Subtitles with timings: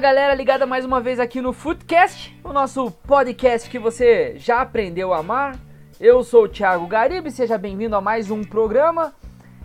[0.00, 5.12] Galera, ligada mais uma vez aqui no Footcast, o nosso podcast que você já aprendeu
[5.12, 5.56] a amar.
[5.98, 9.12] Eu sou o Thiago Garibe, seja bem-vindo a mais um programa.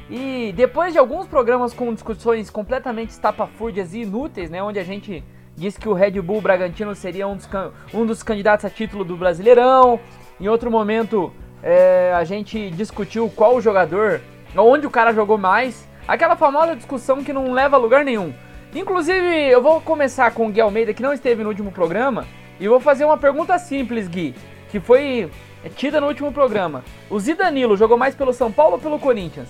[0.10, 5.24] E depois de alguns programas com discussões completamente estapafúrdias e inúteis, né, onde a gente
[5.56, 7.48] disse que o Red Bull Bragantino seria um dos,
[7.94, 10.00] um dos candidatos a título do Brasileirão,
[10.42, 14.20] em outro momento é, a gente discutiu qual jogador,
[14.58, 18.34] onde o cara jogou mais, aquela famosa discussão que não leva a lugar nenhum.
[18.76, 22.26] Inclusive, eu vou começar com o Gui Almeida, que não esteve no último programa,
[22.60, 24.34] e vou fazer uma pergunta simples, Gui,
[24.70, 25.30] que foi
[25.76, 26.84] tida no último programa.
[27.10, 29.50] O Zidanilo jogou mais pelo São Paulo ou pelo Corinthians?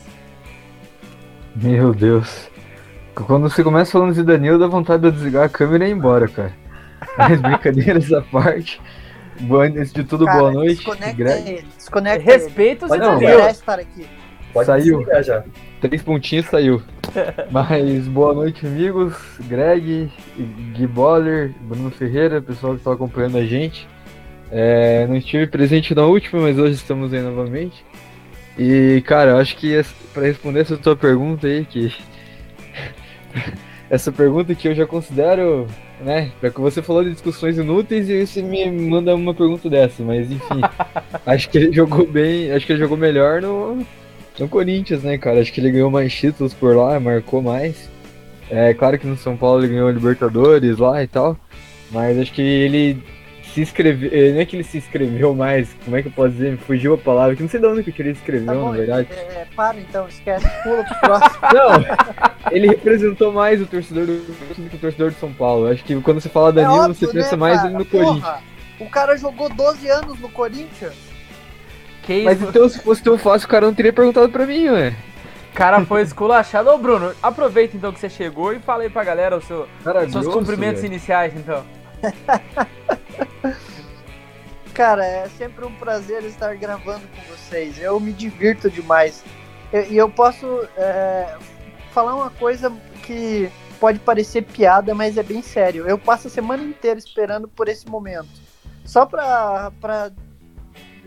[1.56, 2.50] Meu Deus.
[3.16, 6.54] Quando você começa falando Zidanilo, dá vontade de desligar a câmera e ir embora, cara.
[7.18, 8.82] Mas brincadeiras à parte.
[9.42, 10.78] Boa, antes de tudo, cara, boa noite.
[10.78, 11.50] Desconecta Greg.
[11.50, 11.68] ele.
[11.78, 13.50] Desconecta Respeito o Zidanilo.
[13.50, 14.08] estar aqui.
[14.52, 15.06] Pode saiu.
[15.24, 15.44] já.
[15.84, 16.82] Três pontinhos saiu.
[17.52, 19.14] Mas boa noite, amigos.
[19.50, 20.10] Greg,
[20.74, 23.86] Gui Boller, Bruno Ferreira, pessoal que está acompanhando a gente.
[24.50, 27.84] É, não estive presente na última, mas hoje estamos aí novamente.
[28.58, 29.82] E, cara, eu acho que
[30.14, 31.94] para responder essa tua pergunta aí, que.
[33.90, 35.68] essa pergunta que eu já considero,
[36.00, 36.32] né?
[36.40, 40.32] Pra que você falou de discussões inúteis e você me manda uma pergunta dessa, mas
[40.32, 40.62] enfim.
[41.26, 43.86] acho que ele jogou bem, acho que ele jogou melhor no,
[44.40, 45.40] no Corinthians, né, cara?
[45.40, 47.90] Acho que ele ganhou mais títulos por lá, marcou mais.
[48.50, 51.38] É claro que no São Paulo ele ganhou Libertadores lá e tal.
[51.92, 53.04] Mas acho que ele
[53.54, 54.10] se inscreveu.
[54.12, 56.52] Eh, não é que ele se inscreveu mais, como é que eu posso dizer?
[56.52, 58.78] Me fugiu a palavra, que não sei de onde que ele escreveu, tá bom, na
[58.78, 59.08] verdade.
[59.12, 61.42] É, é, para então, esquece, pula pro próximo.
[61.54, 65.68] Não, ele representou mais o torcedor do, do que o torcedor de São Paulo.
[65.68, 67.70] Acho que quando você fala Danilo, é óbvio, você pensa né, mais cara?
[67.70, 68.36] no Corinthians.
[68.80, 71.13] O cara jogou 12 anos no Corinthians.
[72.04, 74.94] Que Mas então, se fosse tão fácil, o cara não teria perguntado pra mim, ué.
[75.56, 76.70] cara foi esculachado.
[76.70, 80.12] Ô, Bruno, aproveita então que você chegou e fala aí pra galera os seu, seus
[80.12, 80.92] grosso, cumprimentos véio.
[80.92, 81.64] iniciais, então.
[84.74, 87.80] cara, é sempre um prazer estar gravando com vocês.
[87.80, 89.24] Eu me divirto demais.
[89.72, 91.38] E eu, eu, posso é,
[91.94, 92.70] falar uma coisa
[93.04, 93.50] que
[93.80, 95.88] pode parecer piada, mas é bem sério.
[95.88, 98.28] Eu passo a semana inteira esperando por esse momento.
[98.84, 100.12] Só pra, pra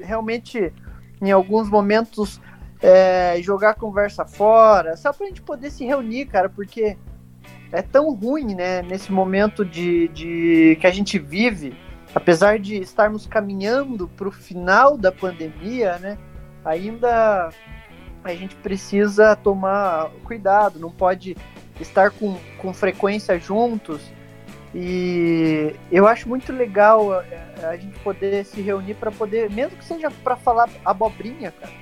[0.00, 0.72] realmente
[1.20, 2.40] em alguns momentos
[2.80, 6.96] é, jogar a conversa fora, só pra gente poder se reunir, cara, porque
[7.72, 11.74] é tão ruim, né, nesse momento de, de que a gente vive,
[12.14, 16.18] apesar de estarmos caminhando para o final da pandemia, né,
[16.64, 17.50] ainda
[18.24, 21.36] a gente precisa tomar cuidado, não pode
[21.80, 24.00] estar com, com frequência juntos,
[24.78, 27.24] e eu acho muito legal a,
[27.70, 31.72] a gente poder se reunir para poder, mesmo que seja para falar abobrinha, cara.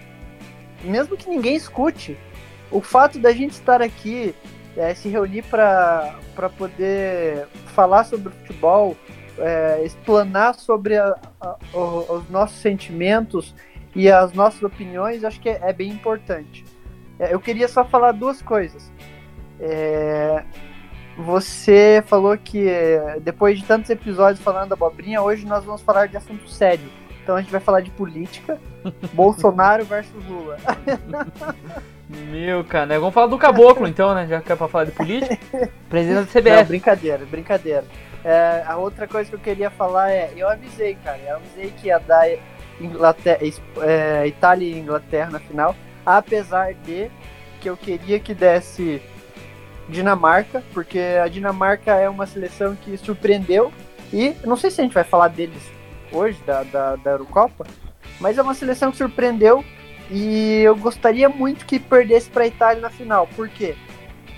[0.85, 2.17] Mesmo que ninguém escute,
[2.71, 4.33] o fato da gente estar aqui,
[4.77, 6.21] é, se reunir para
[6.57, 8.97] poder falar sobre futebol,
[9.39, 13.57] é, explanar sobre a, a, os nossos sentimentos
[13.93, 16.65] e as nossas opiniões, acho que é, é bem importante.
[17.19, 18.93] É, eu queria só falar duas coisas.
[19.59, 20.45] É,
[21.17, 26.09] você falou que eh, depois de tantos episódios falando da abobrinha, hoje nós vamos falar
[26.09, 26.89] de assunto sério.
[27.23, 28.61] Então a gente vai falar de política,
[29.15, 30.59] Bolsonaro versus Lula.
[32.31, 32.99] Meu, cara, né?
[32.99, 34.27] vamos falar do caboclo então, né?
[34.27, 35.39] Já que é pra falar de política.
[35.89, 36.57] Presidente da CBF.
[36.57, 37.85] Não, brincadeira, brincadeira.
[38.25, 41.89] É, a outra coisa que eu queria falar é, eu avisei, cara, eu avisei que
[41.89, 42.27] ia dar
[42.81, 43.39] Inglaterra,
[43.83, 45.75] é, Itália e Inglaterra na final,
[46.05, 47.11] apesar de
[47.61, 49.01] que eu queria que desse
[49.89, 53.73] Dinamarca, porque a Dinamarca é uma seleção que surpreendeu
[54.13, 55.63] e não sei se a gente vai falar deles
[56.13, 57.67] hoje, da, da, da Eurocopa,
[58.21, 59.65] mas é uma seleção que surpreendeu
[60.11, 63.27] e eu gostaria muito que perdesse para a Itália na final.
[63.35, 63.75] Por quê?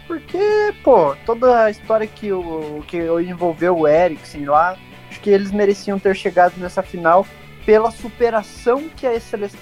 [0.07, 0.39] Porque,
[0.85, 4.77] pô, toda a história que, o, que envolveu o Eriksen lá,
[5.11, 7.27] acho que eles mereciam ter chegado nessa final
[7.65, 9.11] pela superação que a,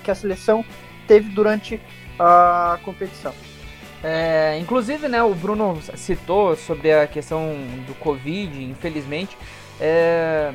[0.02, 0.64] que a seleção
[1.08, 1.80] teve durante
[2.18, 3.32] a competição.
[4.06, 7.56] É, inclusive, né, o Bruno citou sobre a questão
[7.86, 9.34] do Covid, infelizmente,
[9.80, 10.52] é,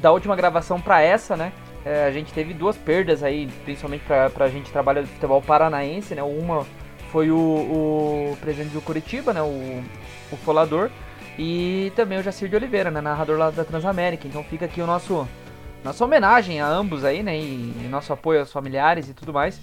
[0.00, 1.52] da última gravação para essa, né,
[1.84, 6.14] é, a gente teve duas perdas aí, principalmente para a gente trabalhar de futebol paranaense,
[6.14, 6.66] né, uma
[7.12, 9.84] foi o, o presidente do Curitiba, né, o,
[10.32, 10.90] o Folador,
[11.38, 14.86] e também o Jacir de Oliveira, né, narrador lá da Transamérica, então fica aqui o
[14.86, 15.28] nosso,
[15.84, 19.60] nossa homenagem a ambos aí, né, e, e nosso apoio aos familiares e tudo mais.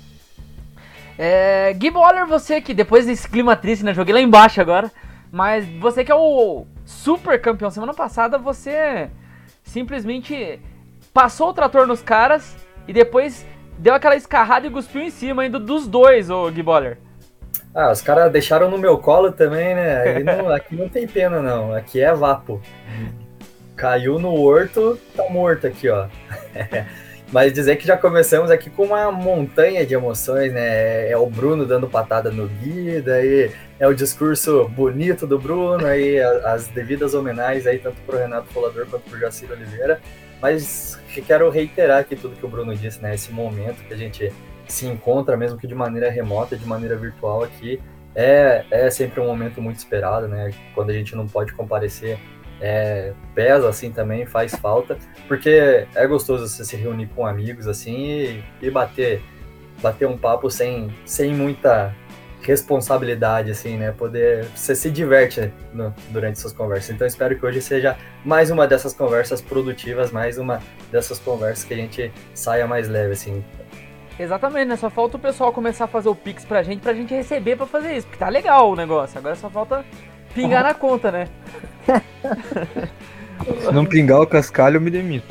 [1.17, 3.93] É, Gui Waller, você que depois desse clima triste, né?
[3.93, 4.91] Joguei lá embaixo agora.
[5.31, 9.09] Mas você que é o super campeão semana passada, você
[9.63, 10.59] simplesmente
[11.13, 12.55] passou o trator nos caras
[12.87, 13.45] e depois
[13.77, 16.97] deu aquela escarrada e cuspiu em cima ainda dos dois, o Gui Baller.
[17.73, 20.19] Ah, os caras deixaram no meu colo também, né?
[20.23, 21.73] Não, aqui não tem pena, não.
[21.73, 22.61] Aqui é vapo.
[23.75, 26.07] Caiu no horto, tá morto aqui, ó.
[27.31, 31.09] Mas dizer que já começamos aqui com uma montanha de emoções, né?
[31.09, 36.19] É o Bruno dando patada no Gui, daí é o discurso bonito do Bruno, aí
[36.19, 39.99] as devidas homenagens aí, tanto pro Renato Folador quanto pro Jaciro Oliveira.
[40.41, 43.15] Mas quero reiterar aqui tudo que o Bruno disse, né?
[43.15, 44.31] Esse momento que a gente
[44.67, 47.79] se encontra, mesmo que de maneira remota, de maneira virtual aqui,
[48.13, 50.51] é, é sempre um momento muito esperado, né?
[50.73, 52.17] Quando a gente não pode comparecer,
[52.65, 54.97] é, pesa assim também, faz falta,
[55.27, 59.21] porque é gostoso você se reunir com amigos assim e, e bater,
[59.83, 61.93] bater um papo sem, sem muita
[62.41, 63.91] responsabilidade, assim, né?
[63.91, 64.45] Poder.
[64.55, 66.89] Você se diverte no, durante suas conversas.
[66.89, 70.59] Então espero que hoje seja mais uma dessas conversas produtivas, mais uma
[70.91, 73.45] dessas conversas que a gente saia mais leve, assim.
[74.17, 74.75] Exatamente, né?
[74.75, 77.67] Só falta o pessoal começar a fazer o Pix pra gente, pra gente receber pra
[77.67, 78.07] fazer isso.
[78.07, 79.19] Porque tá legal o negócio.
[79.19, 79.85] Agora só falta
[80.33, 81.27] pingar na conta, né?
[83.61, 85.27] Se não pingar o cascalho, eu me demito.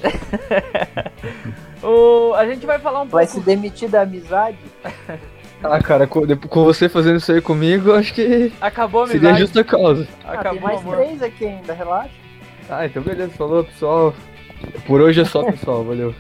[1.83, 3.17] o, a gente vai falar um pouco.
[3.17, 4.59] Vai se demitir da amizade?
[5.67, 8.53] Ah, cara, com, com, você fazendo isso aí comigo, eu acho que.
[8.61, 9.25] Acabou a amizade.
[9.25, 10.07] Seria justa causa.
[10.23, 10.97] Ah, Acabou, tem mais amor.
[10.97, 12.11] três aqui ainda, relaxa.
[12.69, 14.15] Ah, então beleza, falou pessoal.
[14.87, 16.15] Por hoje é só, pessoal, valeu.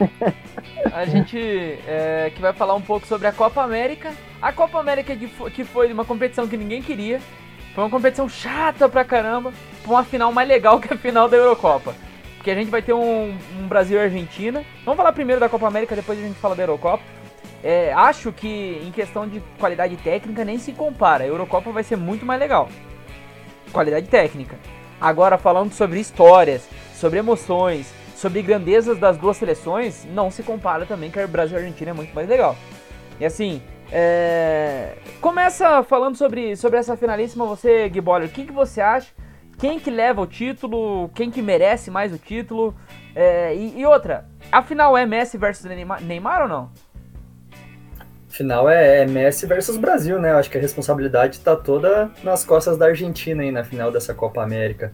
[0.92, 1.38] A gente
[1.86, 4.12] é, que vai falar um pouco sobre a Copa América.
[4.40, 7.20] A Copa América que foi, que foi uma competição que ninguém queria.
[7.74, 9.52] Foi uma competição chata pra caramba.
[9.82, 11.94] Pra uma final mais legal que a final da Eurocopa.
[12.36, 14.64] Porque a gente vai ter um, um Brasil e Argentina.
[14.84, 17.02] Vamos falar primeiro da Copa América, depois a gente fala da Eurocopa.
[17.62, 21.22] É, acho que em questão de qualidade técnica nem se compara.
[21.22, 22.68] A Eurocopa vai ser muito mais legal.
[23.72, 24.58] Qualidade técnica.
[25.00, 31.10] Agora, falando sobre histórias, sobre emoções, sobre grandezas das duas seleções, não se compara também
[31.10, 32.56] que o Brasil e a Argentina é muito mais legal.
[33.20, 34.96] E assim, é...
[35.20, 39.12] começa falando sobre, sobre essa finalíssima, você, Gui Boller, o que, que você acha?
[39.58, 41.10] Quem que leva o título?
[41.14, 42.74] Quem que merece mais o título?
[43.14, 43.54] É...
[43.54, 46.70] E, e outra, afinal é Messi versus Neymar, Neymar ou não?
[48.28, 50.30] Final é, é, Messi versus Brasil, né?
[50.30, 54.14] Eu acho que a responsabilidade está toda nas costas da Argentina aí na final dessa
[54.14, 54.90] Copa América.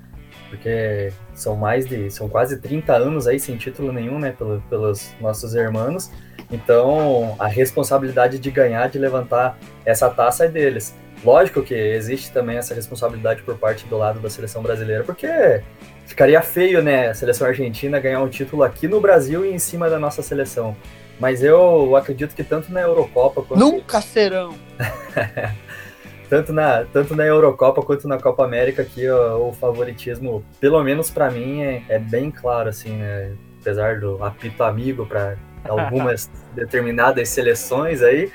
[0.49, 2.11] Porque são mais de.
[2.11, 4.33] são quase 30 anos aí sem título nenhum, né?
[4.33, 6.11] Pelo, pelos nossos irmãos.
[6.50, 10.95] Então a responsabilidade de ganhar, de levantar essa taça é deles.
[11.25, 15.62] Lógico que existe também essa responsabilidade por parte do lado da seleção brasileira, porque
[16.06, 17.09] ficaria feio, né?
[17.09, 20.77] A seleção argentina ganhar um título aqui no Brasil e em cima da nossa seleção.
[21.19, 23.59] Mas eu acredito que tanto na Eurocopa quanto.
[23.59, 24.55] Nunca serão!
[26.31, 31.11] tanto, na, tanto na Eurocopa quanto na Copa América aqui ó, o favoritismo, pelo menos
[31.11, 33.33] para mim, é, é, bem claro, assim, né?
[33.61, 38.31] Apesar do apito amigo para algumas determinadas seleções aí,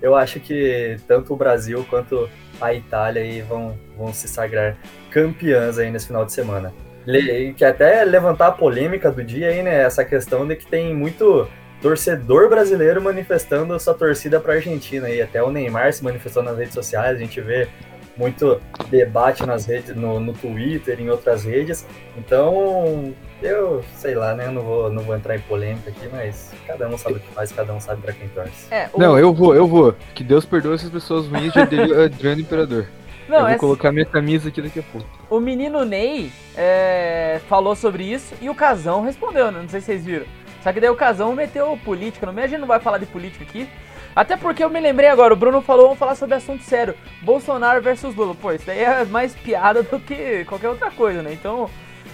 [0.00, 2.28] eu acho que tanto o Brasil quanto
[2.60, 4.76] a Itália aí vão, vão se sagrar
[5.10, 6.72] campeãs aí nesse final de semana.
[7.06, 9.82] Le, que até levantar a polêmica do dia aí, né?
[9.82, 11.48] Essa questão de que tem muito
[11.80, 16.56] torcedor brasileiro manifestando sua torcida para a Argentina e até o Neymar se manifestou nas
[16.58, 17.68] redes sociais, a gente vê
[18.16, 21.86] muito debate nas redes, no, no Twitter, em outras redes.
[22.16, 24.46] Então, eu sei lá, né?
[24.46, 27.28] Eu não vou, não vou entrar em polêmica aqui, mas cada um sabe o que
[27.28, 28.72] faz, cada um sabe para quem torce.
[28.72, 28.98] É, o...
[28.98, 29.94] Não, eu vou, eu vou.
[30.14, 32.86] Que Deus perdoe essas pessoas ruins de Adriano Imperador.
[33.28, 33.58] Não, eu vou essa...
[33.58, 35.06] colocar minha camisa aqui daqui a pouco.
[35.28, 39.60] O menino Ney é, falou sobre isso e o Casão respondeu, né?
[39.60, 40.26] Não sei se vocês viram.
[40.62, 43.06] Só que daí o Casão meteu política no meio, a gente não vai falar de
[43.06, 43.68] política aqui.
[44.14, 46.94] Até porque eu me lembrei agora, o Bruno falou, vamos falar sobre assunto sério.
[47.20, 48.34] Bolsonaro versus Lula.
[48.34, 51.32] Pô, isso daí é mais piada do que qualquer outra coisa, né?
[51.32, 51.68] Então.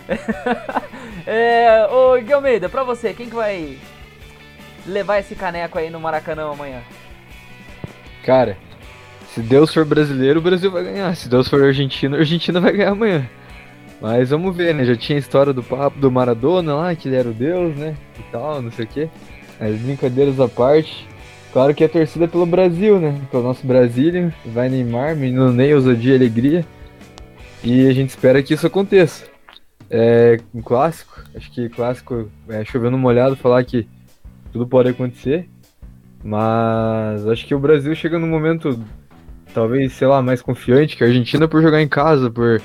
[1.27, 3.79] é, ô Guilmeida, pra você, quem que vai
[4.87, 6.81] levar esse caneco aí no Maracanã amanhã?
[8.25, 8.57] Cara,
[9.35, 11.15] se Deus for brasileiro, o Brasil vai ganhar.
[11.17, 13.29] Se Deus for argentino, a Argentina vai ganhar amanhã.
[14.01, 14.85] Mas vamos ver, né?
[14.85, 17.97] Já tinha a história do papo do Maradona lá, que ele era o Deus, né?
[18.19, 19.09] E tal, não sei o quê.
[19.61, 21.09] As brincadeiras à parte.
[21.53, 23.21] Claro que a torcida é pelo Brasil, né?
[23.31, 24.35] Pelo nosso Brasília.
[24.45, 26.67] Vai Neymar, menino Ney, ousadia e alegria.
[27.63, 29.32] E a gente espera que isso aconteça.
[29.95, 31.23] É um clássico.
[31.37, 33.87] Acho que clássico é chovendo molhado falar que
[34.51, 35.47] tudo pode acontecer.
[36.25, 38.83] Mas acho que o Brasil chega num momento,
[39.53, 42.63] talvez, sei lá, mais confiante que a Argentina por jogar em casa, por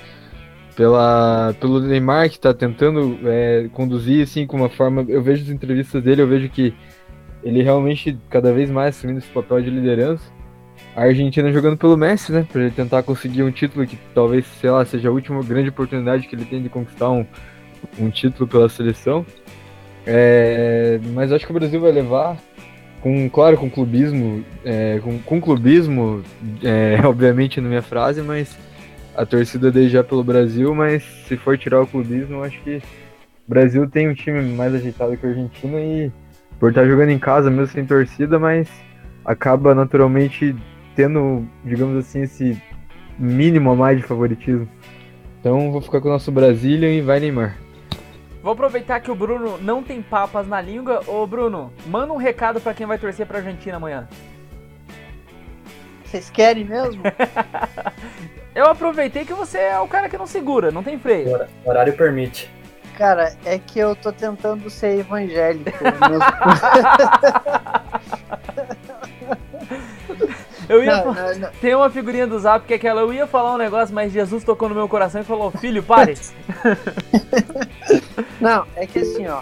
[0.73, 5.03] pela, pelo Neymar que está tentando é, conduzir assim com uma forma.
[5.09, 6.73] Eu vejo as entrevistas dele, eu vejo que
[7.43, 10.23] ele realmente cada vez mais assumindo esse papel de liderança.
[10.97, 14.71] A Argentina jogando pelo Messi, né, para ele tentar conseguir um título que talvez, sei
[14.71, 17.23] lá, seja a última grande oportunidade que ele tem de conquistar um,
[17.99, 19.23] um título pela seleção.
[20.07, 22.35] É, mas acho que o Brasil vai levar.
[22.99, 26.23] com, claro, com clubismo, é, com, com clubismo,
[26.63, 28.57] é, obviamente na minha frase, mas
[29.15, 33.49] a torcida desde já pelo Brasil, mas se for tirar o clubismo, acho que o
[33.49, 36.11] Brasil tem um time mais ajeitado que a Argentina e
[36.59, 38.67] por estar jogando em casa, mesmo sem torcida, mas
[39.23, 40.55] acaba naturalmente
[40.97, 42.59] tendo, digamos assim, esse
[43.19, 44.67] mínimo a mais de favoritismo.
[45.39, 47.55] Então vou ficar com o nosso Brasília e vai Neymar.
[48.41, 51.03] Vou aproveitar que o Bruno não tem papas na língua.
[51.05, 54.07] Ô Bruno, manda um recado para quem vai torcer pra Argentina amanhã.
[56.03, 57.03] Vocês querem mesmo?
[58.55, 61.29] Eu aproveitei que você é o cara que não segura, não tem freio.
[61.63, 62.51] O horário permite.
[62.97, 65.69] Cara, é que eu tô tentando ser evangélico.
[70.69, 71.49] eu ia não, não, não.
[71.61, 74.43] Tem uma figurinha do zap que é aquela, eu ia falar um negócio, mas Jesus
[74.43, 76.15] tocou no meu coração e falou, filho, pare.
[78.41, 79.41] não, é que assim, ó.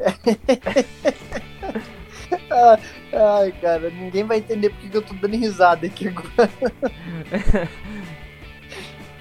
[3.12, 6.50] Ai, cara, ninguém vai entender porque eu tô dando risada aqui agora.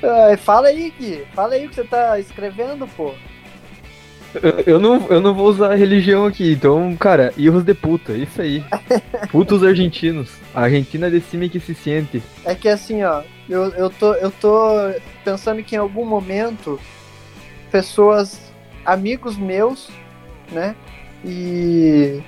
[0.27, 1.25] Ai, fala aí, Gui.
[1.33, 3.13] Fala aí o que você tá escrevendo, pô.
[4.65, 8.63] Eu não, eu não vou usar religião aqui, então, cara, erros de puta, isso aí.
[9.31, 10.29] Putos argentinos.
[10.53, 12.21] A Argentina decime que se sente.
[12.45, 14.93] É que assim, ó, eu, eu, tô, eu tô
[15.23, 16.79] pensando que em algum momento
[17.71, 18.39] pessoas,
[18.85, 19.89] amigos meus,
[20.51, 20.75] né?
[21.25, 22.21] E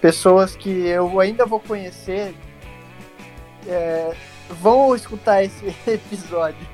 [0.00, 2.34] pessoas que eu ainda vou conhecer
[3.66, 4.12] é,
[4.48, 6.66] vão escutar esse episódio.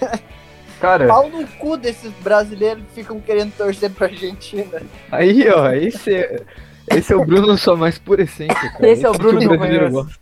[0.80, 1.06] Cara.
[1.06, 4.82] Pau no cu desses brasileiros que ficam querendo torcer pra Argentina.
[5.12, 6.42] Aí, ó, esse é,
[6.90, 8.88] esse é o Bruno só mais pura essência, cara.
[8.88, 10.20] Esse, esse é o Bruno que gosta.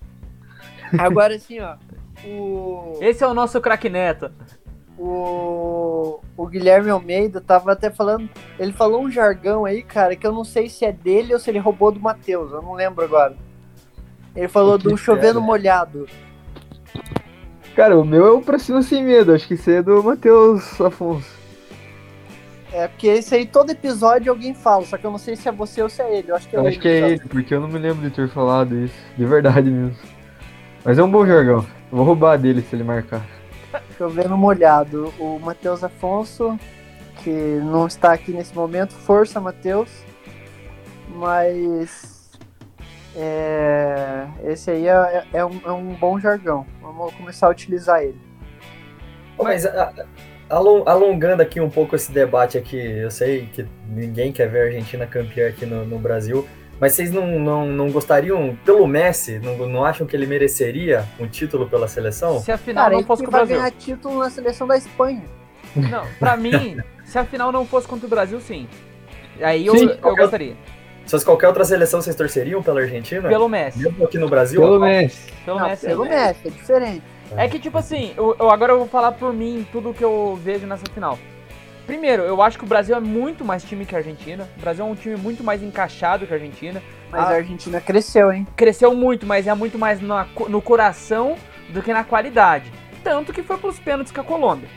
[0.98, 1.76] Agora assim, ó.
[2.26, 2.98] O...
[3.00, 4.32] Esse é o nosso craque Neto.
[4.98, 6.18] O...
[6.36, 8.28] o Guilherme Almeida tava até falando.
[8.58, 11.48] Ele falou um jargão aí, cara, que eu não sei se é dele ou se
[11.50, 12.50] ele roubou do Matheus.
[12.50, 13.36] Eu não lembro agora.
[14.34, 16.06] Ele falou do chovendo molhado.
[17.78, 20.80] Cara, o meu é o Pra Cima Sem Medo, acho que isso é do Matheus
[20.80, 21.30] Afonso.
[22.72, 25.52] É, porque esse aí todo episódio alguém fala, só que eu não sei se é
[25.52, 26.32] você ou se é ele.
[26.32, 28.02] Eu acho que é, eu ele, acho que é ele, porque eu não me lembro
[28.02, 28.96] de ter falado isso.
[29.16, 29.96] De verdade mesmo.
[30.84, 31.64] Mas é um bom jargão.
[31.92, 33.24] Eu vou roubar dele se ele marcar.
[33.96, 35.14] Chovendo molhado.
[35.16, 36.58] O Matheus Afonso,
[37.22, 37.30] que
[37.62, 38.92] não está aqui nesse momento.
[38.92, 39.88] Força, Matheus.
[41.14, 42.17] Mas
[43.16, 46.66] é, esse aí é, é, um, é, um, bom jargão.
[46.80, 48.18] Vamos começar a utilizar ele.
[49.38, 49.92] Mas a,
[50.48, 55.06] alongando aqui um pouco esse debate aqui, eu sei que ninguém quer ver a Argentina
[55.06, 56.46] campeã aqui no, no Brasil,
[56.80, 61.26] mas vocês não, não, não gostariam, pelo Messi, não, não acham que ele mereceria um
[61.26, 62.40] título pela seleção?
[62.40, 63.56] Se a final Cara, não fosse com o Brasil.
[63.56, 65.24] ganhar título na seleção da Espanha.
[65.74, 68.68] Não, pra mim, se a final não fosse contra o Brasil, sim.
[69.40, 70.56] Aí eu, sim, eu gostaria.
[71.08, 73.26] Se fosse qualquer outra seleção, vocês torceriam pela Argentina?
[73.26, 73.78] Pelo Messi.
[73.78, 74.60] Mesmo aqui no Brasil?
[74.60, 75.32] Pelo Messi.
[75.42, 77.02] Pelo, Não, Messi, pelo Messi, é diferente.
[77.34, 80.38] É que, tipo assim, eu, eu, agora eu vou falar por mim tudo que eu
[80.44, 81.18] vejo nessa final.
[81.86, 84.46] Primeiro, eu acho que o Brasil é muito mais time que a Argentina.
[84.58, 86.82] O Brasil é um time muito mais encaixado que a Argentina.
[87.10, 88.46] Mas a, a Argentina cresceu, hein?
[88.54, 90.14] Cresceu muito, mas é muito mais no,
[90.46, 91.36] no coração
[91.70, 92.70] do que na qualidade.
[93.02, 94.68] Tanto que foi pros pênaltis com a Colômbia.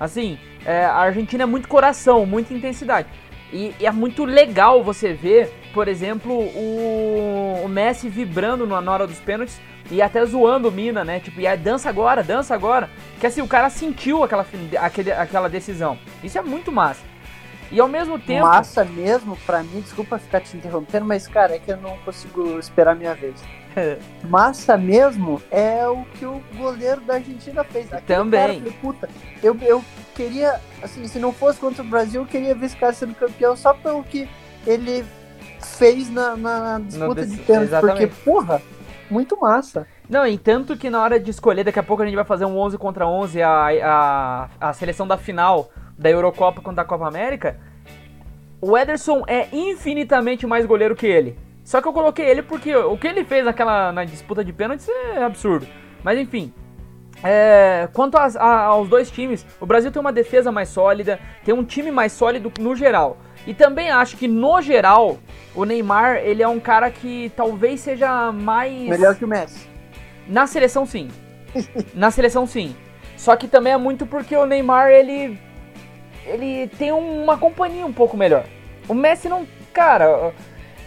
[0.00, 3.06] Assim, é, a Argentina é muito coração, muita intensidade.
[3.52, 9.06] E, e, é muito legal você ver, por exemplo, o, o Messi vibrando na hora
[9.06, 11.18] dos pênaltis e até zoando o Mina, né?
[11.18, 12.88] Tipo, e aí, dança agora, dança agora.
[13.20, 14.46] Que assim, o cara sentiu aquela,
[14.78, 15.98] aquele, aquela decisão.
[16.22, 17.02] Isso é muito massa.
[17.72, 18.46] E ao mesmo tempo.
[18.46, 22.56] Massa mesmo, pra mim, desculpa ficar te interrompendo, mas cara, é que eu não consigo
[22.58, 23.42] esperar a minha vez.
[24.22, 27.92] Massa mesmo é o que o goleiro da Argentina fez.
[27.92, 28.40] Aquele Também.
[28.40, 29.08] Cara, falei, puta,
[29.42, 32.92] eu, eu queria, assim, se não fosse contra o Brasil, eu queria ver esse cara
[32.92, 34.28] sendo campeão só pelo que
[34.64, 35.04] ele
[35.64, 37.70] fez na, na disputa de pênalti.
[37.80, 38.62] Porque, porra,
[39.10, 39.86] muito massa.
[40.08, 42.44] Não, e tanto que na hora de escolher, daqui a pouco a gente vai fazer
[42.44, 47.06] um 11 contra 11, a, a, a seleção da final da Eurocopa contra a Copa
[47.06, 47.58] América,
[48.60, 51.38] o Ederson é infinitamente mais goleiro que ele.
[51.64, 54.88] Só que eu coloquei ele porque o que ele fez naquela, na disputa de pênaltis
[54.88, 55.66] é absurdo.
[56.02, 56.52] Mas enfim,
[57.24, 61.64] é, quanto a, aos dois times, o Brasil tem uma defesa mais sólida, tem um
[61.64, 63.16] time mais sólido no geral.
[63.46, 65.18] E também acho que no geral,
[65.54, 68.72] o Neymar, ele é um cara que talvez seja mais...
[68.88, 69.68] Melhor que o Messi.
[70.26, 71.08] Na seleção, sim.
[71.94, 72.76] Na seleção, sim.
[73.16, 75.38] Só que também é muito porque o Neymar, ele...
[76.26, 78.44] Ele tem uma companhia um pouco melhor.
[78.88, 79.46] O Messi não...
[79.74, 80.32] Cara,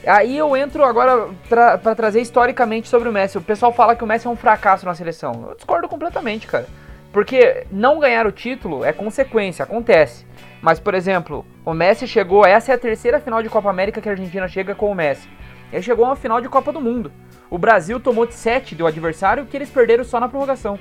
[0.08, 3.38] Aí eu entro agora para trazer historicamente sobre o Messi.
[3.38, 5.48] O pessoal fala que o Messi é um fracasso na seleção.
[5.50, 6.66] Eu discordo completamente, cara.
[7.12, 10.26] Porque não ganhar o título é consequência, acontece.
[10.62, 12.46] Mas, por exemplo, o Messi chegou.
[12.46, 15.28] Essa é a terceira final de Copa América que a Argentina chega com o Messi.
[15.74, 17.12] Ele chegou a uma final de Copa do Mundo.
[17.50, 20.80] O Brasil tomou de 7 do adversário que eles perderam só na prorrogação.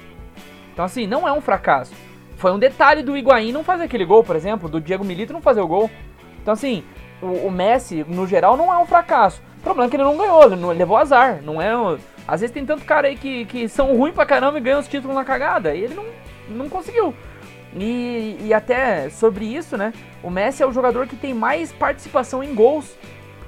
[0.73, 1.93] Então, assim, não é um fracasso.
[2.37, 5.41] Foi um detalhe do Higuaín não fazer aquele gol, por exemplo, do Diego Milito não
[5.41, 5.91] fazer o gol.
[6.43, 6.85] Então, assim,
[7.21, 9.43] o, o Messi, no geral, não é um fracasso.
[9.59, 11.41] O problema é que ele não ganhou, ele, não, levou azar.
[11.43, 11.71] Não é.
[12.27, 14.89] Às vezes tem tanto cara aí que, que são ruins pra caramba e ganham os
[14.89, 15.75] títulos na cagada.
[15.75, 16.05] E ele não,
[16.49, 17.15] não conseguiu.
[17.75, 19.93] E, e até sobre isso, né?
[20.23, 22.97] O Messi é o jogador que tem mais participação em gols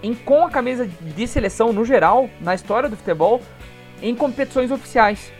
[0.02, 3.40] em, com a camisa de seleção no geral, na história do futebol,
[4.02, 5.32] em competições oficiais.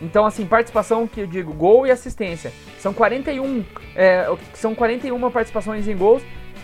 [0.00, 2.52] Então, assim, participação que eu digo, gol e assistência.
[2.78, 3.64] São 41,
[3.94, 6.22] é, são 41 participações em gols,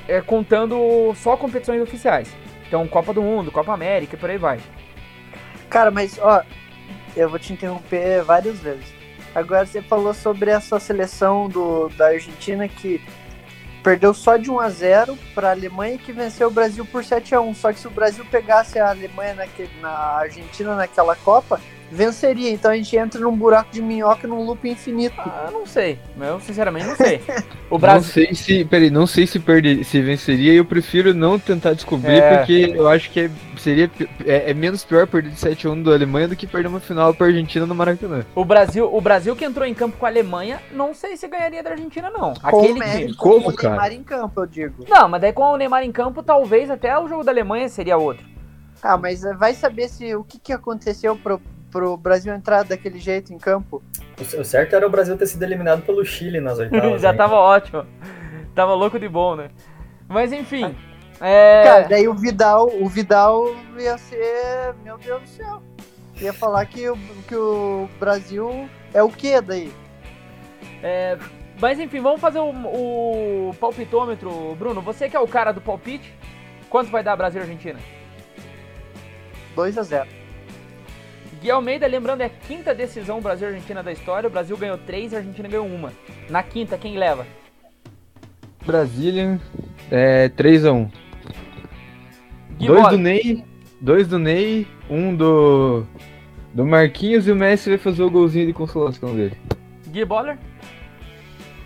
[0.08, 2.34] é, contando só competições oficiais.
[2.66, 4.58] Então, Copa do Mundo, Copa América e por aí vai.
[5.68, 6.42] Cara, mas, ó,
[7.14, 8.92] eu vou te interromper várias vezes.
[9.34, 13.00] Agora você falou sobre essa seleção do, da Argentina que
[13.82, 17.34] perdeu só de 1 a 0 para a Alemanha que venceu o Brasil por 7
[17.34, 17.54] a 1.
[17.54, 22.50] Só que se o Brasil pegasse a Alemanha naquele, na Argentina naquela Copa, venceria.
[22.50, 25.14] Então a gente entra num buraco de minhoca num loop infinito.
[25.18, 25.98] Ah, não sei.
[26.20, 27.20] Eu sinceramente não sei.
[27.70, 28.00] O Brasil...
[28.00, 28.64] Não sei se.
[28.64, 30.54] Peraí, não sei se perder, se venceria.
[30.54, 32.38] Eu prefiro não tentar descobrir, é...
[32.38, 33.90] porque eu acho que é, seria
[34.24, 37.26] é, é, menos pior perder de 7x1 da Alemanha do que perder uma final pra
[37.26, 38.24] Argentina no Maracanã.
[38.34, 41.62] O Brasil, o Brasil que entrou em campo com a Alemanha, não sei se ganharia
[41.62, 42.34] da Argentina, não.
[42.34, 43.14] Com Aquele time.
[43.16, 44.84] Como, com o Neymar em campo, eu digo.
[44.88, 47.98] Não, mas daí com o Neymar em campo, talvez até o jogo da Alemanha seria
[47.98, 48.24] outro.
[48.82, 51.40] Ah, mas vai saber se o que, que aconteceu pro,
[51.70, 53.82] pro Brasil entrar daquele jeito em campo.
[54.38, 57.00] O certo era o Brasil ter sido eliminado pelo Chile nas oitavas.
[57.00, 57.86] Já tava ótimo.
[58.54, 59.50] Tava louco de bom, né?
[60.08, 60.74] Mas enfim.
[61.20, 61.62] É...
[61.64, 64.74] Cara, daí o Vidal, o Vidal ia ser.
[64.82, 65.62] Meu Deus do céu.
[66.20, 66.96] Ia falar que o,
[67.28, 69.72] que o Brasil é o que daí?
[70.82, 71.16] É,
[71.60, 74.56] mas enfim, vamos fazer o, o palpitômetro.
[74.56, 76.12] Bruno, você que é o cara do palpite,
[76.68, 77.78] quanto vai dar Brasil e Argentina?
[79.54, 80.17] 2 a 0
[81.40, 84.26] Gui Almeida, lembrando, é a quinta decisão Brasil-Argentina da história.
[84.26, 85.92] O Brasil ganhou três e a Argentina ganhou uma.
[86.28, 87.24] Na quinta, quem leva?
[88.66, 89.40] Brasília,
[89.90, 90.90] é 3x1.
[92.58, 93.44] Dois do Ney,
[93.80, 95.84] dois do Ney, um do,
[96.52, 99.36] do Marquinhos e o Messi vai fazer o golzinho de consolação dele.
[99.86, 100.36] Gui Boller?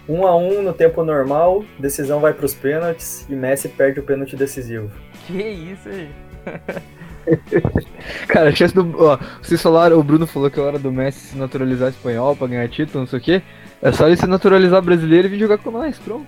[0.06, 4.02] 1 a 1 no tempo normal, decisão vai para os pênaltis e Messi perde o
[4.02, 4.90] pênalti decisivo.
[5.26, 6.10] Que isso aí?
[8.28, 8.94] Cara, a chance do.
[8.98, 12.46] Ó, vocês falaram, o Bruno falou que é hora do Messi se naturalizar espanhol pra
[12.46, 13.42] ganhar título, não sei o quê.
[13.80, 16.26] É só ele se naturalizar brasileiro e vir jogar com nós, pronto.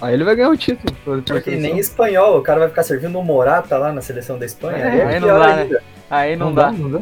[0.00, 0.96] Aí ele vai ganhar o título.
[1.04, 4.78] Porque nem espanhol, o cara vai ficar servindo o Morata lá na seleção da Espanha.
[4.78, 5.78] É, aí, aí, não dá, né?
[6.10, 7.00] aí não, não dá, Não dá.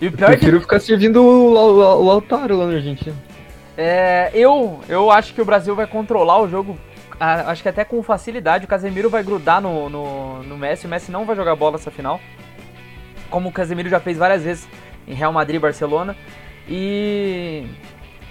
[0.00, 0.64] E o pior eu prefiro que...
[0.64, 3.14] ficar servindo o, o, o Altaro lá na Argentina.
[3.76, 6.76] É, eu, eu acho que o Brasil vai controlar o jogo
[7.46, 8.64] acho que até com facilidade.
[8.64, 10.86] O Casemiro vai grudar no, no, no Messi.
[10.86, 12.20] O Messi não vai jogar bola essa final.
[13.32, 14.68] Como o Casemiro já fez várias vezes
[15.08, 16.14] em Real Madrid e Barcelona.
[16.68, 17.66] E.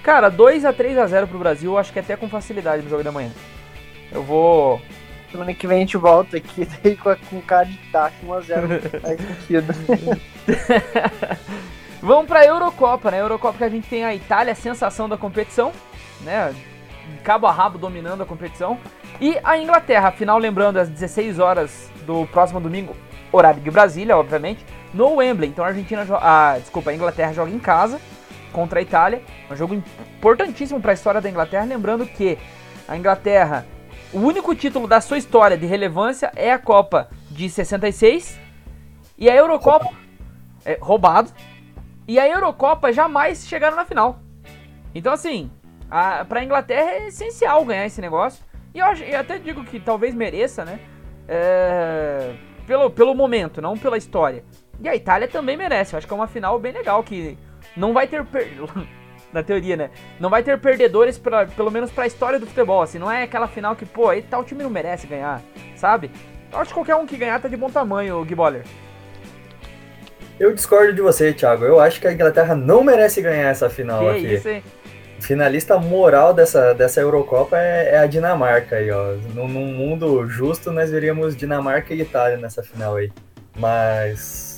[0.04, 3.04] Cara, 2 a 3 a 0 pro Brasil, acho que até com facilidade no jogo
[3.04, 3.32] da manhã.
[4.12, 4.80] Eu vou.
[5.32, 10.20] Semana que vem a gente volta aqui daí com, com cara de taco 1x0
[12.02, 13.22] Vamos pra Eurocopa, né?
[13.22, 15.72] Eurocopa que a gente tem a Itália, a sensação da competição,
[16.22, 16.54] né?
[17.24, 18.78] cabo a rabo dominando a competição.
[19.20, 22.96] E a Inglaterra, afinal, lembrando, às 16 horas do próximo domingo,
[23.32, 25.50] horário de Brasília, obviamente, no Wembley.
[25.50, 28.00] Então a Argentina, a, desculpa, a Inglaterra joga em casa
[28.52, 29.22] contra a Itália.
[29.50, 31.66] Um jogo importantíssimo para a história da Inglaterra.
[31.66, 32.38] Lembrando que
[32.88, 33.66] a Inglaterra,
[34.14, 38.40] o único título da sua história de relevância é a Copa de 66
[39.18, 39.90] e a Eurocopa
[40.66, 41.32] é roubado.
[42.08, 44.20] E a Eurocopa jamais chegaram na final.
[44.94, 45.50] Então assim,
[45.90, 48.44] a, pra Inglaterra é essencial ganhar esse negócio.
[48.74, 50.80] E eu, eu até digo que talvez mereça, né?
[51.28, 52.34] É,
[52.66, 54.44] pelo, pelo momento, não pela história.
[54.82, 55.94] E a Itália também merece.
[55.94, 57.38] Eu acho que é uma final bem legal que
[57.76, 58.24] não vai ter.
[58.26, 58.48] Per...
[59.32, 59.92] Na teoria, né?
[60.20, 62.82] Não vai ter perdedores, pra, pelo menos pra história do futebol.
[62.82, 65.42] Assim, não é aquela final que, pô, aí tal time não merece ganhar,
[65.74, 66.12] sabe?
[66.52, 68.66] Eu acho que qualquer um que ganhar tá de bom tamanho, Gui Boller.
[70.38, 71.64] Eu discordo de você, Thiago.
[71.64, 74.34] Eu acho que a Inglaterra não merece ganhar essa final que aqui.
[74.34, 74.64] Isso, hein?
[75.22, 79.14] finalista moral dessa, dessa Eurocopa é, é a Dinamarca aí, ó.
[79.34, 83.12] Num, num, mundo justo, nós veríamos Dinamarca e Itália nessa final aí.
[83.56, 84.51] Mas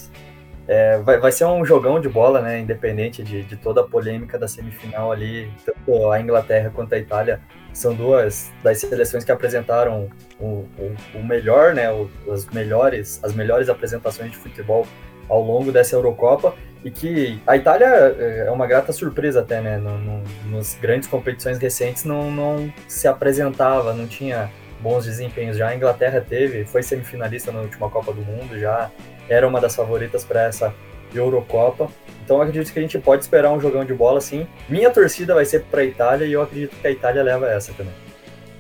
[0.68, 2.60] é, vai, vai ser um jogão de bola, né?
[2.60, 7.42] Independente de, de toda a polêmica da semifinal ali, tanto a Inglaterra quanto a Itália
[7.74, 11.92] são duas das seleções que apresentaram o, o, o melhor, né?
[11.92, 14.88] O, as melhores, as melhores apresentações de futebol
[15.28, 19.78] ao longo dessa Eurocopa e que a Itália é, é uma grata surpresa até, né?
[19.78, 24.50] No, no, nos grandes competições recentes não, não se apresentava, não tinha
[24.80, 25.70] bons desempenhos já.
[25.70, 28.92] A Inglaterra teve, foi semifinalista na última Copa do Mundo, já
[29.30, 30.74] era uma das favoritas para essa
[31.14, 31.90] Eurocopa.
[32.24, 34.48] Então acredito que a gente pode esperar um jogão de bola sim.
[34.70, 37.74] Minha torcida vai ser para a Itália e eu acredito que a Itália leva essa
[37.74, 37.94] também.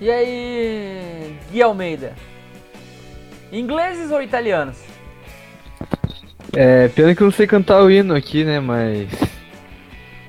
[0.01, 2.13] E aí, Gui Almeida?
[3.51, 4.77] Ingleses ou italianos?
[6.55, 9.09] É, pena que eu não sei cantar o hino aqui, né, mas...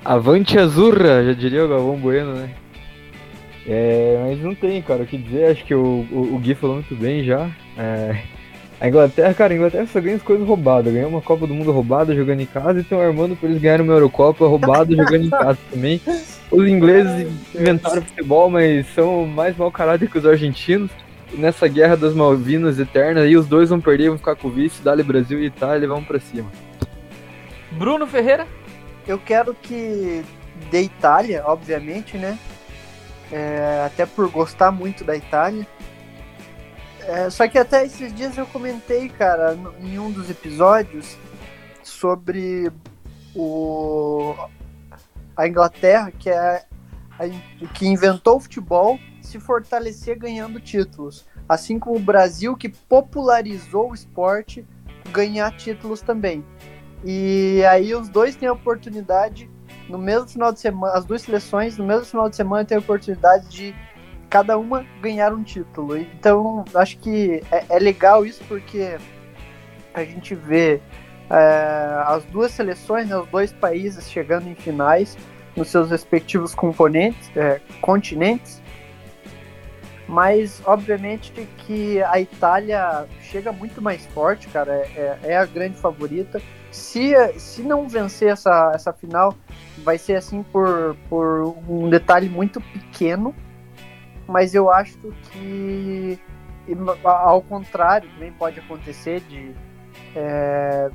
[0.04, 2.50] Avante Azurra, já diria o Galvão Bueno, né?
[3.66, 6.76] É, mas não tem, cara, o que dizer, acho que o, o, o Gui falou
[6.76, 7.50] muito bem já.
[7.78, 8.22] É,
[8.84, 10.92] a Inglaterra, cara, a Inglaterra só ganha as coisas roubadas.
[10.92, 13.82] Ganhou uma Copa do Mundo roubada jogando em casa e estão armando pra eles ganharem
[13.82, 15.98] uma Eurocopa roubada jogando em casa também.
[16.50, 20.90] Os ingleses inventaram futebol, mas são mais mau caráter que os argentinos.
[21.32, 24.82] Nessa guerra das Malvinas eterna, aí os dois vão perder, vão ficar com o vice,
[24.82, 26.52] Dali Brasil e Itália, vamos pra cima.
[27.72, 28.46] Bruno Ferreira?
[29.08, 30.22] Eu quero que
[30.70, 32.38] de Itália, obviamente, né?
[33.32, 35.66] É, até por gostar muito da Itália.
[37.06, 41.16] É, só que até esses dias eu comentei, cara, em um dos episódios
[41.82, 42.72] sobre
[43.34, 44.34] o
[45.36, 46.64] a Inglaterra, que é
[47.18, 53.90] a, que inventou o futebol, se fortalecer ganhando títulos, assim como o Brasil que popularizou
[53.90, 54.64] o esporte
[55.12, 56.44] ganhar títulos também.
[57.04, 59.50] E aí os dois têm a oportunidade
[59.88, 62.80] no mesmo final de semana, as duas seleções no mesmo final de semana têm a
[62.80, 63.74] oportunidade de
[64.34, 65.96] cada uma ganhar um título.
[65.96, 68.98] Então, acho que é, é legal isso porque
[69.94, 70.80] a gente vê
[71.30, 75.16] é, as duas seleções, né, os dois países chegando em finais
[75.54, 78.60] nos seus respectivos componentes, é, continentes.
[80.08, 85.76] Mas, obviamente, que a Itália chega muito mais forte, cara, é, é, é a grande
[85.76, 86.42] favorita.
[86.72, 89.32] Se, se não vencer essa, essa final,
[89.84, 93.32] vai ser assim por, por um detalhe muito pequeno,
[94.26, 94.98] mas eu acho
[95.30, 96.18] que
[97.04, 99.54] ao contrário também pode acontecer de
[100.16, 100.90] é,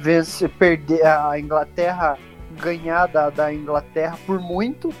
[0.00, 2.18] vencer, perder a Inglaterra
[2.60, 4.92] ganhar da, da Inglaterra por muito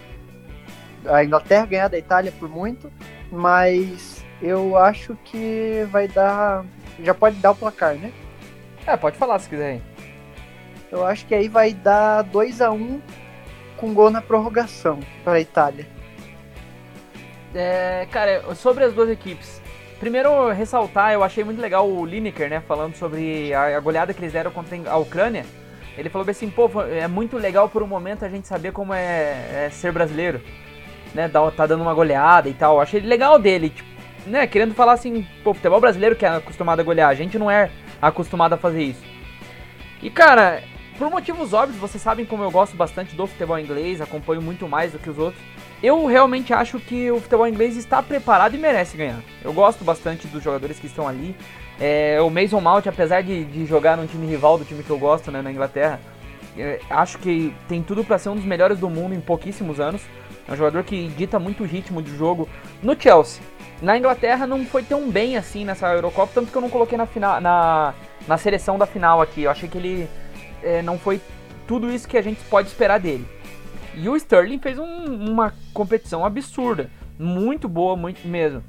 [1.06, 2.90] a Inglaterra ganhar da Itália por muito
[3.30, 6.64] mas eu acho que vai dar
[7.02, 8.12] já pode dar o placar né?
[8.86, 9.80] É pode falar se quiser
[10.92, 13.00] eu acho que aí vai dar 2 a 1 um,
[13.76, 15.93] com gol na prorrogação para a Itália
[17.54, 19.60] é, cara, sobre as duas equipes.
[20.00, 24.20] Primeiro, ressaltar, eu achei muito legal o Lineker, né, falando sobre a, a goleada que
[24.20, 25.46] eles deram contra a Ucrânia.
[25.96, 29.66] Ele falou assim, pô, é muito legal por um momento a gente saber como é,
[29.66, 30.40] é ser brasileiro,
[31.14, 32.80] né, tá dando uma goleada e tal.
[32.80, 33.88] Achei legal dele, tipo,
[34.26, 37.50] né, querendo falar assim, pô, futebol brasileiro que é acostumado a golear, a gente não
[37.50, 37.70] é
[38.02, 39.04] acostumado a fazer isso.
[40.02, 40.62] E cara,
[40.98, 44.92] por motivos óbvios, vocês sabem como eu gosto bastante do futebol inglês, acompanho muito mais
[44.92, 45.42] do que os outros.
[45.82, 49.20] Eu realmente acho que o futebol inglês está preparado e merece ganhar.
[49.42, 51.36] Eu gosto bastante dos jogadores que estão ali.
[51.80, 54.98] É, o Mason Mount, apesar de, de, jogar num time rival do time que eu
[54.98, 56.00] gosto, né, na Inglaterra,
[56.56, 60.00] é, acho que tem tudo para ser um dos melhores do mundo em pouquíssimos anos.
[60.46, 62.48] É um jogador que dita muito o ritmo de jogo
[62.82, 63.42] no Chelsea.
[63.82, 67.06] Na Inglaterra não foi tão bem assim nessa Eurocopa, tanto que eu não coloquei na,
[67.06, 67.94] final, na,
[68.28, 69.42] na seleção da final aqui.
[69.42, 70.08] Eu achei que ele
[70.64, 71.20] é, não foi
[71.66, 73.26] tudo isso que a gente pode esperar dele.
[73.96, 76.90] E o Sterling fez um, uma competição absurda.
[77.18, 78.62] Muito boa, muito mesmo.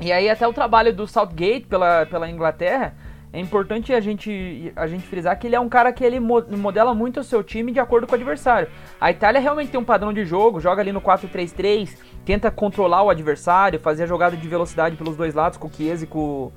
[0.00, 2.94] E aí até o trabalho do Southgate pela, pela Inglaterra,
[3.32, 6.94] é importante a gente, a gente frisar que ele é um cara que ele modela
[6.94, 8.68] muito o seu time de acordo com o adversário.
[9.00, 13.10] A Itália realmente tem um padrão de jogo, joga ali no 4-3-3, tenta controlar o
[13.10, 16.50] adversário, fazer a jogada de velocidade pelos dois lados, com o Chiesa e com,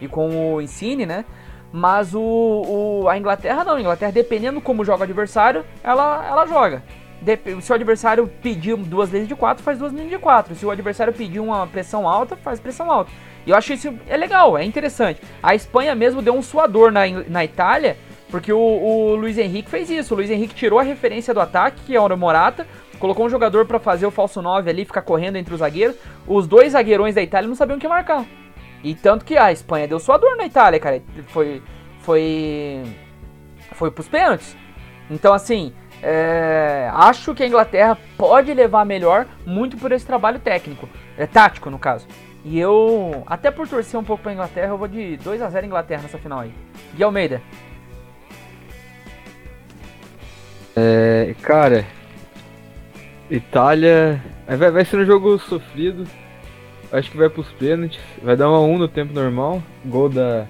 [0.00, 1.24] e com o Insigne, né?
[1.72, 6.46] Mas o, o, a Inglaterra não, a Inglaterra dependendo como joga o adversário, ela, ela
[6.46, 6.82] joga
[7.60, 10.54] se o adversário pedir duas linhas de quatro, faz duas linhas de quatro.
[10.54, 13.10] Se o adversário pedir uma pressão alta, faz pressão alta.
[13.46, 15.20] E eu acho isso é legal, é interessante.
[15.42, 17.96] A Espanha mesmo deu um suador na, na Itália,
[18.30, 20.14] porque o, o Luiz Henrique fez isso.
[20.14, 22.66] O Luiz Henrique tirou a referência do ataque, que é o Morata,
[22.98, 25.96] colocou um jogador para fazer o falso 9 ali, ficar correndo entre os zagueiros.
[26.26, 28.24] Os dois zagueirões da Itália não sabiam o que marcar.
[28.82, 31.02] E tanto que a Espanha deu suador na Itália, cara.
[31.28, 31.62] Foi.
[32.00, 32.82] Foi.
[33.72, 34.56] Foi pros pênaltis.
[35.10, 40.88] Então, assim, é, acho que a Inglaterra pode levar melhor, muito por esse trabalho técnico,
[41.16, 42.06] é tático no caso.
[42.44, 45.66] E eu, até por torcer um pouco pra Inglaterra, eu vou de 2 a 0
[45.66, 46.52] Inglaterra nessa final aí.
[46.94, 47.42] Gui Almeida.
[50.74, 51.84] É, cara,
[53.30, 56.06] Itália vai, vai ser um jogo sofrido.
[56.92, 58.00] Acho que vai pros pênaltis.
[58.22, 59.62] Vai dar uma 1 no tempo normal.
[59.84, 60.46] Gol da,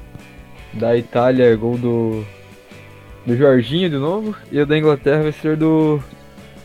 [0.73, 2.25] da Itália, gol do
[3.27, 4.35] do Jorginho de novo.
[4.51, 6.01] E o da Inglaterra vai ser do,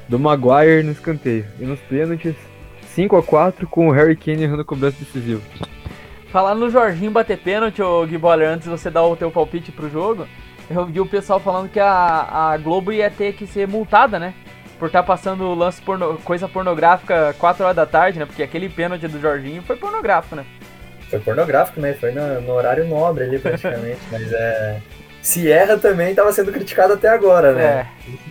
[0.07, 1.45] do Maguire no escanteio.
[1.59, 2.35] E nos pênaltis,
[2.95, 5.41] 5x4 com o Harry Kane errando o cobrança decisivo.
[6.31, 9.71] Falar no Jorginho bater pênalti, ô Gui Boller, antes de você dar o teu palpite
[9.71, 10.27] pro jogo,
[10.69, 14.33] eu vi o pessoal falando que a, a Globo ia ter que ser multada, né?
[14.79, 18.25] Por estar tá passando lance porno, coisa pornográfica 4 horas da tarde, né?
[18.25, 20.45] Porque aquele pênalti do Jorginho foi pornográfico, né?
[21.09, 21.93] Foi pornográfico, né?
[21.93, 23.99] Foi no, no horário nobre ali, praticamente.
[24.11, 24.81] mas é.
[25.21, 27.87] Se erra também, estava sendo criticado até agora, né?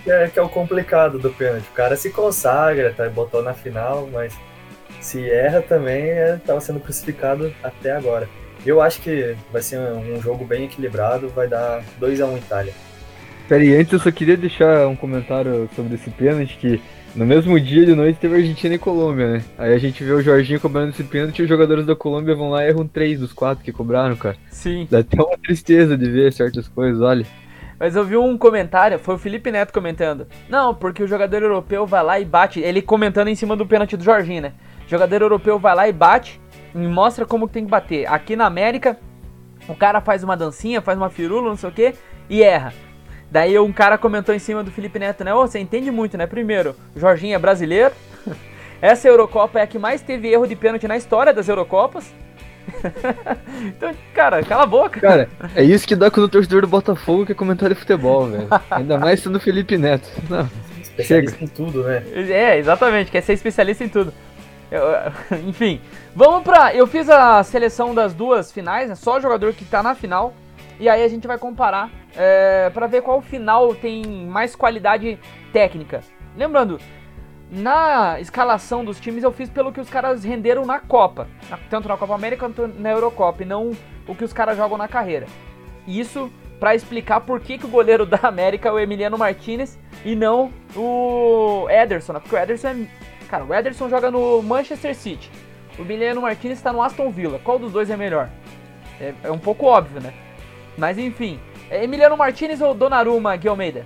[0.06, 0.24] É.
[0.24, 1.66] É, que é o complicado do pênalti.
[1.68, 3.08] O cara se consagra, tá?
[3.08, 4.32] botou na final, mas
[5.00, 8.28] se erra também, estava é, sendo crucificado até agora.
[8.64, 12.36] Eu acho que vai ser um, jogo bem equilibrado, vai dar 2 a 1 um
[12.38, 12.72] Itália.
[13.48, 16.80] Peraí, antes eu só queria deixar um comentário sobre esse pênalti que
[17.14, 19.44] no mesmo dia de noite teve Argentina e Colômbia, né?
[19.58, 22.50] Aí a gente vê o Jorginho cobrando esse pênalti e os jogadores da Colômbia vão
[22.50, 24.36] lá e erram três dos quatro que cobraram, cara.
[24.50, 24.88] Sim.
[24.90, 27.26] Dá até uma tristeza de ver certas coisas, olha.
[27.78, 30.26] Mas eu vi um comentário, foi o Felipe Neto comentando.
[30.48, 32.60] Não, porque o jogador europeu vai lá e bate.
[32.60, 34.52] Ele comentando em cima do pênalti do Jorginho, né?
[34.86, 36.40] O jogador europeu vai lá e bate
[36.74, 38.06] e mostra como tem que bater.
[38.10, 38.98] Aqui na América,
[39.68, 41.94] o cara faz uma dancinha, faz uma firula, não sei o que,
[42.28, 42.72] e erra.
[43.34, 45.34] Daí um cara comentou em cima do Felipe Neto, né?
[45.34, 46.24] Ô, oh, você entende muito, né?
[46.24, 47.92] Primeiro, o Jorginho é brasileiro.
[48.80, 52.14] Essa Eurocopa é a que mais teve erro de pênalti na história das Eurocopas.
[53.66, 55.00] então, cara, cala a boca.
[55.00, 58.46] Cara, é isso que dá quando o torcedor do Botafogo quer comentar de futebol, velho.
[58.70, 60.08] Ainda mais sendo Felipe Neto.
[60.30, 60.48] Não,
[60.80, 61.44] especialista chega.
[61.44, 62.04] em tudo, né?
[62.14, 64.14] É, exatamente, quer ser especialista em tudo.
[64.70, 64.84] Eu,
[65.48, 65.80] enfim,
[66.14, 66.72] vamos pra.
[66.72, 68.94] Eu fiz a seleção das duas finais, né?
[68.94, 70.32] Só o jogador que tá na final.
[70.78, 75.18] E aí a gente vai comparar é, para ver qual final tem mais qualidade
[75.52, 76.02] técnica.
[76.36, 76.78] Lembrando,
[77.50, 81.28] na escalação dos times eu fiz pelo que os caras renderam na Copa,
[81.70, 83.72] tanto na Copa América quanto na Eurocopa, e não
[84.06, 85.26] o que os caras jogam na carreira.
[85.86, 90.14] Isso para explicar por que, que o goleiro da América é o Emiliano Martinez e
[90.14, 92.20] não o Ederson, né?
[92.20, 92.86] porque o Ederson é.
[93.28, 95.30] Cara, o Ederson joga no Manchester City.
[95.78, 97.40] O Emiliano Martinez está no Aston Villa.
[97.42, 98.28] Qual dos dois é melhor?
[99.00, 100.12] É, é um pouco óbvio, né?
[100.76, 101.40] Mas enfim,
[101.82, 103.84] Emiliano Martinez ou Donnarumma, Gui Almeida?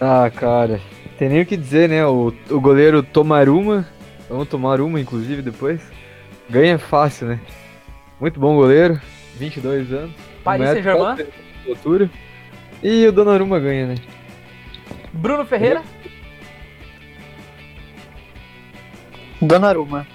[0.00, 0.80] Ah, cara,
[1.18, 2.04] tem nem o que dizer, né?
[2.04, 3.86] O, o goleiro Tomaruma,
[4.28, 5.80] vamos tomar uma inclusive depois,
[6.50, 7.40] ganha fácil, né?
[8.20, 9.00] Muito bom goleiro,
[9.36, 10.14] 22 anos.
[10.42, 11.26] Paris Saint-Germain.
[11.68, 12.10] Altura.
[12.82, 13.94] E o Donnarumma ganha, né?
[15.12, 15.82] Bruno Ferreira.
[19.40, 20.06] Donnarumma.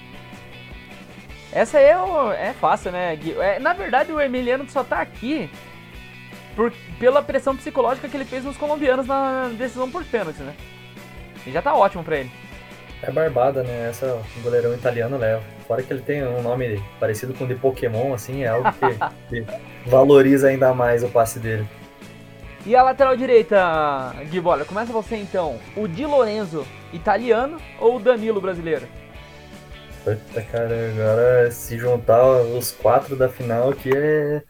[1.52, 3.32] Essa é, o, é fácil, né, Gui?
[3.38, 5.50] É, na verdade, o Emiliano só tá aqui
[6.54, 10.54] por, pela pressão psicológica que ele fez nos colombianos na decisão por pênalti, né?
[11.46, 12.30] E já tá ótimo pra ele.
[13.02, 13.88] É barbada, né?
[13.88, 15.42] Essa o goleirão italiano leva.
[15.66, 18.98] Fora que ele tem um nome parecido com o de Pokémon, assim, é algo que,
[19.44, 19.46] que
[19.88, 21.66] valoriza ainda mais o passe dele.
[22.66, 25.58] E a lateral direita, Gui Bola, começa você então.
[25.76, 28.86] O Di Lorenzo, italiano ou o Danilo brasileiro?
[30.16, 34.42] Puta, cara, agora se juntar os quatro da final aqui é.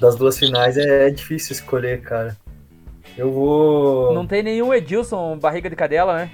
[0.00, 2.36] Das duas finais é, difícil escolher, cara.
[3.16, 4.12] Eu vou.
[4.14, 6.30] Não tem nenhum Edilson barriga de cadela, né?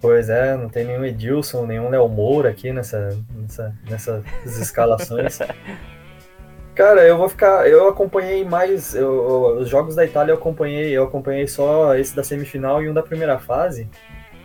[0.00, 5.38] Pois é, não tem nenhum Edilson, nenhum Léo Moura aqui nessa, nessa, nessas escalações.
[6.74, 7.68] Cara, eu vou ficar.
[7.68, 8.94] Eu acompanhei mais.
[8.94, 10.92] Eu, os jogos da Itália eu acompanhei.
[10.92, 13.88] Eu acompanhei só esse da semifinal e um da primeira fase.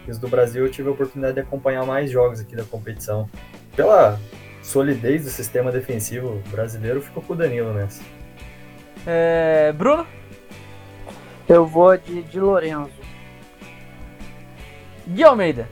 [0.07, 3.29] Os do Brasil eu tive a oportunidade de acompanhar mais jogos aqui da competição.
[3.75, 4.19] Pela
[4.61, 8.01] solidez do sistema defensivo brasileiro, ficou com o Danilo nessa.
[9.05, 10.05] É, Bruno?
[11.47, 12.91] Eu vou de, de Lorenzo.
[15.07, 15.67] Gui Almeida.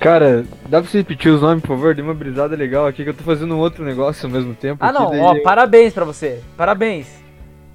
[0.00, 1.94] Cara, dá pra você repetir os nomes, por favor?
[1.94, 4.84] Dê uma brisada legal aqui que eu tô fazendo um outro negócio ao mesmo tempo.
[4.84, 5.42] Ah, não, ó, eu...
[5.42, 6.42] parabéns pra você.
[6.56, 7.08] Parabéns.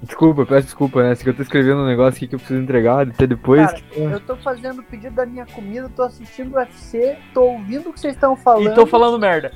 [0.02, 1.14] Desculpa, peço desculpa, né?
[1.14, 3.64] que eu tô escrevendo um negócio aqui que eu preciso entregar até depois.
[3.64, 4.00] Cara, que...
[4.00, 7.92] eu tô fazendo o pedido da minha comida, tô assistindo o UFC, tô ouvindo o
[7.92, 8.72] que vocês estão falando.
[8.72, 9.52] E tô falando merda.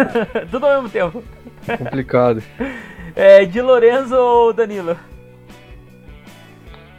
[0.50, 1.22] Tudo ao mesmo tempo.
[1.78, 2.42] Complicado.
[3.14, 4.96] é, de Lorenzo ou Danilo?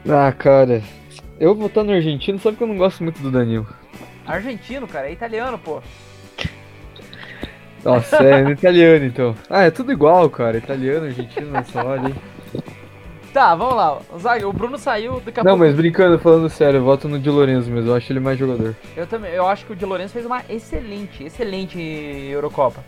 [0.08, 0.84] Ah, cara.
[1.40, 3.68] Eu vou votar no argentino, sabe que eu não gosto muito do Danilo.
[4.28, 5.82] Argentino, cara, é italiano, pô.
[7.84, 9.36] Nossa, é italiano então.
[9.50, 10.58] Ah, é tudo igual, cara.
[10.58, 12.16] Italiano, argentino, nessa hora, hein?
[13.34, 13.98] Tá, vamos lá.
[14.44, 15.66] O, o Bruno saiu, daqui a Não, pouco...
[15.66, 18.76] mas brincando, falando sério, eu voto no Di Lorenzo mesmo, eu acho ele mais jogador.
[18.96, 22.84] Eu também, eu acho que o Di Lorenzo fez uma excelente, excelente Eurocopa.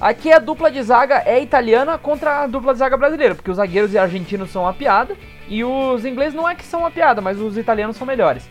[0.00, 3.56] Aqui a dupla de zaga é italiana contra a dupla de zaga brasileira, porque os
[3.56, 5.16] zagueiros e argentinos são uma piada,
[5.48, 8.48] e os ingleses não é que são uma piada, mas os italianos são melhores.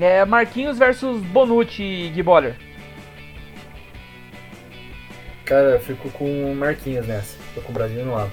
[0.00, 2.56] É Marquinhos versus Bonucci e Gui Boller.
[5.44, 7.36] Cara, eu fico com Marquinhos nessa.
[7.54, 8.30] Tô com o Brasil no lado.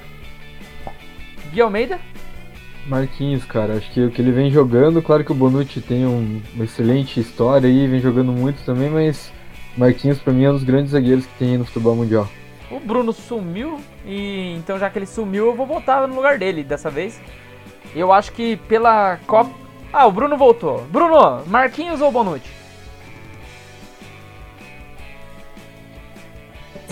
[1.52, 2.00] Gui Almeida?
[2.88, 6.42] Marquinhos, cara, acho que o que ele vem jogando, claro que o Bonucci tem um,
[6.54, 9.32] uma excelente história aí, vem jogando muito também, mas
[9.78, 12.30] Marquinhos pra mim é um dos grandes zagueiros que tem aí no futebol mundial.
[12.72, 16.64] O Bruno sumiu e então já que ele sumiu, eu vou voltar no lugar dele
[16.64, 17.20] dessa vez.
[17.96, 19.52] Eu acho que pela Copa.
[19.92, 20.84] Ah, o Bruno voltou.
[20.92, 22.50] Bruno, Marquinhos ou Bonucci?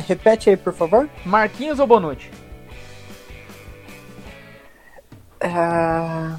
[0.08, 1.10] Repete aí, por favor.
[1.26, 2.30] Marquinhos ou Bonucci?
[5.41, 6.38] Ah,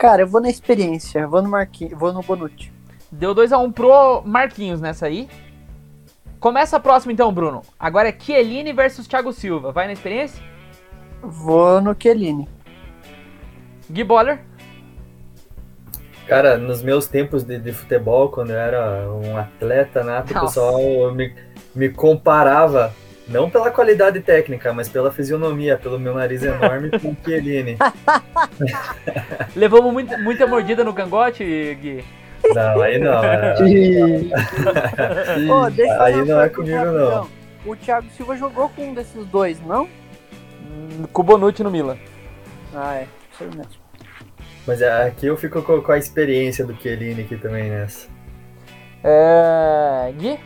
[0.00, 2.72] Cara, eu vou na experiência, vou no Marquinhos, vou no Bonucci.
[3.12, 5.28] Deu 2x1 pro Marquinhos nessa aí.
[6.40, 7.60] Começa a próxima então, Bruno.
[7.78, 9.72] Agora é Chiellini versus Thiago Silva.
[9.72, 10.42] Vai na experiência?
[11.20, 12.48] Vou no Chiellini.
[13.90, 14.40] Gui Boller.
[16.26, 21.12] Cara, nos meus tempos de, de futebol, quando eu era um atleta nato, o pessoal
[21.12, 21.34] me,
[21.74, 22.90] me comparava,
[23.30, 27.76] não pela qualidade técnica, mas pela fisionomia, pelo meu nariz enorme com o Chiellini.
[29.56, 31.44] Levamos muita, muita mordida no cangote,
[31.80, 32.04] Gui.
[32.54, 33.22] Não, aí não.
[33.24, 33.54] é-
[35.52, 37.10] Ô, deixa eu Aí fazer não é comigo, rapidão.
[37.10, 37.28] não.
[37.72, 39.84] O Thiago Silva jogou com um desses dois, não?
[40.62, 41.96] Hum, Com o Bonucci no Milan.
[42.74, 43.06] Ah, é.
[43.32, 43.72] Isso aí mesmo.
[44.66, 48.08] Mas é, aqui eu fico com, com a experiência do Chiellini aqui também nessa.
[49.04, 50.12] É.
[50.18, 50.38] Gui?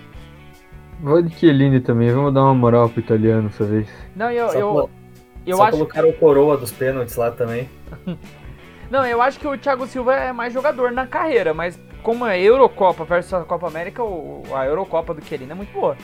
[1.04, 3.86] Vou de Chiellini também, vamos dar uma moral pro italiano dessa vez.
[4.16, 4.90] Não, eu, Só, eu, colo-
[5.46, 5.72] eu só acho.
[5.72, 7.68] colocaram o coroa dos pênaltis lá também.
[8.90, 12.40] Não, eu acho que o Thiago Silva é mais jogador na carreira, mas como é
[12.40, 15.94] Eurocopa versus a Copa América, o- a Eurocopa do Chiellini é muito boa.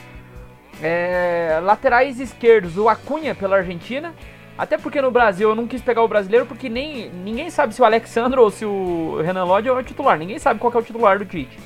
[0.82, 4.14] É, laterais esquerdos, o Acunha pela Argentina.
[4.58, 7.80] Até porque no Brasil eu não quis pegar o brasileiro, porque nem ninguém sabe se
[7.80, 10.18] o Alexandre ou se o Renan Lodge é o titular.
[10.18, 11.58] Ninguém sabe qual que é o titular do Tite.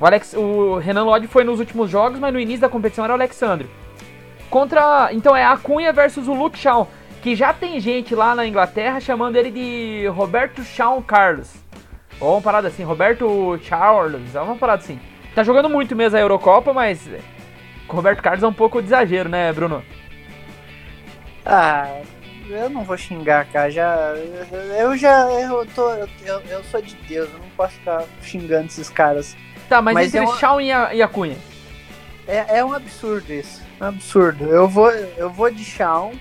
[0.00, 3.12] O, Alex, o Renan Lodge foi nos últimos jogos, mas no início da competição era
[3.12, 3.68] o Alexandre.
[4.48, 5.10] Contra.
[5.12, 6.88] Então é Acunha versus o Luke Shaw.
[7.20, 11.54] Que já tem gente lá na Inglaterra chamando ele de Roberto Shaw Carlos.
[12.18, 14.98] Ou uma parada assim, Roberto Charles, é uma parada assim.
[15.34, 17.08] Tá jogando muito mesmo a Eurocopa, mas.
[17.86, 19.82] Roberto Carlos é um pouco de exagero, né, Bruno?
[21.44, 22.00] Ah,
[22.48, 23.70] eu não vou xingar, cara.
[23.70, 24.14] Já,
[24.78, 25.30] eu já.
[25.30, 29.36] Eu, tô, eu, eu sou de Deus, eu não posso ficar xingando esses caras.
[29.70, 31.36] Tá, mas, Mas entre é uma- Shaw e, a, e Acunha.
[32.26, 33.62] É, é um absurdo isso.
[33.80, 34.44] É um absurdo.
[34.44, 36.12] Eu vou, eu vou de Shawn,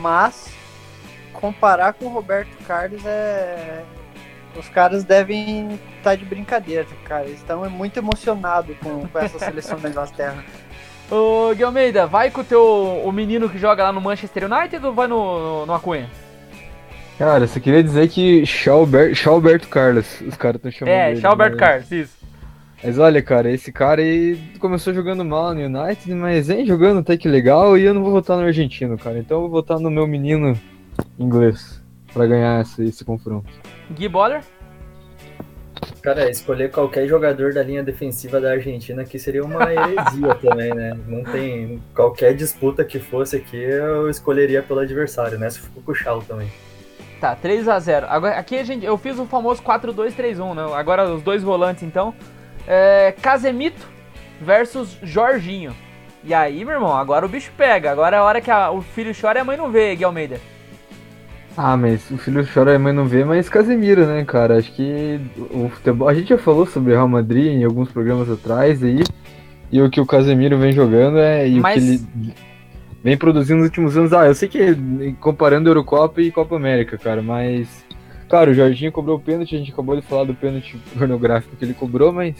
[0.00, 0.50] mas
[1.32, 3.82] comparar com o Roberto Carlos é.
[4.54, 7.24] Os caras devem estar de brincadeira, cara.
[7.24, 10.44] Eles estão muito emocionados com, com essa seleção da Inglaterra.
[11.10, 12.62] Ô, Gui Almeida, vai com o teu
[13.02, 16.10] o menino que joga lá no Manchester United ou vai no, no, no Acunha?
[17.18, 21.30] Cara, você queria dizer que Chalber- Chalberto Carlos, os caras estão chamando É, ele, Shaw
[21.30, 22.17] Alberto mas- Carlos, isso.
[22.82, 27.16] Mas olha, cara, esse cara aí começou jogando mal no United, mas vem jogando até
[27.16, 29.18] que legal e eu não vou votar no argentino, cara.
[29.18, 30.56] Então eu vou votar no meu menino
[31.18, 33.50] inglês pra ganhar esse, esse confronto.
[33.90, 34.42] Gui Boller?
[36.02, 40.96] Cara, escolher qualquer jogador da linha defensiva da Argentina aqui seria uma heresia também, né?
[41.06, 41.82] Não tem.
[41.94, 45.50] Qualquer disputa que fosse aqui, eu escolheria pelo adversário, né?
[45.50, 46.48] Se ficou com o Chalo também.
[47.20, 48.04] Tá, 3x0.
[48.08, 50.74] Agora, aqui a gente, eu fiz o famoso 4-2-3-1, né?
[50.74, 52.14] Agora os dois volantes, então.
[52.70, 53.86] É, Casemito
[54.42, 55.72] versus Jorginho.
[56.22, 57.90] E aí, meu irmão, agora o bicho pega.
[57.90, 60.04] Agora é a hora que a- o filho chora e a mãe não vê, Gui
[60.04, 60.38] Almeida.
[61.56, 64.58] Ah, mas o filho chora e a mãe não vê, mas Casemiro, né, cara?
[64.58, 65.18] Acho que
[65.50, 66.08] o futebol.
[66.08, 69.02] A gente já falou sobre Real Madrid em alguns programas atrás aí.
[69.72, 71.48] E o que o Casemiro vem jogando é.
[71.48, 72.34] E Mas- o que ele
[73.02, 74.12] vem produzindo nos últimos anos.
[74.12, 77.84] Ah, eu sei que comparando Eurocopa e Copa América, cara, mas.
[78.28, 81.64] Claro, o Jorginho cobrou o pênalti, a gente acabou de falar do pênalti pornográfico que
[81.64, 82.34] ele cobrou, mas.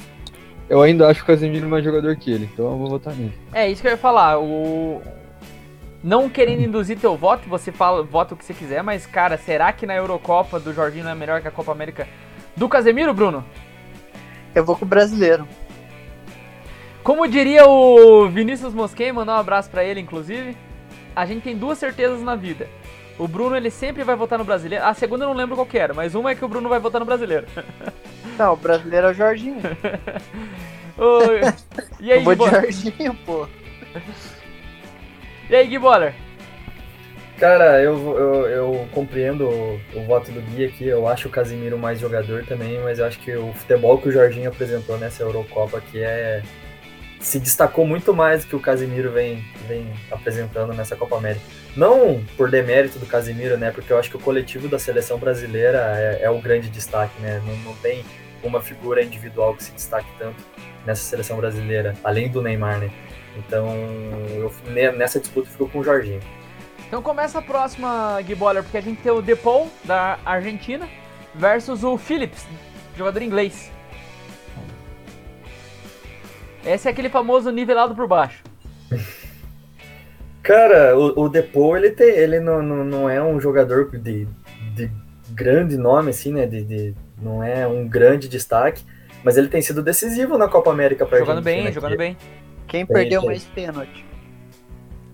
[0.69, 3.33] Eu ainda acho o Casemiro mais jogador que ele, então eu vou votar nele.
[3.55, 4.39] É isso que eu ia falar.
[4.39, 5.01] O
[6.03, 9.73] não querendo induzir teu voto, você fala, vota o que você quiser, mas cara, será
[9.73, 12.07] que na Eurocopa do Jorginho não é melhor que a Copa América
[12.57, 13.45] do Casemiro, Bruno?
[14.55, 15.47] Eu vou com o brasileiro.
[17.03, 20.57] Como diria o Vinícius Mosquet, mandar um abraço pra ele, inclusive.
[21.17, 22.69] A gente tem duas certezas na vida.
[23.19, 24.85] O Bruno, ele sempre vai votar no brasileiro.
[24.85, 26.79] A segunda eu não lembro qual que era, mas uma é que o Bruno vai
[26.79, 27.47] votar no brasileiro.
[28.39, 29.61] Não, o brasileiro é o Jorginho.
[30.97, 31.19] Ô,
[31.99, 32.51] e aí, Eu vou Gui de?
[32.51, 33.49] Jorginho, pô.
[35.51, 36.15] E aí, Gui Boller?
[37.39, 40.87] Cara, eu, eu, eu compreendo o, o voto do Gui aqui.
[40.87, 44.13] Eu acho o Casimiro mais jogador também, mas eu acho que o futebol que o
[44.13, 46.43] Jorginho apresentou nessa Eurocopa aqui é.
[47.21, 51.45] Se destacou muito mais do que o Casimiro vem, vem apresentando nessa Copa América.
[51.79, 53.71] Não por demérito do Casimiro, né?
[53.71, 57.41] Porque eu acho que o coletivo da seleção brasileira é, é o grande destaque, né?
[57.47, 58.05] Não, não tem
[58.43, 60.45] uma figura individual que se destaque tanto
[60.85, 62.91] nessa seleção brasileira, além do Neymar, né?
[63.37, 63.69] Então,
[64.31, 66.21] eu, ne- nessa disputa eu fico com o Jorginho.
[66.89, 70.89] Então começa a próxima, Gui Boller, porque a gente tem o Depou, da Argentina,
[71.33, 72.45] versus o Phillips,
[72.97, 73.71] jogador inglês.
[76.67, 78.43] Esse é aquele famoso nivelado por baixo.
[80.49, 84.27] Cara, o, o Depou, ele, tem, ele não, não, não é um jogador de,
[84.75, 84.91] de
[85.29, 86.47] grande nome, assim, né?
[86.47, 88.83] De, de, não é um grande destaque,
[89.23, 92.17] mas ele tem sido decisivo na Copa América pra Jogando bem, jogando que- bem.
[92.67, 93.29] Quem Tem, perdeu tem.
[93.29, 94.07] mais pênalti?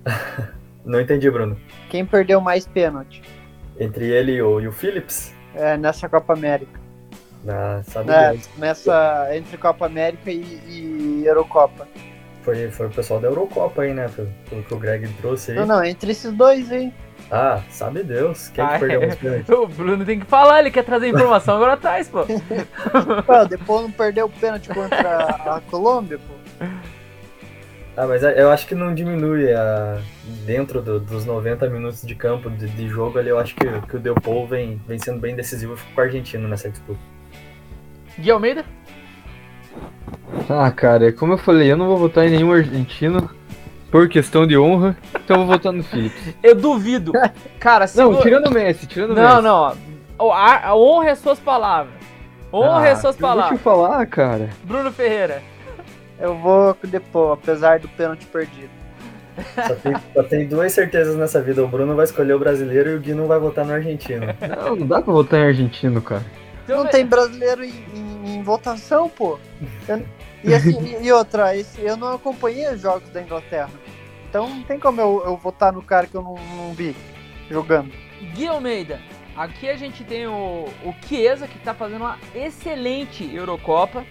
[0.87, 1.59] Não entendi, Bruno.
[1.91, 3.21] Quem perdeu mais pênalti
[3.81, 6.79] Entre ele e o, e o Phillips, é, nessa Copa América?
[7.43, 11.89] na, sabe Né, Deus, nessa entre Copa América e, e Eurocopa.
[12.45, 14.09] Foi, foi o pessoal da Eurocopa aí, né?
[14.15, 15.59] Pelo, pelo que o Greg trouxe aí.
[15.59, 16.93] Não, não, entre esses dois aí.
[17.31, 18.49] Ah, sabe Deus.
[18.49, 19.07] Quem Ah, que perdeu é.
[19.07, 19.51] mais pênalti?
[19.53, 22.25] O Bruno tem que falar, ele quer trazer informação agora atrás, pô.
[23.27, 25.27] Pô, depois não perdeu o pênalti contra
[25.57, 26.67] a Colômbia, pô.
[27.97, 30.01] Ah, mas eu acho que não diminui a,
[30.45, 33.97] dentro do- dos 90 minutos de campo de, de jogo ali, eu acho que, que
[33.97, 36.99] o Deupol vem, vem sendo bem decisivo com o argentino nessa disputa.
[38.19, 38.65] Gui Almeida?
[40.49, 43.31] Ah, cara, como eu falei, eu não vou votar em nenhum argentino
[43.91, 46.35] por questão de honra, então eu vou votar no Phillips.
[46.43, 47.13] Eu duvido.
[47.61, 49.43] Cara, se Não, vo- tirando o Messi, tirando o Não, Messi.
[49.43, 49.77] não.
[50.19, 50.33] ó.
[50.33, 51.95] A, a honra é suas palavras.
[52.53, 53.59] Honra é Ah, suas eu Vou palavras.
[53.59, 54.51] te falar, cara.
[54.65, 55.43] Bruno Ferreira.
[56.19, 58.71] Eu vou com o Depô, apesar do pênalti perdido.
[59.67, 62.95] Só tem, só tem duas certezas nessa vida, o Bruno vai escolher o brasileiro e
[62.97, 64.27] o Gui não vai votar no argentino.
[64.65, 66.23] Não, não dá pra votar em argentino, cara.
[66.65, 69.39] Então, Não tem brasileiro em, em- em votação, pô.
[69.89, 70.07] Eu-
[70.43, 73.71] e, assim, e- outra, esse- eu não acompanhei os jogos da Inglaterra.
[74.29, 76.97] Então não tem como eu, eu votar no cara que eu não, não vi
[77.51, 77.93] jogando.
[78.35, 79.01] Gui Almeida.
[79.37, 84.05] Aqui a gente tem o, o Chiesa, que tá fazendo uma excelente Eurocopa.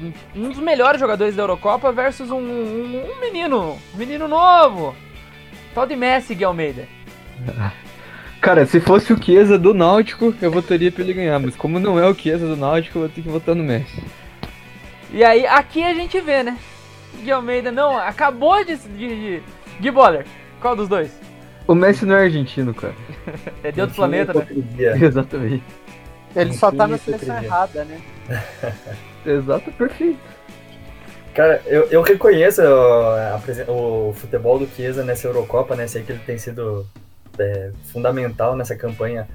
[0.00, 0.12] Um-
[0.46, 3.78] Um dos melhores jogadores da Eurocopa versus um, um- um menino.
[3.94, 4.94] Um menino novo.
[5.74, 6.88] Tal de Messi, Gui Almeida.
[8.40, 11.98] Cara, se fosse o Chiesa do Náutico, eu votaria pra ele ganhar, mas como não
[11.98, 14.02] é o Chiesa do Náutico, eu vou ter que votar no Messi.
[15.10, 16.56] E aí, aqui a gente vê, né?
[17.22, 18.76] Gui Almeida, não, acabou de.
[18.76, 19.42] de, de...
[19.80, 20.26] Gui Boller,
[20.60, 21.10] qual dos dois?
[21.66, 22.94] O Messi não é argentino, cara.
[23.64, 24.46] É de outro planeta, né?
[25.02, 25.64] Exatamente.
[26.34, 28.00] Ele só tá na seleção errada, né?
[29.26, 30.18] Exato, perfeito.
[31.34, 35.86] Cara, eu, eu reconheço ó, a o futebol do Chiesa nessa Eurocopa, né?
[35.86, 36.86] Sei que ele tem sido
[37.38, 39.28] é, fundamental nessa campanha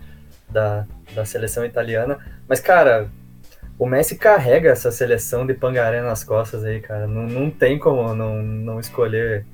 [0.49, 2.19] da, da seleção italiana.
[2.47, 3.09] Mas, cara,
[3.77, 7.07] o Messi carrega essa seleção de pangaré nas costas aí, cara.
[7.07, 9.45] Não, não tem como não, não escolher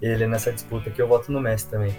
[0.00, 1.00] ele nessa disputa aqui.
[1.00, 1.94] Eu voto no Messi também.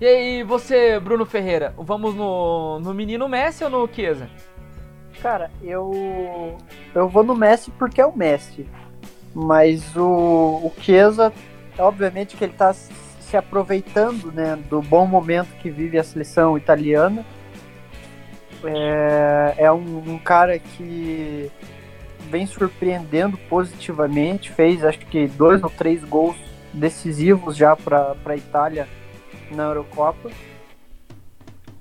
[0.00, 4.28] E aí, você, Bruno Ferreira, vamos no, no menino Messi ou no Chiesa?
[5.22, 6.58] Cara, eu
[6.94, 8.68] eu vou no Messi porque é o Messi.
[9.32, 11.32] Mas o, o Chiesa,
[11.78, 12.74] obviamente que ele tá
[13.34, 17.26] se aproveitando né, do bom momento que vive a seleção italiana.
[18.62, 21.50] É, é um, um cara que
[22.30, 26.36] vem surpreendendo positivamente, fez acho que dois ou três gols
[26.72, 28.88] decisivos já para a Itália
[29.50, 30.30] na Eurocopa.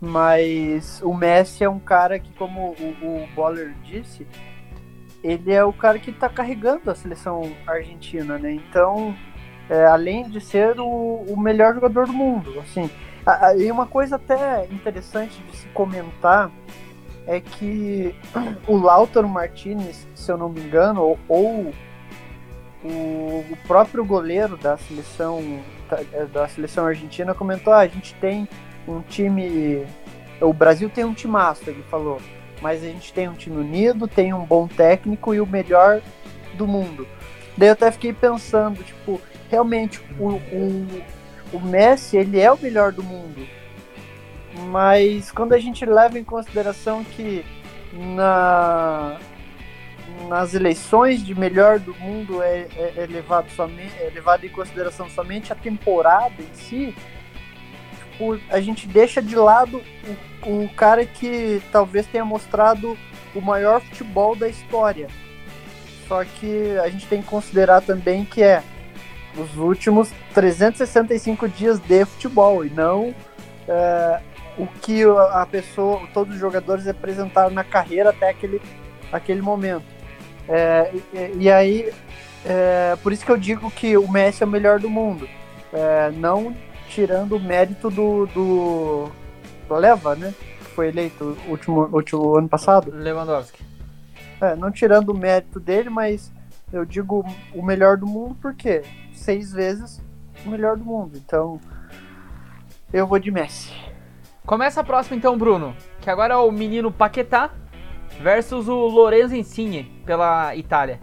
[0.01, 4.27] Mas o Messi é um cara que, como o, o Boller disse,
[5.23, 8.51] ele é o cara que está carregando a seleção argentina, né?
[8.51, 9.15] Então,
[9.69, 12.89] é, além de ser o, o melhor jogador do mundo, assim.
[13.25, 16.51] A- a- E uma coisa até interessante de se comentar
[17.25, 18.13] é que
[18.67, 21.73] o Lautaro Martinez, se eu não me engano, ou, ou
[22.83, 25.41] o, próprio goleiro da seleção
[26.33, 28.47] da seleção argentina comentou: ah, a gente tem
[28.87, 29.85] um time.
[30.41, 32.19] O Brasil tem um timaço, ele falou.
[32.61, 36.01] Mas a gente tem um time unido, tem um bom técnico e o melhor
[36.55, 37.05] do mundo.
[37.57, 39.19] Daí eu até fiquei pensando, tipo,
[39.53, 41.03] realmente o, o,
[41.53, 43.47] o Messi, ele é o melhor do mundo.
[44.71, 47.45] Mas quando a gente leva em consideração que
[47.93, 49.19] na,
[50.27, 55.07] nas eleições de melhor do mundo é, é, é levado somente, é levado em consideração
[55.07, 56.95] somente a temporada em si,
[57.99, 59.83] tipo, a gente deixa de lado
[60.43, 62.97] o, o cara que talvez tenha mostrado
[63.35, 65.07] o maior futebol da história.
[66.07, 68.63] Só que a gente tem que considerar também que é
[69.37, 73.13] os últimos 365 dias de futebol e não
[73.67, 74.21] é,
[74.57, 78.61] o que a pessoa, todos os jogadores apresentaram na carreira até aquele,
[79.11, 79.85] aquele momento.
[80.47, 81.91] É, e, e aí,
[82.45, 85.27] é, por isso que eu digo que o Messi é o melhor do mundo.
[85.71, 86.55] É, não
[86.89, 89.09] tirando o mérito do, do,
[89.67, 90.33] do Leva, né?
[90.59, 92.91] Que foi eleito último, último ano passado.
[92.93, 93.63] Lewandowski.
[94.39, 96.31] É, não tirando o mérito dele, mas
[96.71, 98.83] eu digo o melhor do mundo porque
[99.23, 100.01] seis vezes
[100.45, 101.17] o melhor do mundo.
[101.17, 101.59] Então,
[102.91, 103.73] Eu vou de Messi.
[104.45, 105.75] Começa a próxima então, Bruno.
[106.01, 107.49] Que agora é o menino Paquetá
[108.21, 110.99] versus o Lorenzo Insigne pela Itália.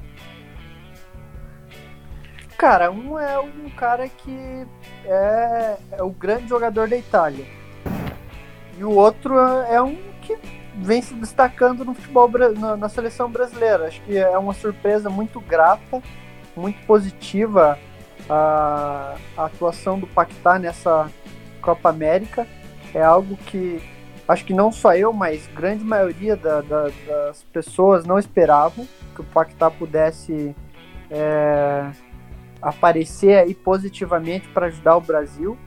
[2.57, 4.67] Cara, um é um cara que
[5.05, 7.47] é, é o grande jogador da Itália.
[8.79, 10.39] E o outro é um que
[10.77, 13.87] vem se destacando no futebol na, na seleção brasileira.
[13.87, 16.03] Acho que é uma surpresa muito grata,
[16.55, 17.79] muito positiva
[18.31, 21.11] a, a atuação do Paquetá nessa
[21.61, 22.47] Copa América.
[22.95, 23.83] É algo que
[24.27, 29.21] acho que não só eu, mas grande maioria da, da, das pessoas não esperavam que
[29.21, 30.55] o Paquetá pudesse
[31.11, 31.91] é,
[32.63, 35.59] aparecer aí positivamente para ajudar o Brasil.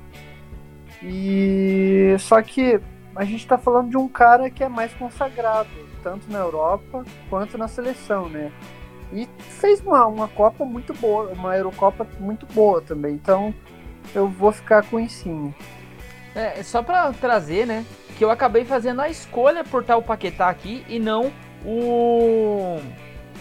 [1.02, 2.80] E só que
[3.14, 5.70] a gente está falando de um cara que é mais consagrado,
[6.02, 8.52] tanto na Europa quanto na seleção, né?
[9.14, 13.14] E fez uma, uma Copa muito boa, uma Eurocopa muito boa também.
[13.14, 13.54] Então
[14.14, 15.54] eu vou ficar com o Insigne.
[16.36, 17.86] É, só para trazer, né?
[18.18, 21.32] Que eu acabei fazendo a escolha por o Paquetá aqui e não
[21.64, 22.80] o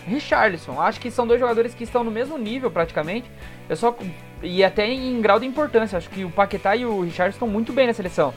[0.06, 0.80] Richarlison.
[0.80, 3.30] Acho que são dois jogadores que estão no mesmo nível praticamente.
[3.68, 3.96] Eu só
[4.42, 5.96] e até em grau de importância.
[5.96, 8.34] Acho que o Paquetá e o Richarlison estão muito bem na seleção.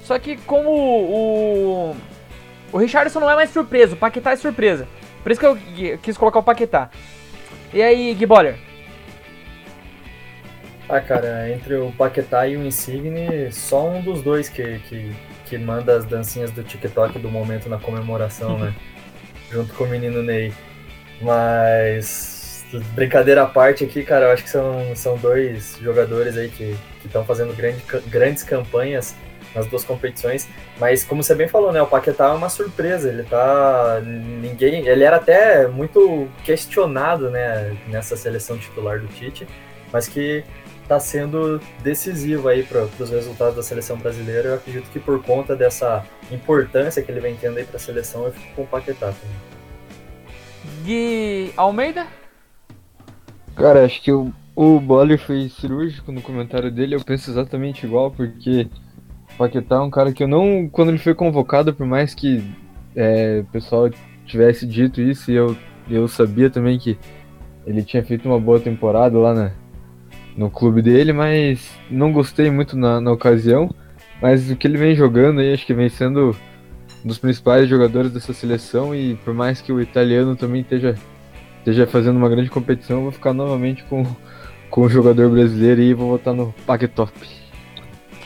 [0.00, 1.96] Só que como o
[2.72, 2.78] o
[3.20, 4.86] não é mais surpresa, o Paquetá é surpresa.
[5.28, 6.88] Por isso que eu quis colocar o Paquetá.
[7.74, 8.56] E aí, Giboller?
[10.88, 15.12] Ah, cara, entre o Paquetá e o Insigne, só um dos dois que, que,
[15.44, 18.74] que manda as dancinhas do TikTok do momento na comemoração, né?
[19.52, 20.50] Junto com o menino Ney.
[21.20, 22.64] Mas,
[22.94, 26.74] brincadeira à parte aqui, cara, eu acho que são, são dois jogadores aí que
[27.04, 29.14] estão fazendo grande, grandes campanhas
[29.54, 30.48] nas duas competições.
[30.78, 33.08] Mas como você bem falou, né, o Paquetá é uma surpresa.
[33.08, 39.46] Ele tá ninguém, ele era até muito questionado, né, nessa seleção titular do Tite,
[39.92, 40.44] mas que
[40.82, 44.48] está sendo decisivo aí para os resultados da seleção brasileira.
[44.48, 48.24] Eu acredito que por conta dessa importância que ele vem tendo aí para a seleção,
[48.24, 49.58] eu fico com o Paquetá também.
[50.84, 52.06] Gui Almeida?
[53.54, 56.94] Cara, acho que o, o Boller foi cirúrgico no comentário dele.
[56.94, 58.68] Eu penso exatamente igual, porque
[59.38, 60.68] Paquetá é um cara que eu não.
[60.68, 62.42] Quando ele foi convocado, por mais que
[62.96, 63.88] é, o pessoal
[64.26, 65.56] tivesse dito isso, e eu,
[65.88, 66.98] eu sabia também que
[67.64, 69.52] ele tinha feito uma boa temporada lá na,
[70.36, 73.72] no clube dele, mas não gostei muito na, na ocasião.
[74.20, 76.36] Mas o que ele vem jogando aí, acho que vem sendo
[77.04, 80.96] um dos principais jogadores dessa seleção e por mais que o italiano também esteja,
[81.58, 84.04] esteja fazendo uma grande competição, eu vou ficar novamente com,
[84.68, 87.37] com o jogador brasileiro e vou votar no Paquetop.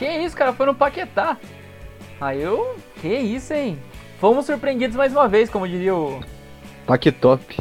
[0.03, 1.37] Que isso, cara, foi no Paquetá.
[2.19, 2.75] Aí eu.
[3.01, 3.77] Que isso, hein?
[4.19, 6.21] Fomos surpreendidos mais uma vez, como diria o.
[6.85, 7.57] Paquetop.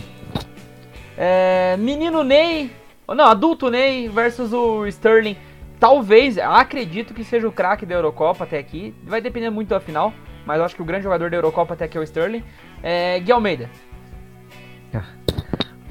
[1.17, 2.71] É, menino Ney
[3.15, 5.37] não, adulto Ney versus o Sterling.
[5.79, 8.95] Talvez, acredito que seja o craque da Eurocopa até aqui.
[9.05, 10.13] Vai depender muito da final.
[10.47, 12.43] Mas eu acho que o grande jogador da Eurocopa até aqui é o Sterling.
[12.83, 13.69] É, Gui Almeida.
[14.95, 15.05] Ah,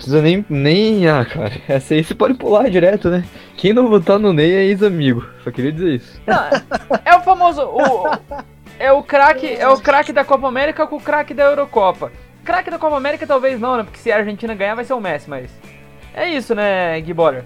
[0.02, 1.08] precisa nem, nem.
[1.08, 1.52] Ah, cara.
[1.70, 3.24] Essa aí você pode pular direto, né?
[3.56, 5.26] Quem não votar no Ney é ex-amigo.
[5.44, 6.22] Só queria dizer isso.
[6.26, 6.50] Não,
[7.06, 7.62] é o famoso.
[7.62, 8.04] O,
[8.80, 12.12] é o craque é o craque da Copa América com o craque da Eurocopa.
[12.44, 13.84] Craque da Copa América talvez não, né?
[13.84, 15.52] Porque se a Argentina ganhar vai ser o Messi, mas.
[16.14, 17.46] É isso, né, Gui Boller?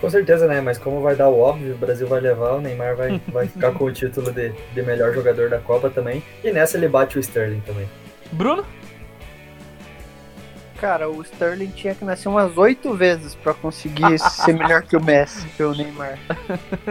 [0.00, 0.60] Com certeza, né?
[0.60, 3.70] Mas como vai dar o óbvio, o Brasil vai levar, o Neymar vai, vai ficar
[3.72, 6.22] com o título de, de melhor jogador da Copa também.
[6.42, 7.88] E nessa ele bate o Sterling também.
[8.32, 8.66] Bruno?
[10.82, 15.00] Cara, o Sterling tinha que nascer umas oito vezes para conseguir ser melhor que o
[15.00, 16.18] Messi, que o Neymar.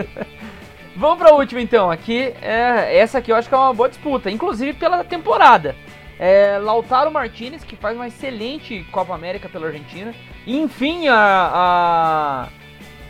[0.95, 1.91] Vamos para a última então.
[1.91, 5.75] Aqui, é, essa aqui eu acho que é uma boa disputa, inclusive pela temporada.
[6.17, 10.15] É, Lautaro Martinez, que faz uma excelente Copa América pela Argentina.
[10.47, 12.47] E, enfim, a,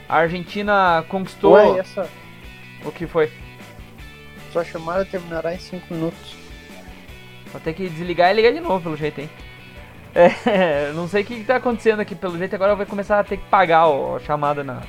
[0.10, 1.54] a, Argentina conquistou.
[1.54, 2.10] Ué, essa...
[2.84, 3.32] O que foi?
[4.52, 6.36] Sua chamada terminará em 5 minutos.
[7.52, 9.30] Vou ter que desligar e ligar de novo, pelo jeito, hein?
[10.14, 13.38] É, não sei o que está acontecendo aqui, pelo jeito agora vai começar a ter
[13.38, 14.82] que pagar a chamada na.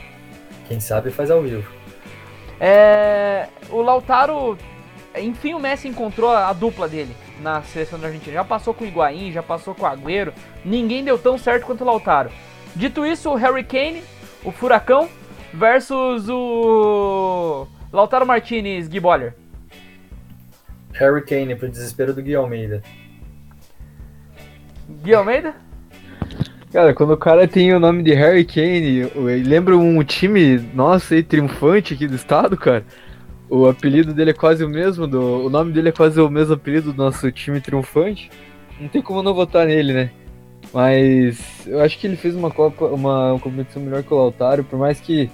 [0.66, 1.68] Quem sabe faz ao vivo.
[2.60, 4.56] É, o Lautaro,
[5.16, 8.34] enfim, o Messi encontrou a dupla dele na seleção da Argentina.
[8.34, 10.32] Já passou com o Higuaín, já passou com o Agüero.
[10.64, 12.30] Ninguém deu tão certo quanto o Lautaro.
[12.74, 14.02] Dito isso, o Harry Kane,
[14.44, 15.08] o Furacão,
[15.52, 19.34] versus o Lautaro Martinez, Gui Boller.
[20.92, 22.82] Harry Kane, pro desespero do Gui Almeida.
[25.02, 25.54] Gui Almeida?
[26.72, 29.04] Cara, quando o cara tem o nome de Harry Kane,
[29.44, 32.84] lembra um time, nossa, aí, triunfante aqui do estado, cara.
[33.48, 36.54] O apelido dele é quase o mesmo, do, o nome dele é quase o mesmo
[36.54, 38.30] apelido do nosso time triunfante.
[38.80, 40.10] Não tem como não votar nele, né?
[40.72, 44.78] Mas eu acho que ele fez uma Copa, uma competição melhor que o Lautaro, por
[44.78, 45.30] mais que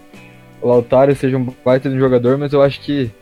[0.60, 3.12] o Lautaro seja um baita de um jogador, mas eu acho que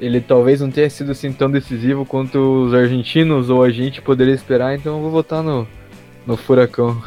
[0.00, 4.34] ele talvez não tenha sido assim tão decisivo quanto os argentinos ou a gente poderia
[4.34, 5.66] esperar, então eu vou votar no,
[6.26, 7.00] no Furacão.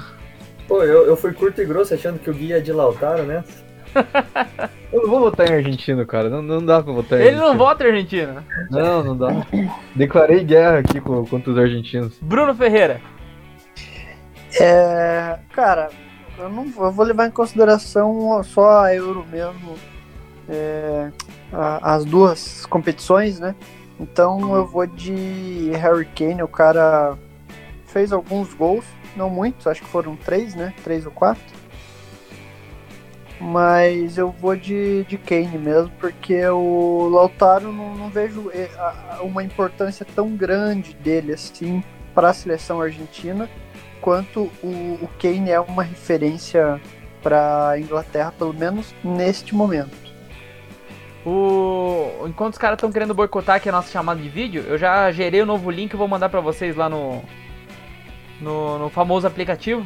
[0.68, 3.44] Pô, eu, eu fui curto e grosso achando que o Gui é de Lautaro, né?
[4.92, 6.30] Eu não vou votar em argentino, cara.
[6.30, 7.64] Não, não dá pra votar em Ele não argentino.
[7.66, 8.46] vota em Argentina.
[8.70, 9.28] Não, não dá.
[9.96, 12.18] Declarei guerra aqui co- contra os argentinos.
[12.22, 13.02] Bruno Ferreira.
[14.60, 15.90] É, cara,
[16.38, 19.76] eu não vou- eu vou levar em consideração só a Euro mesmo,
[20.48, 21.10] é,
[21.82, 23.56] as duas competições, né?
[24.00, 27.18] Então eu vou de Harry Kane, o cara
[27.86, 28.86] fez alguns gols,
[29.16, 30.74] não muitos, acho que foram três, né?
[30.84, 31.44] Três ou quatro.
[33.40, 39.44] Mas eu vou de, de Kane mesmo, porque o Lautaro não, não vejo a- uma
[39.44, 41.84] importância tão grande dele assim
[42.14, 43.50] para a seleção argentina
[44.00, 44.68] quanto o,
[45.02, 46.80] o Kane é uma referência
[47.22, 50.03] para a Inglaterra, pelo menos neste momento.
[51.26, 52.26] O...
[52.28, 55.42] Enquanto os caras estão querendo boicotar aqui a nossa chamada de vídeo, eu já gerei
[55.42, 57.24] o novo link e vou mandar pra vocês lá no...
[58.42, 58.80] no.
[58.80, 59.86] no famoso aplicativo.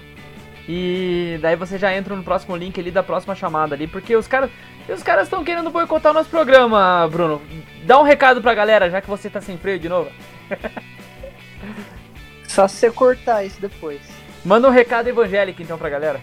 [0.67, 4.27] E daí você já entra no próximo link ali da próxima chamada ali, porque os
[4.27, 4.49] caras.
[4.89, 7.41] Os caras estão querendo boicotar o nosso programa, Bruno.
[7.83, 10.09] Dá um recado pra galera, já que você tá sem freio de novo.
[12.47, 14.01] Só se você cortar isso depois.
[14.43, 16.21] Manda um recado evangélico então pra galera.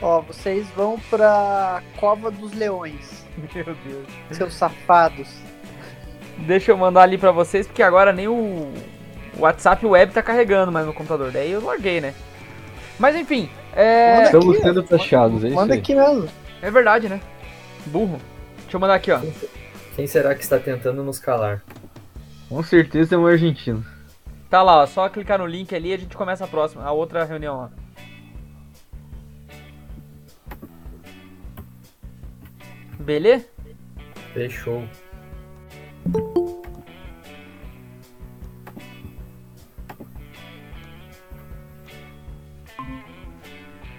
[0.00, 3.23] Ó, vocês vão pra Cova dos Leões,
[3.54, 4.06] Meu Deus.
[4.30, 5.28] seus safados.
[6.38, 8.72] Deixa eu mandar ali pra vocês, porque agora nem o
[9.36, 11.30] o WhatsApp web tá carregando mais no computador.
[11.30, 12.14] Daí eu larguei, né?
[12.98, 14.24] Mas enfim, é.
[14.24, 14.82] Estamos aqui, sendo ó.
[14.84, 15.80] taxados, é isso Manda aí.
[15.80, 16.28] aqui mesmo.
[16.62, 17.20] É verdade, né?
[17.86, 18.20] Burro.
[18.62, 19.20] Deixa eu mandar aqui, ó.
[19.96, 21.62] Quem será que está tentando nos calar?
[22.48, 23.84] Com certeza é um argentino.
[24.48, 24.86] Tá lá, ó.
[24.86, 27.70] Só clicar no link ali e a gente começa a próxima, a outra reunião lá.
[32.98, 33.46] Beleza?
[34.32, 34.82] Fechou.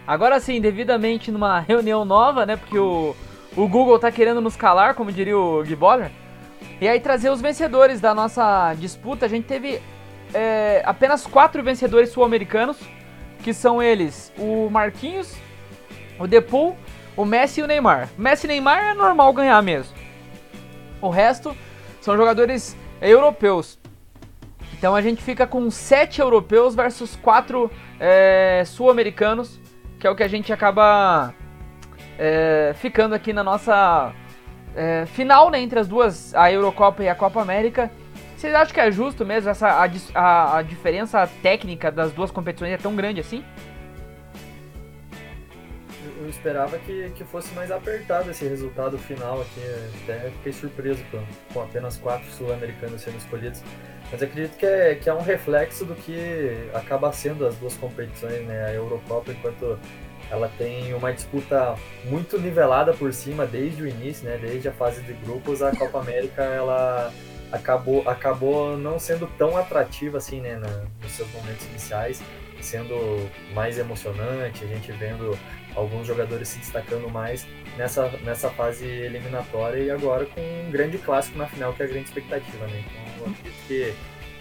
[0.07, 2.55] Agora sim, devidamente numa reunião nova, né?
[2.55, 3.15] Porque o,
[3.57, 6.11] o Google tá querendo nos calar, como diria o Gui Boller.
[6.79, 9.25] E aí trazer os vencedores da nossa disputa.
[9.25, 9.81] A gente teve
[10.33, 12.77] é, apenas quatro vencedores sul-americanos,
[13.43, 15.35] que são eles o Marquinhos,
[16.19, 16.77] o Depool,
[17.15, 18.09] o Messi e o Neymar.
[18.17, 19.95] Messi e Neymar é normal ganhar mesmo.
[21.01, 21.55] O resto
[22.01, 23.79] são jogadores europeus.
[24.77, 29.59] Então a gente fica com sete europeus versus quatro é, sul-americanos,
[29.99, 31.33] que é o que a gente acaba
[32.19, 34.11] é, ficando aqui na nossa
[34.75, 37.89] é, final, né, entre as duas, a Eurocopa e a Copa América.
[38.35, 42.73] Vocês acham que é justo mesmo essa a, a- a diferença técnica das duas competições
[42.73, 43.43] é tão grande assim?
[46.25, 49.61] Eu- esperava que, que fosse mais apertado esse resultado final aqui.
[50.03, 51.23] Até fiquei surpreso com,
[51.53, 53.61] com apenas quatro sul-americanos sendo escolhidos.
[54.11, 58.45] Mas acredito que é, que é um reflexo do que acaba sendo as duas competições,
[58.45, 58.65] né?
[58.65, 59.79] A Eurocopa, enquanto
[60.29, 64.37] ela tem uma disputa muito nivelada por cima desde o início, né?
[64.41, 67.11] Desde a fase de grupos, a Copa América ela
[67.51, 70.55] acabou, acabou não sendo tão atrativa assim, né?
[70.57, 72.21] na- nos seus momentos iniciais,
[72.61, 72.95] sendo
[73.53, 75.37] mais emocionante, a gente vendo
[75.75, 77.45] alguns jogadores se destacando mais
[77.77, 81.89] nessa, nessa fase eliminatória e agora com um grande clássico na final, que é a
[81.89, 82.83] grande expectativa, né?
[82.85, 83.93] Então eu acredito que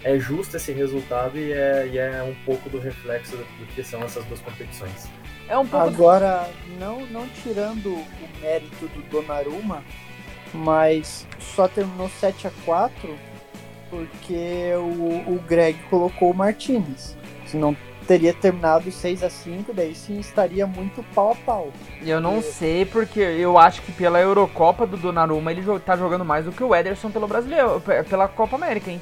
[0.03, 3.83] é justo esse resultado e é, e é um pouco do reflexo do, do que
[3.83, 5.09] são essas duas competições.
[5.47, 5.85] É um pouco.
[5.85, 9.83] Agora, não, não tirando o mérito do Donnarumma,
[10.53, 13.17] mas só terminou 7 a 4
[13.89, 17.15] porque o, o Greg colocou o Martinez.
[17.45, 17.75] Senão
[18.07, 21.69] teria terminado 6 a 5 daí sim estaria muito pau a pau.
[22.01, 26.45] Eu não sei porque eu acho que pela Eurocopa do Donnarumma ele tá jogando mais
[26.45, 29.01] do que o Ederson pelo brasileiro, pe- pela Copa América, hein?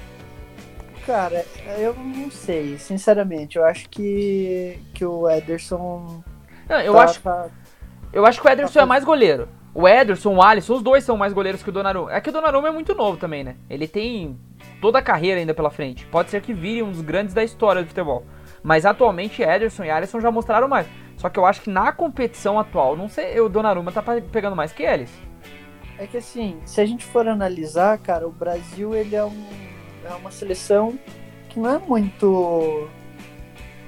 [1.05, 1.45] Cara,
[1.77, 3.57] eu não sei, sinceramente.
[3.57, 6.23] Eu acho que, que o Ederson.
[6.69, 7.47] Não, eu tá- acho tá-
[8.13, 9.49] Eu acho que o Ederson é mais goleiro.
[9.75, 12.13] O Ederson, o Alisson, os dois são mais goleiros que o Donnarumma.
[12.13, 13.55] É que o Donnarumma é muito novo também, né?
[13.69, 14.37] Ele tem
[14.79, 16.05] toda a carreira ainda pela frente.
[16.05, 18.23] Pode ser que vire um dos grandes da história do futebol.
[18.64, 20.88] Mas atualmente Ederson e Alisson já mostraram mais.
[21.18, 24.55] Só que eu acho que na competição atual, não sei, o Donnarumma tá pe- pegando
[24.55, 25.11] mais que eles.
[25.99, 29.45] É que assim, se a gente for analisar, cara, o Brasil ele é, um,
[30.09, 30.97] é uma seleção
[31.49, 32.89] que não é muito.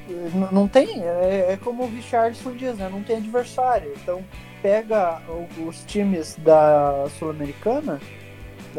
[0.08, 1.02] n- Não tem.
[1.04, 2.90] É, é como o Richardson diz, né?
[2.92, 3.92] Não tem adversário.
[4.02, 4.24] Então
[4.62, 5.22] pega
[5.68, 8.00] os times da Sul-Americana,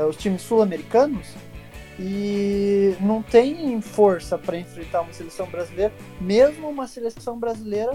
[0.09, 1.35] os times sul-americanos,
[1.99, 7.93] e não tem força para enfrentar uma seleção brasileira, mesmo uma seleção brasileira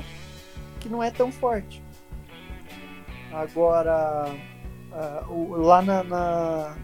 [0.80, 1.84] que não é tão forte.
[3.32, 4.26] Agora,
[5.52, 6.76] lá na, na,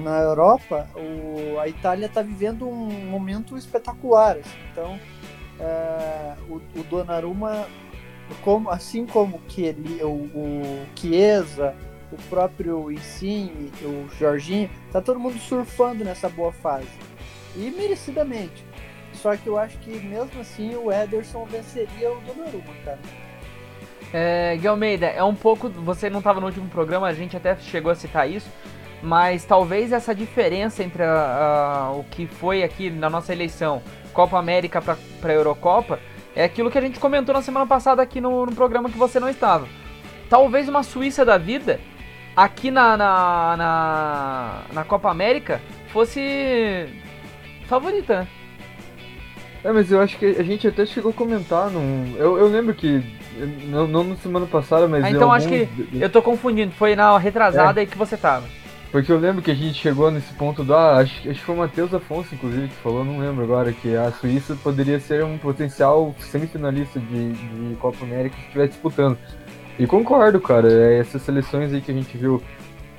[0.00, 4.38] na Europa, o, a Itália está vivendo um momento espetacular.
[4.38, 4.98] Assim, então,
[5.60, 7.66] uh, o, o Donnarumma,
[8.42, 11.76] como, assim como que ele, o, o Chiesa,
[12.12, 16.88] o próprio Insigne, o Jorginho, tá todo mundo surfando nessa boa fase.
[17.56, 18.64] E merecidamente.
[19.12, 22.98] Só que eu acho que mesmo assim o Ederson venceria o Donnarumma, cara.
[24.12, 25.68] É, Guilmeida, é um pouco.
[25.68, 28.48] Você não estava no último programa, a gente até chegou a citar isso,
[29.02, 33.82] mas talvez essa diferença entre a, a, o que foi aqui na nossa eleição,
[34.12, 35.98] Copa América para Eurocopa,
[36.34, 39.18] é aquilo que a gente comentou na semana passada aqui no, no programa que você
[39.18, 39.66] não estava.
[40.30, 41.80] Talvez uma Suíça da vida,
[42.38, 46.86] aqui na, na, na, na Copa América, fosse
[47.66, 48.28] favorita, né?
[49.64, 52.14] É, mas eu acho que a gente até chegou a comentar num.
[52.16, 53.02] Eu, eu lembro que.
[53.66, 55.04] Não, não na semana passada, mas.
[55.04, 55.68] Ah, então acho que.
[55.92, 57.82] Eu tô confundindo, foi na retrasada é.
[57.82, 58.46] aí que você tava.
[58.92, 60.72] Porque eu lembro que a gente chegou nesse ponto do.
[60.74, 63.96] Ah, acho, acho que foi o Matheus Afonso, inclusive, que falou, não lembro agora, que
[63.96, 69.18] a Suíça poderia ser um potencial semifinalista de, de Copa América se estiver disputando.
[69.78, 70.70] E concordo, cara.
[70.70, 72.42] É, essas seleções aí que a gente viu,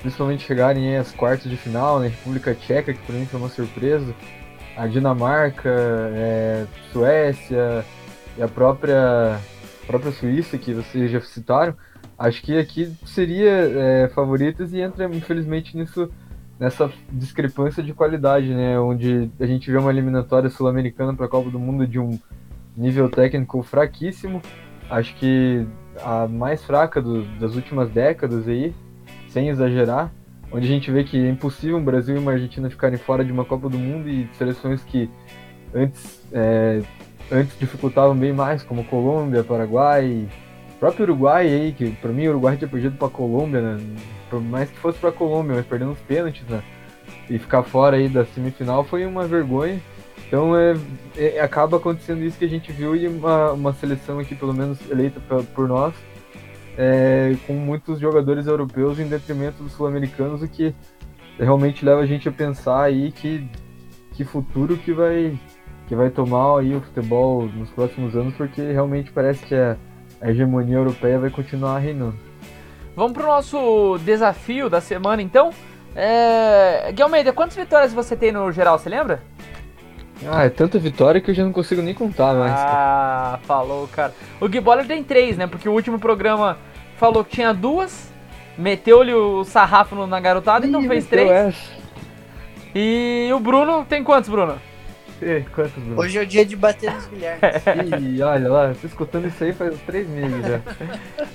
[0.00, 2.08] principalmente chegarem às quartas de final, né?
[2.08, 4.14] República Tcheca, que por mim foi uma surpresa
[4.80, 5.68] a Dinamarca,
[6.14, 7.84] é, Suécia
[8.38, 9.38] e a própria,
[9.86, 11.74] própria Suíça, que vocês já citaram,
[12.18, 16.10] acho que aqui seria é, favoritas e entra, infelizmente, nisso,
[16.58, 18.80] nessa discrepância de qualidade, né?
[18.80, 22.18] Onde a gente vê uma eliminatória sul-americana para a Copa do Mundo de um
[22.74, 24.40] nível técnico fraquíssimo.
[24.88, 25.66] Acho que
[26.04, 28.74] a mais fraca do, das últimas décadas aí,
[29.28, 30.10] sem exagerar
[30.52, 33.32] onde a gente vê que é impossível um Brasil e uma Argentina ficarem fora de
[33.32, 35.08] uma Copa do Mundo e seleções que
[35.74, 36.82] antes, é,
[37.30, 40.28] antes dificultavam bem mais, como Colômbia, Paraguai,
[40.78, 43.78] próprio Uruguai aí, que para mim o Uruguai tinha perdido para Colômbia, né?
[44.28, 46.62] por mais que fosse para Colômbia, mas perdendo os pênaltis, né?
[47.28, 49.80] E ficar fora aí da semifinal foi uma vergonha.
[50.30, 50.76] Então é,
[51.16, 54.78] é, acaba acontecendo isso que a gente viu e uma, uma seleção aqui, pelo menos
[54.88, 55.92] eleita por, por nós,
[56.78, 60.72] é, com muitos jogadores europeus em detrimento dos sul-americanos, o que
[61.36, 63.44] realmente leva a gente a pensar aí que,
[64.12, 65.36] que futuro que vai,
[65.88, 69.76] que vai tomar aí o futebol nos próximos anos, porque realmente parece que a,
[70.20, 72.16] a hegemonia europeia vai continuar reinando.
[72.94, 75.50] Vamos para o nosso desafio da semana então.
[75.96, 76.92] É...
[76.92, 79.20] Guilherme, quantas vitórias você tem no geral, você lembra?
[80.28, 82.52] Ah, é tanta vitória que eu já não consigo nem contar mais.
[82.54, 84.12] Ah, falou, cara.
[84.40, 85.46] O Gui Boller tem três, né?
[85.46, 86.58] Porque o último programa
[86.96, 88.10] falou que tinha duas,
[88.56, 91.30] meteu-lhe o sarrafo na garotada, então Ih, então fez três.
[91.30, 91.80] Essa.
[92.74, 94.58] E o Bruno tem quantos, Bruno?
[95.22, 96.00] E, quantos, Bruno?
[96.00, 97.40] Hoje é o dia de bater nos bilhares.
[98.00, 100.60] Ih, olha lá, tô escutando isso aí faz uns três meses já.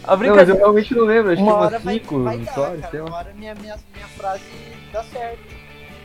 [0.04, 0.30] A brincadeira...
[0.30, 3.04] Não, mas eu realmente não lembro, acho uma que umas cinco vai, vai dar, cara,
[3.04, 4.44] Uma hora minha, minha, minha frase
[4.94, 5.55] dá certo.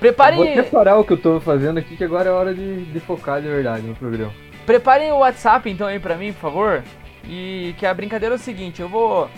[0.00, 0.38] Preparem.
[0.38, 3.40] Vou preparar o que eu tô fazendo aqui, que agora é hora de, de focar
[3.40, 4.32] de verdade no programa.
[4.64, 6.82] Preparem o WhatsApp então aí pra mim, por favor.
[7.28, 9.28] E que a brincadeira é o seguinte: eu vou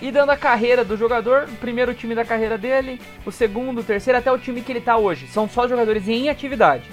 [0.00, 3.84] ir dando a carreira do jogador, o primeiro time da carreira dele, o segundo, o
[3.84, 5.26] terceiro, até o time que ele tá hoje.
[5.26, 6.84] São só jogadores em atividade.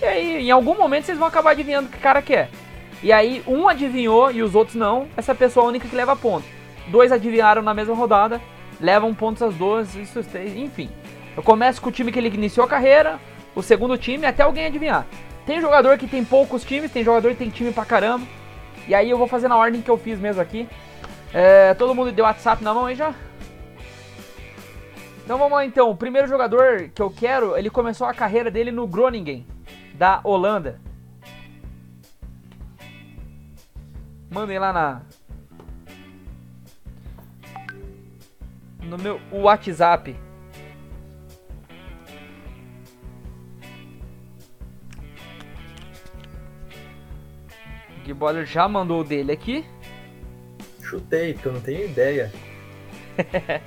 [0.00, 2.50] E aí, em algum momento, vocês vão acabar adivinhando o que o cara quer.
[3.02, 6.14] E aí, um adivinhou e os outros não, essa pessoa é a única que leva
[6.14, 6.46] ponto.
[6.88, 8.40] Dois adivinharam na mesma rodada,
[8.80, 10.20] levam pontos as duas, isso,
[10.56, 10.88] enfim.
[11.36, 13.18] Eu começo com o time que ele iniciou a carreira,
[13.54, 15.06] o segundo time, até alguém adivinhar.
[15.44, 18.26] Tem jogador que tem poucos times, tem jogador que tem time pra caramba.
[18.86, 20.68] E aí eu vou fazer na ordem que eu fiz mesmo aqui.
[21.32, 23.12] É, todo mundo deu WhatsApp na mão aí já?
[25.24, 25.90] Então vamos lá então.
[25.90, 29.46] O primeiro jogador que eu quero, ele começou a carreira dele no Groningen,
[29.94, 30.80] da Holanda.
[34.30, 35.02] Mandem lá na.
[38.82, 40.23] No meu WhatsApp.
[48.04, 49.64] Giboller já mandou o dele aqui.
[50.82, 52.30] Chutei, porque eu não tenho ideia.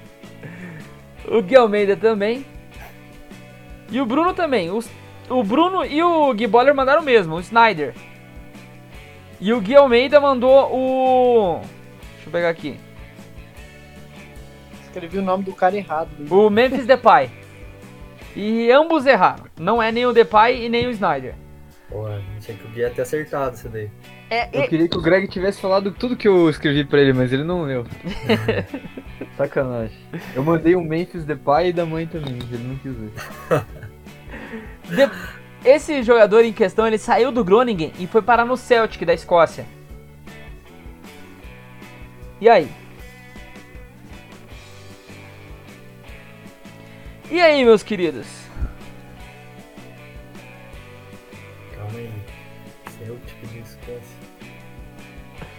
[1.28, 2.46] o Gui Almeida também.
[3.90, 4.70] E o Bruno também.
[4.70, 4.84] O,
[5.30, 7.94] o Bruno e o Gui Boller mandaram o mesmo, o Snyder.
[9.40, 11.60] E o Gui Almeida mandou o.
[12.14, 12.80] Deixa eu pegar aqui.
[14.84, 16.10] Escrevi o nome do cara errado.
[16.30, 17.30] O Memphis Depay.
[18.36, 19.46] E ambos erraram.
[19.60, 21.36] Não é nem o Depay e nem o Snyder.
[21.90, 23.90] Porra, achei que o Gui ia ter acertado isso daí.
[24.30, 24.68] É, eu e...
[24.68, 27.64] queria que o Greg tivesse falado tudo que eu escrevi pra ele, mas ele não
[27.64, 27.86] leu.
[29.38, 29.98] Sacanagem.
[30.36, 33.12] Eu mandei um Memphis de pai e da mãe também, mas ele não quis ver.
[34.90, 35.10] De...
[35.66, 39.66] Esse jogador em questão, ele saiu do Groningen e foi parar no Celtic da Escócia.
[42.40, 42.70] E aí?
[47.30, 48.28] E aí, meus queridos?
[51.76, 52.17] Calma aí.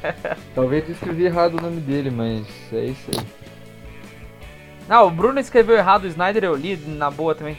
[0.55, 3.27] Talvez eu escrevi errado o nome dele, mas é isso aí.
[4.89, 7.59] Ah, o Bruno escreveu errado, o Snyder eu li na boa também.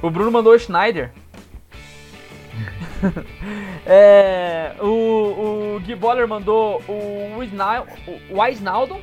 [0.00, 1.10] O Bruno mandou o Schneider.
[3.86, 7.84] é, o, o Gui Boller mandou o, Wisna-
[8.30, 9.00] o Wijnaldum.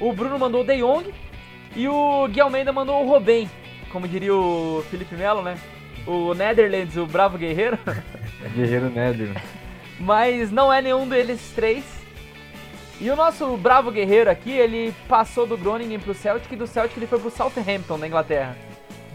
[0.00, 1.12] O Bruno mandou o De Jong.
[1.74, 3.48] E o Gui Almeida mandou o Robin.
[3.90, 5.56] Como diria o Felipe Melo, né?
[6.06, 7.78] O Netherlands, o Bravo Guerreiro.
[8.54, 9.30] Guerreiro Nether.
[9.98, 11.84] Mas não é nenhum deles três.
[13.00, 16.96] E o nosso bravo guerreiro aqui, ele passou do Groningen pro Celtic e do Celtic
[16.96, 18.56] ele foi pro Southampton, na Inglaterra.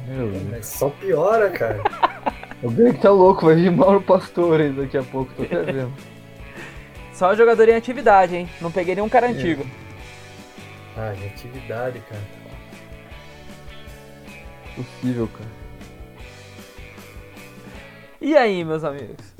[0.07, 0.65] Meu Deus.
[0.65, 1.81] Só piora, cara.
[2.63, 5.93] O Greg tá louco, vai vir Mauro Pastore daqui a pouco, tô até vendo.
[7.11, 8.49] Só jogador em atividade, hein?
[8.61, 9.65] Não peguei nenhum cara antigo.
[10.95, 12.21] Ah, de atividade, cara.
[14.77, 15.49] Possível, cara.
[18.21, 19.32] E aí, meus amigos?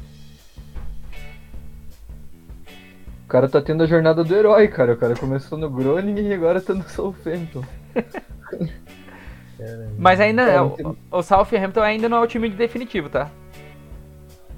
[3.34, 4.94] Cara tá tendo a jornada do herói, cara.
[4.94, 7.64] O cara começou no Groningen e agora tá no Southampton.
[9.98, 13.32] Mas ainda, É, o, o Southampton ainda não é o time definitivo, tá?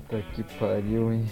[0.10, 1.26] Tá que pariu, hein.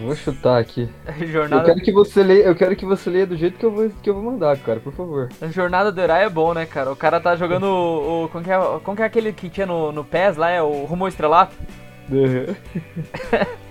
[0.00, 0.88] Vou chutar aqui.
[1.20, 3.70] Eu Jornada, quero que você leia, eu quero que você leia do jeito que eu
[3.70, 5.28] vou, que eu vou mandar, cara, por favor.
[5.50, 6.90] jornada do herói é bom, né, cara?
[6.90, 8.24] O cara tá jogando o.
[8.24, 10.50] o como, que é, como que é aquele que tinha no, no PES lá?
[10.50, 11.54] É o Rumo Estrelato?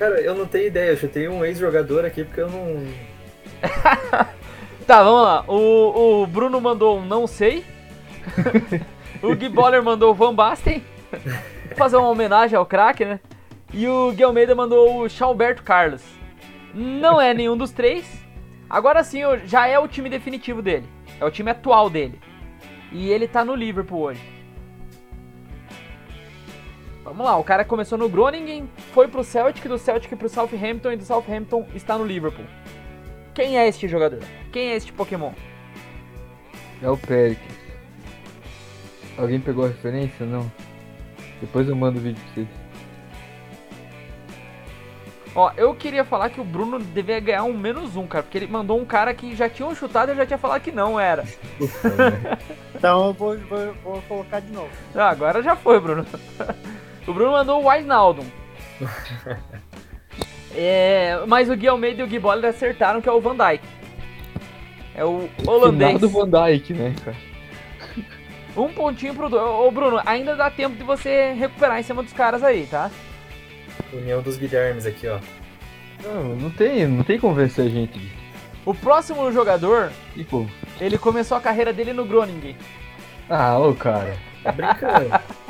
[0.00, 0.92] Cara, eu não tenho ideia.
[0.92, 2.86] Eu chutei um ex-jogador aqui porque eu não.
[4.86, 5.44] Tá, vamos lá.
[5.46, 7.64] O, o Bruno mandou um não sei.
[9.22, 10.82] o Gui Boller mandou o Van Basten.
[11.76, 13.20] Fazer uma homenagem ao craque, né?
[13.72, 16.02] E o Gui Almeida mandou o Chalberto Carlos.
[16.74, 18.10] Não é nenhum dos três.
[18.68, 20.88] Agora sim, já é o time definitivo dele.
[21.20, 22.18] É o time atual dele.
[22.90, 24.39] E ele tá no Liverpool hoje.
[27.10, 30.96] Vamos lá, o cara começou no Groningen, foi pro Celtic, do Celtic pro Southampton e
[30.96, 32.44] do Southampton está no Liverpool.
[33.34, 34.20] Quem é este jogador?
[34.52, 35.32] Quem é este Pokémon?
[36.80, 37.58] É o Pericles.
[39.18, 40.24] Alguém pegou a referência?
[40.24, 40.50] Não.
[41.40, 42.48] Depois eu mando o vídeo pra vocês.
[45.34, 48.46] Ó, eu queria falar que o Bruno devia ganhar um menos um, cara, porque ele
[48.46, 51.24] mandou um cara que já tinham chutado e eu já tinha falado que não era.
[52.72, 54.70] Então eu vou, vou, vou colocar de novo.
[54.94, 56.06] Ah, agora já foi, Bruno.
[57.06, 58.26] O Bruno mandou o Wijnaldum.
[60.54, 63.64] é, mas o Gui Almeida e o Gui Boller acertaram que é o Van Dijk.
[64.94, 66.00] É o holandês.
[66.00, 67.16] Do Van Dyke, né, cara?
[68.56, 69.34] Um pontinho pro...
[69.34, 72.90] Ô, Bruno, ainda dá tempo de você recuperar em cima dos caras aí, tá?
[73.92, 75.18] União dos Guilhermes aqui, ó.
[76.02, 78.12] Não, não tem, não tem como vencer a gente.
[78.64, 80.48] O próximo jogador, Tipo,
[80.80, 82.56] ele começou a carreira dele no Groningen.
[83.28, 84.16] ah, ô cara.
[84.42, 85.10] Tá brincando.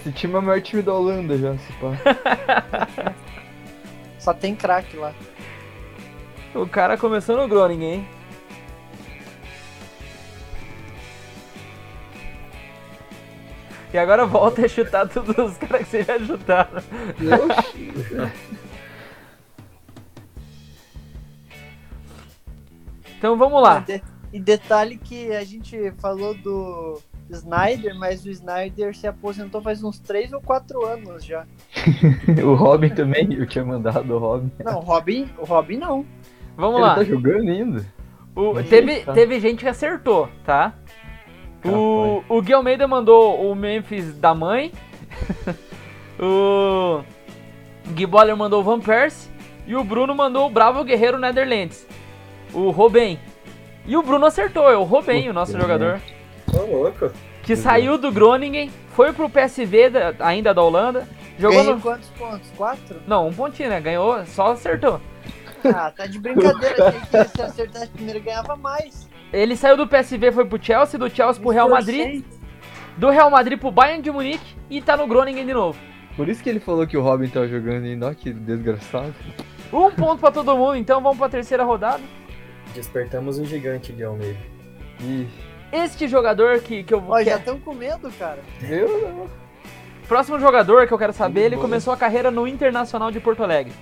[0.00, 3.14] Esse time é o maior time da Holanda já, se pá.
[4.18, 5.12] Só tem craque lá.
[6.54, 8.08] O cara começou no Groningen, hein?
[13.92, 16.80] E agora volta a chutar todos os caras que você já chutaram.
[17.58, 17.92] Oxi.
[23.18, 23.80] Então vamos lá.
[23.80, 24.02] E, de-
[24.34, 27.00] e detalhe que a gente falou do
[27.30, 31.44] Snyder, mas o Snyder se aposentou faz uns 3 ou 4 anos já.
[32.44, 34.50] o Robin também, eu tinha mandado o Robin.
[34.64, 36.04] Não, o Robin, o Robin não.
[36.56, 36.94] Vamos Ele lá.
[36.94, 37.86] tá jogando ainda.
[38.34, 39.12] O- teve, tá.
[39.12, 40.74] teve gente que acertou, tá?
[41.64, 44.72] O, o Gui Almeida mandou o Memphis da mãe.
[46.18, 47.02] o
[47.92, 49.30] Gui Boller mandou o Van Persie.
[49.66, 51.86] E o Bruno mandou o Bravo Guerreiro Netherlands.
[52.52, 53.18] O Robin.
[53.86, 56.00] E o Bruno acertou, é o Robin, o nosso jogador.
[57.42, 61.06] Que saiu do Groningen, foi pro PSV, da- ainda da Holanda.
[61.38, 61.80] Jogou Ganhei no...
[61.80, 62.50] quantos pontos?
[62.56, 62.96] 4?
[63.06, 63.80] Não, um pontinho, né?
[63.80, 65.00] Ganhou, só acertou.
[65.64, 66.88] Ah, tá de brincadeira.
[66.88, 69.08] Achei que se acertasse primeiro ganhava mais.
[69.32, 72.24] Ele saiu do PSV, foi pro Chelsea, do Chelsea pro Real Madrid.
[72.96, 75.78] do Real Madrid pro Bayern de Munique e tá no Groningen de novo.
[76.16, 79.14] Por isso que ele falou que o Robin tava jogando ainda, ó, que desgraçado.
[79.72, 82.02] Um ponto pra todo mundo, então vamos pra terceira rodada.
[82.74, 84.38] Despertamos o gigante de Almeida.
[85.00, 85.28] Ih,
[85.72, 87.14] Este jogador que, que eu vou.
[87.14, 88.40] Ó, já é- estão com medo, cara.
[88.62, 89.30] eu não.
[90.08, 91.62] Próximo jogador que eu quero saber, ele Bom.
[91.62, 93.72] começou a carreira no Internacional de Porto Alegre.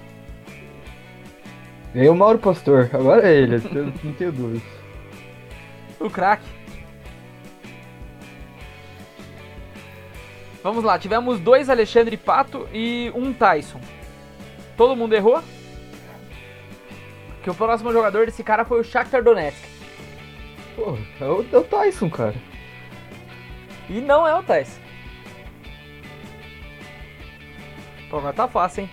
[1.94, 4.64] Ganhei o Mauro Pastor, agora é ele, eu não tenho dúvida.
[5.98, 6.44] O craque.
[10.62, 13.80] Vamos lá, tivemos dois Alexandre Pato e um Tyson.
[14.76, 15.42] Todo mundo errou?
[17.42, 19.77] Que o próximo jogador desse cara foi o Shakhtar Donetsk.
[20.78, 22.36] Pô, é o, é o Tyson, cara.
[23.88, 24.80] E não é o Tyson.
[28.08, 28.90] Pô, mas tá fácil, hein?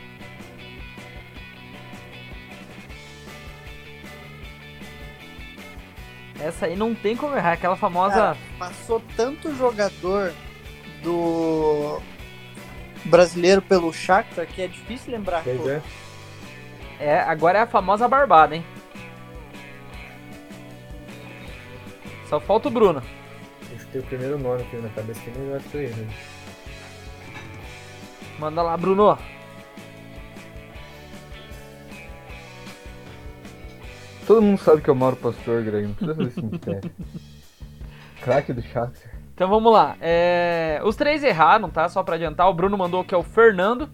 [6.40, 8.16] Essa aí não tem como errar, aquela famosa.
[8.16, 10.34] Cara, passou tanto jogador
[11.04, 12.02] do
[13.06, 15.44] brasileiro pelo Shakhtar que é difícil lembrar.
[15.44, 15.82] Pois é.
[17.00, 18.66] É, agora é a famosa barbada, hein?
[22.36, 23.02] Só falta o Bruno.
[23.74, 26.08] Acho que tem o primeiro nome aqui na cabeça que nem vai ser ele.
[28.38, 29.18] Manda lá, Bruno.
[34.28, 35.88] Todo mundo sabe que é o Mauro Pastor, Greg.
[35.88, 36.92] Não precisa fazer esse mistério.
[38.22, 39.12] Craque do Shakhtar.
[39.34, 39.96] Então vamos lá.
[40.02, 41.88] É, Os três erraram, tá?
[41.88, 42.50] Só pra adiantar.
[42.50, 43.90] O Bruno mandou que é o Fernando.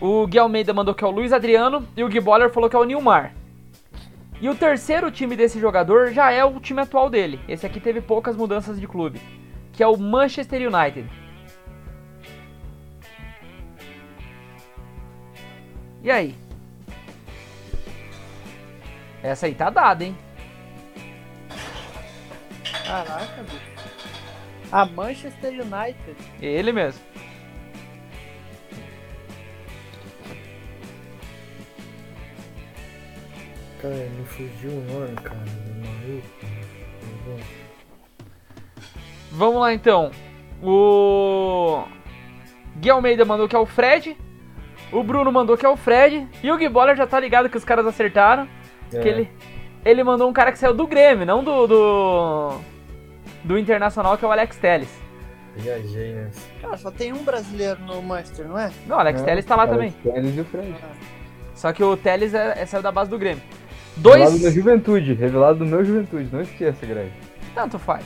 [0.00, 1.86] O Gui Almeida mandou que é o Luiz Adriano.
[1.94, 3.34] E o Gui Boller falou que é o Nilmar.
[4.40, 7.40] E o terceiro time desse jogador já é o time atual dele.
[7.48, 9.20] Esse aqui teve poucas mudanças de clube.
[9.72, 11.08] Que é o Manchester United.
[16.02, 16.34] E aí?
[19.22, 20.16] Essa aí tá dada, hein?
[22.86, 23.74] Caraca, bicho.
[24.70, 26.16] A Manchester United.
[26.42, 27.02] Ele mesmo.
[33.84, 35.36] Cara, me fugiu o nome, cara.
[35.40, 36.26] do maluco.
[39.30, 40.10] Vamos lá então.
[40.62, 41.84] O
[42.78, 44.16] Gui Almeida mandou que é o Fred.
[44.90, 46.26] O Bruno mandou que é o Fred.
[46.42, 48.48] E o Gui Boller já tá ligado que os caras acertaram.
[48.90, 49.30] É, Que ele,
[49.84, 52.60] ele mandou um cara que saiu do Grêmio, não do, do.
[53.44, 54.88] do Internacional, que é o Alex Telles.
[55.56, 56.30] Viajei, né?
[56.62, 58.72] Cara, só tem um brasileiro no Manchester, não é?
[58.86, 59.90] Não, o Alex Telles tá lá também.
[60.02, 60.74] Telles e o Fred.
[61.54, 63.42] Só que o Telles é, é- saiu da base do Grêmio.
[63.96, 64.42] Revelado Dois.
[64.42, 67.10] da juventude, revelado do meu juventude, não esqueça, Greg.
[67.54, 68.04] Tanto faz.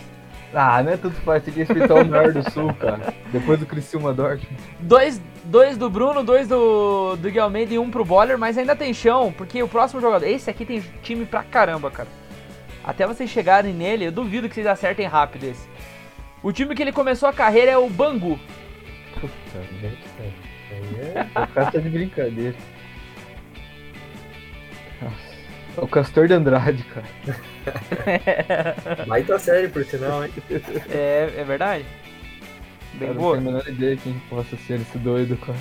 [0.52, 3.12] Ah, não é tudo fácil, tem que respeitar o maior do sul, cara.
[3.30, 4.56] Depois do Criciúma Dortmund.
[4.80, 8.74] Dois, dois do Bruno, dois do, do Gui Almeida e um pro Boller, mas ainda
[8.74, 10.26] tem chão, porque o próximo jogador.
[10.26, 12.08] Esse aqui tem time pra caramba, cara.
[12.82, 15.68] Até vocês chegarem nele, eu duvido que vocês acertem rápido esse.
[16.42, 18.38] O time que ele começou a carreira é o Bangu.
[19.20, 19.32] Puta.
[20.70, 21.26] Aí é.
[21.42, 22.54] O cara tá de brincadeira.
[25.80, 27.06] É o Castor de Andrade, cara.
[29.06, 30.32] Baita série, por sinal, hein?
[30.90, 31.84] É, é verdade?
[32.94, 33.36] Bem Cara, não boa.
[33.36, 35.58] tenho a menor ideia quem possa ser esse doido, cara.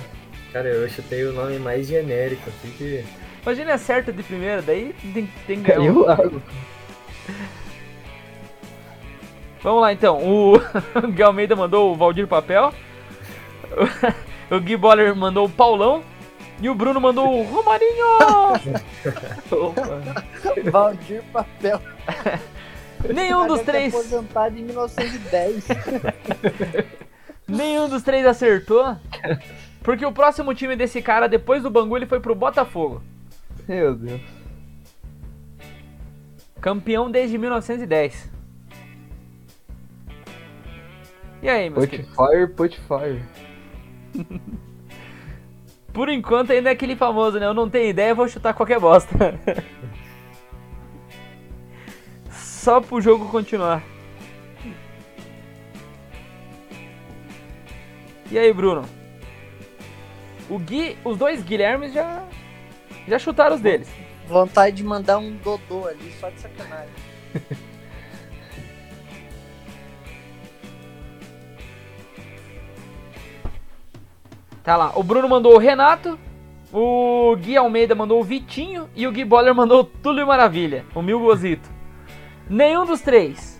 [0.52, 3.04] Cara, eu chutei o nome mais genérico aqui que.
[3.42, 5.78] Imagina acerta de primeira, daí tem, tem que ganhar.
[5.78, 6.04] Caiu um.
[6.04, 6.42] largo.
[9.62, 10.18] Vamos lá então.
[10.18, 12.72] O, o Gui Almeida mandou o Valdir Papel.
[14.50, 16.02] O, o Gui Boller mandou o Paulão.
[16.60, 18.06] E o Bruno mandou o Romarinho!
[20.70, 21.80] Valdir Papel.
[23.14, 23.94] Nenhum dos ter três.
[23.94, 25.68] aposentado em 1910.
[27.46, 28.96] Nenhum dos três acertou.
[29.82, 33.02] Porque o próximo time desse cara, depois do Bangu, ele foi pro Botafogo.
[33.68, 34.20] Meu Deus.
[36.60, 38.28] Campeão desde 1910.
[41.40, 42.14] E aí, meus Put queridos?
[42.16, 43.22] fire, put fire.
[45.98, 47.46] Por enquanto ainda é aquele famoso, né?
[47.46, 49.36] Eu não tenho ideia, vou chutar qualquer bosta.
[52.30, 53.82] Só pro jogo continuar.
[58.30, 58.88] E aí, Bruno?
[60.48, 62.24] O Gui, os dois Guilhermes já
[63.08, 63.88] já chutaram os deles.
[64.28, 66.94] Vontade de mandar um Dodô ali, só de sacanagem.
[74.68, 74.92] Tá lá.
[74.94, 76.18] O Bruno mandou o Renato,
[76.70, 81.00] o Gui Almeida mandou o Vitinho e o Gui Boller mandou o Túlio Maravilha, o
[81.00, 81.66] Mil Gozito.
[82.50, 83.58] Nenhum dos três.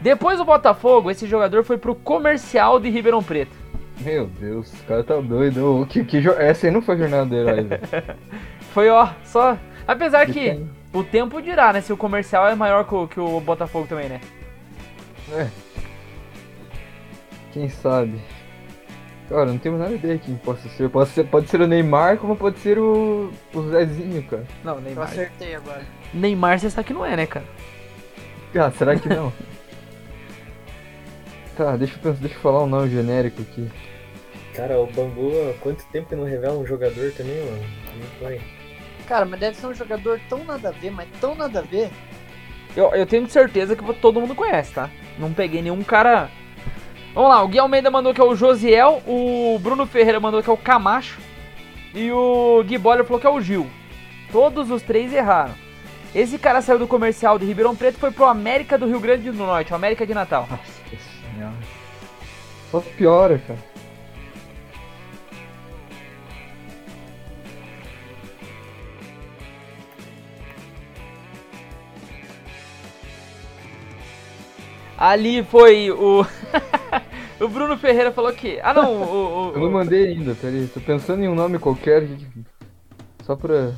[0.00, 3.54] Depois do Botafogo, esse jogador foi pro comercial de Ribeirão Preto.
[4.00, 5.86] Meu Deus, o cara tá doido.
[5.90, 7.82] Que, que Essa aí não foi jornada do herói, velho.
[8.72, 9.58] Foi ó, só.
[9.86, 11.82] Apesar Que que o tempo dirá, né?
[11.82, 14.22] Se o comercial é maior que o, que o Botafogo também, né?
[15.34, 15.48] É.
[17.52, 18.18] Quem sabe?
[19.30, 20.90] Cara, não tenho nada ideia quem possa ser.
[20.90, 24.44] Pode ser, pode ser o Neymar, como pode ser o, o Zezinho, cara.
[24.64, 25.04] Não, Eu Neymar.
[25.04, 25.82] acertei agora.
[26.12, 27.46] Neymar você sabe que não é, né, cara?
[28.56, 29.32] Ah, será que não?
[31.56, 33.70] tá, deixa eu, pensar, deixa eu falar um nome genérico aqui.
[34.52, 37.62] Cara, o Bangu, há quanto tempo que não revela um jogador também, mano?
[38.00, 38.40] Não foi.
[39.06, 41.88] Cara, mas deve ser um jogador tão nada a ver, mas tão nada a ver.
[42.76, 44.90] Eu, eu tenho certeza que todo mundo conhece, tá?
[45.16, 46.28] Não peguei nenhum cara.
[47.14, 50.48] Vamos lá, o Gui Almeida mandou que é o Josiel, o Bruno Ferreira mandou que
[50.48, 51.18] é o Camacho
[51.92, 53.68] e o Gui Boller falou que é o Gil.
[54.30, 55.54] Todos os três erraram.
[56.14, 59.30] Esse cara saiu do comercial de Ribeirão Preto e foi pro América do Rio Grande
[59.30, 60.46] do Norte, América de Natal.
[60.48, 60.62] Nossa
[61.34, 61.54] senhora.
[62.70, 63.70] Só piora, cara.
[74.96, 76.26] Ali foi o.
[77.40, 78.58] o Bruno Ferreira falou que.
[78.62, 79.50] Ah, não, o.
[79.50, 80.66] o- Eu não mandei ainda, peraí.
[80.68, 82.06] Tô pensando em um nome qualquer.
[83.24, 83.72] Só pra.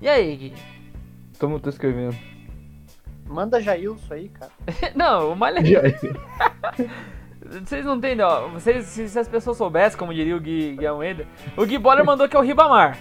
[0.00, 0.52] E aí, Gui?
[1.38, 2.16] Tô, tô escrevendo.
[3.26, 4.50] Manda Jailson aí, cara.
[4.94, 5.80] Não, o mais Já
[7.64, 8.48] Vocês não entendem, ó.
[8.48, 11.26] Vocês, se, se as pessoas soubessem, como diria o Gui, Gui Almeida,
[11.56, 12.96] o Gui Boller mandou que é o Ribamar.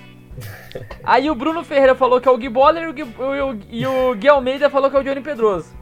[1.04, 3.60] Aí o Bruno Ferreira falou que é o Gui Boller e o Gui, o- o-
[3.70, 5.76] e o Gui Almeida falou que é o Johnny Pedroso.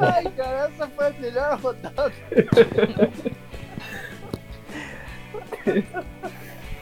[0.00, 2.12] Ai, cara, essa foi a melhor rodada.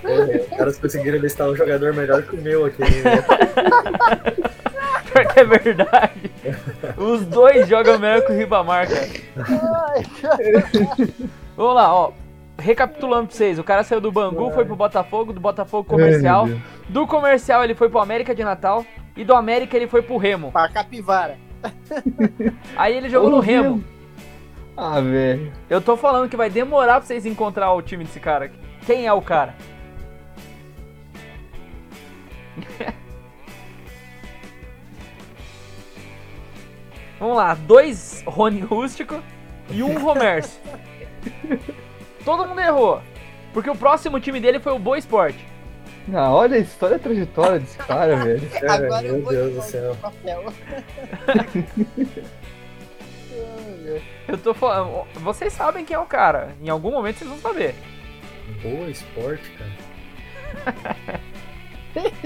[0.03, 2.81] É, os caras conseguiram listar um jogador melhor que o meu aqui.
[2.81, 3.23] Né?
[5.13, 6.33] Pior que é verdade.
[6.97, 9.09] Os dois jogam melhor que o Ribamar, cara.
[9.89, 10.65] Ai, cara.
[11.57, 12.13] Vamos lá, ó.
[12.61, 16.47] Recapitulando pra vocês, o cara saiu do Bangu, foi pro Botafogo, do Botafogo comercial.
[16.89, 18.85] Do comercial ele foi pro América de Natal.
[19.17, 20.53] E do América ele foi pro Remo.
[20.53, 21.37] Pra capivara.
[22.77, 23.63] Aí ele jogou Ô, no Remo.
[23.63, 23.85] Remo.
[24.77, 25.53] Ah, velho.
[25.69, 28.45] Eu tô falando que vai demorar pra vocês encontrar o time desse cara.
[28.47, 28.57] aqui.
[28.87, 29.55] Quem é o cara?
[37.19, 39.21] Vamos lá, dois Rony Rústico
[39.71, 40.61] e um Romércio.
[42.25, 43.03] Todo mundo errou.
[43.53, 45.45] Porque o próximo time dele foi o Boa Esporte.
[46.13, 48.49] Ah, olha a história a trajetória desse cara, velho.
[48.51, 49.97] Cara, Agora eu meu vou Deus do céu.
[50.01, 50.45] papel.
[54.29, 55.05] Eu tô falando.
[55.15, 56.55] Vocês sabem quem é o cara.
[56.63, 57.75] Em algum momento vocês vão saber.
[58.63, 59.71] Boa esporte, cara.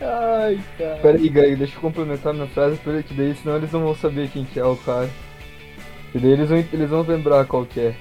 [0.00, 0.96] Ai, cara.
[0.96, 3.80] Pera aí, Greg, deixa eu complementar minha frase pra ele, que daí senão eles não
[3.82, 5.08] vão saber quem que é o cara.
[6.14, 7.94] E daí eles vão, eles vão lembrar qual que é.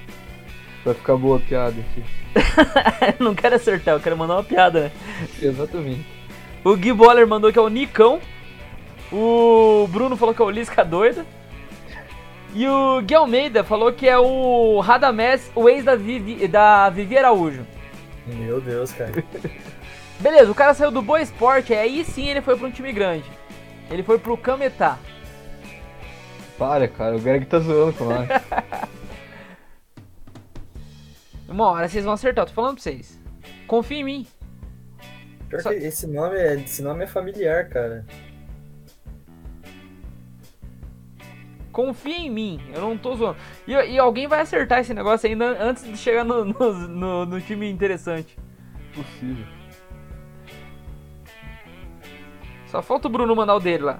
[0.83, 2.03] Vai ficar boa a piada aqui.
[3.19, 4.91] Não quero acertar, eu quero mandar uma piada, né?
[5.41, 6.05] Exatamente.
[6.63, 8.19] O Gui Boller mandou que é o Nicão.
[9.11, 11.25] O Bruno falou que é o Lisca doida.
[12.53, 17.17] E o Gui Almeida falou que é o Radamés, o ex da Vivi, da Vivi
[17.17, 17.65] Araújo.
[18.25, 19.11] Meu Deus, cara.
[20.19, 23.29] Beleza, o cara saiu do Boa Esporte, aí sim ele foi pra um time grande.
[23.91, 24.97] Ele foi pro Cametá.
[26.57, 28.27] Para, cara, o Greg tá zoando com nós.
[31.47, 33.19] Uma hora vocês vão acertar, eu tô falando pra vocês.
[33.67, 34.27] Confia em mim.
[35.49, 38.05] Pior Só- que esse nome, é, esse nome é familiar, cara.
[41.71, 43.37] Confia em mim, eu não tô zoando.
[43.67, 47.41] E, e alguém vai acertar esse negócio ainda antes de chegar no, no, no- no
[47.41, 48.37] time interessante.
[48.93, 49.45] Possível.
[52.67, 53.99] Só falta o Bruno mandar o dele lá.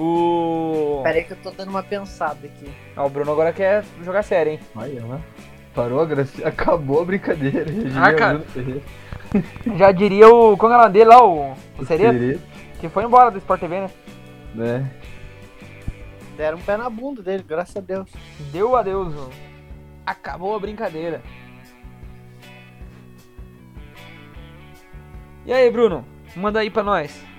[0.00, 1.02] O.
[1.02, 2.72] Pera aí que eu tô dando uma pensada aqui.
[2.96, 4.60] Ah, o Bruno agora quer jogar sério, hein?
[4.74, 5.20] Olha lá.
[5.74, 6.40] Parou a graça.
[6.48, 7.66] Acabou a brincadeira.
[7.94, 8.42] Ah, cara.
[9.76, 10.56] Já diria o.
[10.56, 11.22] Como é o nome dele lá?
[11.22, 11.52] O.
[11.78, 12.40] O Sereto?
[12.80, 13.90] Que foi embora do Sport TV, né?
[14.54, 14.90] né?
[16.34, 18.10] Deram um pé na bunda dele, graças a Deus.
[18.50, 19.14] Deu adeus.
[19.14, 19.28] ó.
[20.06, 21.20] Acabou a brincadeira.
[25.44, 26.06] E aí, Bruno?
[26.34, 27.29] Manda aí pra nós.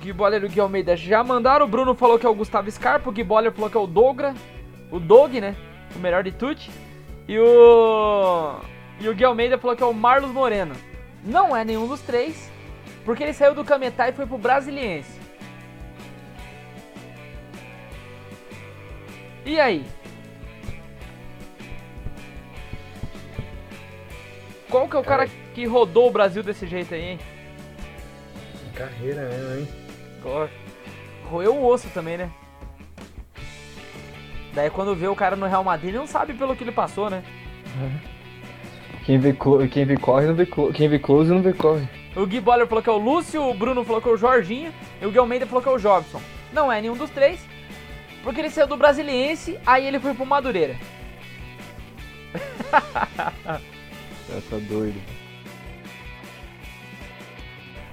[0.00, 1.66] Gui Boller e o Gui Almeida já mandaram.
[1.66, 3.10] O Bruno falou que é o Gustavo Scarpa.
[3.10, 4.34] O Gui Boller falou que é o Dogra.
[4.90, 5.54] O Dog, né?
[5.94, 6.70] O melhor de tutti.
[7.28, 8.56] E o.
[8.98, 10.74] E o Gui Almeida falou que é o Marlos Moreno.
[11.22, 12.50] Não é nenhum dos três.
[13.04, 15.20] Porque ele saiu do Cametá e foi pro Brasiliense.
[19.44, 19.84] E aí?
[24.70, 27.18] Qual que é o cara que rodou o Brasil desse jeito aí, hein?
[28.74, 29.79] Carreira mesmo, hein?
[30.22, 30.48] Pô,
[31.28, 32.30] Roeu o osso também, né?
[34.52, 37.22] Daí quando vê o cara no Real Madrid, não sabe pelo que ele passou, né?
[39.04, 39.34] Quem vê,
[39.70, 40.72] quem vê corre não vê close.
[40.72, 41.88] Quem vê close não vê corre.
[42.16, 44.74] O Gui Boller falou que é o Lúcio, o Bruno falou que é o Jorginho
[45.00, 46.20] e o Gui Almeida falou que é o Jobson.
[46.52, 47.40] Não é nenhum dos três,
[48.24, 50.76] porque ele saiu do Brasiliense, aí ele foi pro Madureira.
[54.30, 55.00] Cara, tá doido.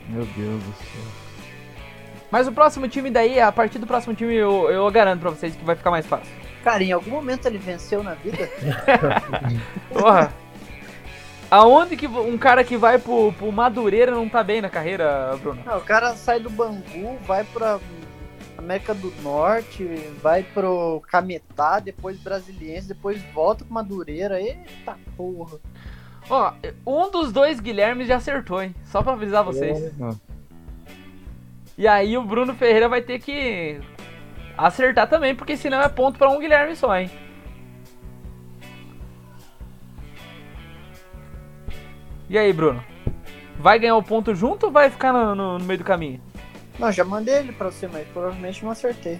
[0.10, 1.27] Meu Deus do céu.
[2.32, 5.56] Mas o próximo time daí, a partir do próximo time, eu, eu garanto pra vocês
[5.56, 6.32] que vai ficar mais fácil.
[6.64, 8.50] Cara, em algum momento ele venceu na vida?
[9.94, 10.34] Porra!
[11.50, 15.62] Aonde que um cara que vai pro, pro Madureira não tá bem na carreira, Bruno?
[15.66, 17.80] Não, o cara sai do Bangu, vai pra
[18.58, 19.86] América do Norte,
[20.22, 24.42] vai pro Cametá, depois Brasiliense, depois volta pro Madureira.
[24.42, 25.58] Eita porra.
[26.30, 26.54] Ó,
[26.86, 28.76] um dos dois Guilherme já acertou, hein?
[28.84, 29.78] Só pra avisar vocês.
[30.02, 30.27] É.
[31.78, 33.80] E aí o Bruno Ferreira vai ter que
[34.58, 37.10] acertar também, porque senão é ponto pra um Guilherme só, hein?
[42.30, 42.84] E aí, Bruno?
[43.60, 46.22] Vai ganhar o ponto junto ou vai ficar no, no- no meio do caminho?
[46.78, 49.20] Não, já mandei ele pra você, mas provavelmente não acertei.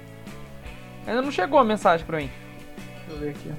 [1.08, 2.30] Ainda não chegou a mensagem pra mim.
[3.08, 3.52] Deixa eu ver aqui.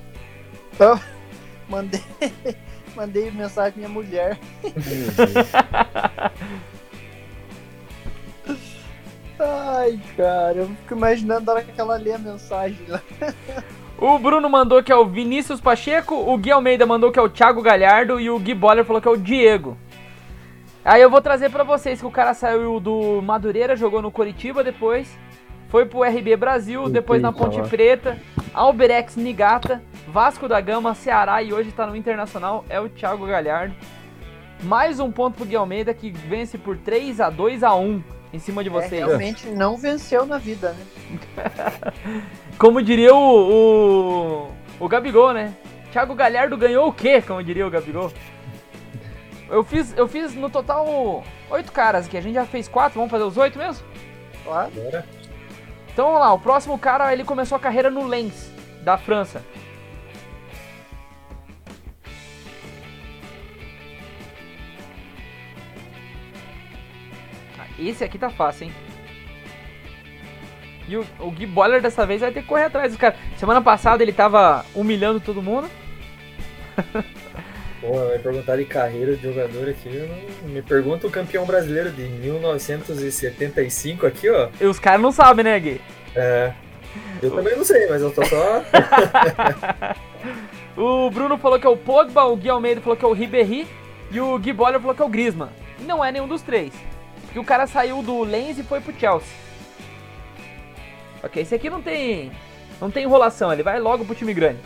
[0.74, 1.00] Então,
[1.68, 2.02] mandei,
[2.94, 4.38] mandei mensagem pra minha mulher.
[9.40, 13.00] Ai, cara, eu fico imaginando a hora que ela lê a mensagem lá.
[13.96, 17.28] O Bruno mandou que é o Vinícius Pacheco, o Gui Almeida mandou que é o
[17.28, 19.76] Thiago Galhardo e o Gui Boller falou que é o Diego.
[20.84, 24.62] Aí eu vou trazer pra vocês que o cara saiu do Madureira, jogou no Coritiba
[24.62, 25.18] depois,
[25.68, 27.60] foi pro RB Brasil, depois na Ponte.
[27.68, 28.16] Preta,
[28.54, 33.74] Alberex Nigata, Vasco da Gama, Ceará e hoje tá no Internacional, é o Thiago Galhardo.
[34.62, 38.02] Mais um ponto pro Gui Almeida que vence por 3 a 2 a 1
[38.32, 39.04] em cima de É, vocês.
[39.04, 40.86] realmente não venceu na vida, né?
[42.58, 44.48] Como diria o,
[44.80, 45.54] o, o Gabigol, né?
[45.92, 47.22] Thiago Galhardo ganhou o quê?
[47.22, 48.12] Como diria o Gabigol.
[49.48, 52.16] Eu fiz, eu fiz no total oito caras aqui.
[52.18, 53.86] A gente já fez quatro, vamos fazer os oito mesmo?
[54.44, 54.70] Claro.
[55.92, 58.52] Então vamos lá, o próximo cara ele começou a carreira no Lens,
[58.82, 59.42] da França.
[67.78, 68.72] Esse aqui tá fácil, hein?
[70.88, 73.18] E o, o Gui Boller dessa vez vai ter que correr atrás dos caras.
[73.36, 75.68] Semana passada ele tava humilhando todo mundo.
[77.80, 79.88] Pô, vai perguntar de carreira de jogador aqui.
[80.42, 84.48] não- Me pergunta o campeão brasileiro de 1975 aqui, ó.
[84.60, 85.80] E os caras não sabem, né, Gui?
[86.16, 86.52] É.
[87.22, 88.62] Eu também não sei, mas eu tô só.
[90.76, 93.66] O Bruno falou que é o Pogba, o Gui Almeida falou que é o Ribéry
[94.12, 95.48] e o Gui Boller falou que é o Griezmann.
[95.80, 96.72] E não é nenhum dos três.
[97.28, 99.36] Porque o cara saiu do Lens e foi pro Chelsea.
[101.22, 102.32] Ok, esse aqui não tem
[102.80, 104.60] não tem enrolação, ele vai logo pro time grande.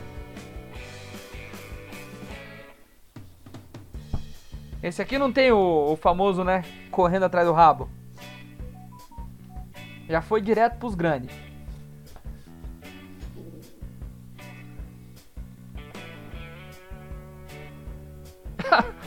[4.80, 7.90] Esse aqui não tem o, o famoso, né, correndo atrás do rabo.
[10.08, 11.34] Já foi direto pros grandes.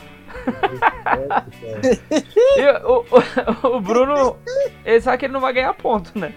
[2.56, 4.36] E o, o, o Bruno,
[4.84, 6.32] ele sabe que ele não vai ganhar ponto, né?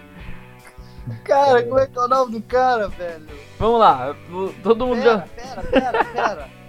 [1.24, 3.26] Cara, como é que é o nome do cara, velho?
[3.58, 4.14] Vamos lá,
[4.62, 5.42] todo mundo Pera, já.
[5.42, 6.48] pera, pera, pera.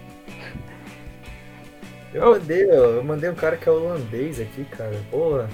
[2.13, 4.99] Eu mandei, eu mandei um cara que é holandês aqui, cara.
[5.09, 5.47] Porra.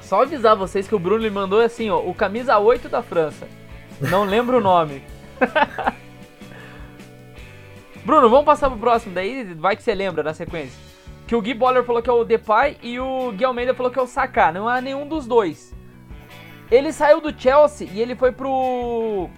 [0.00, 3.46] Só avisar vocês que o Bruno lhe mandou assim, ó, o camisa 8 da França.
[4.00, 5.04] Não lembro o nome.
[8.04, 10.78] Bruno, vamos passar pro próximo, daí vai que você lembra na sequência.
[11.26, 13.98] Que o Gui Boller falou que é o Depay e o Gui Almeida falou que
[13.98, 14.50] é o Saka.
[14.50, 15.72] Não é nenhum dos dois.
[16.70, 19.30] Ele saiu do Chelsea e ele foi pro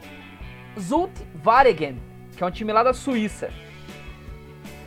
[0.78, 1.12] Zult
[1.44, 2.00] Waregem,
[2.36, 3.50] que é um time lá da Suíça.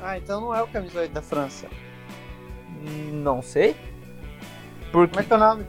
[0.02, 1.68] Ah, então não é o camisa 8 da França.
[3.12, 3.76] Não sei.
[4.92, 5.66] Porque Como é que é o nome?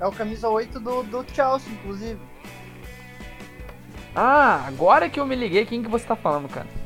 [0.00, 2.20] É o camisa 8 do, do Chelsea, inclusive.
[4.16, 6.83] Ah, agora que eu me liguei, quem que você tá falando, cara?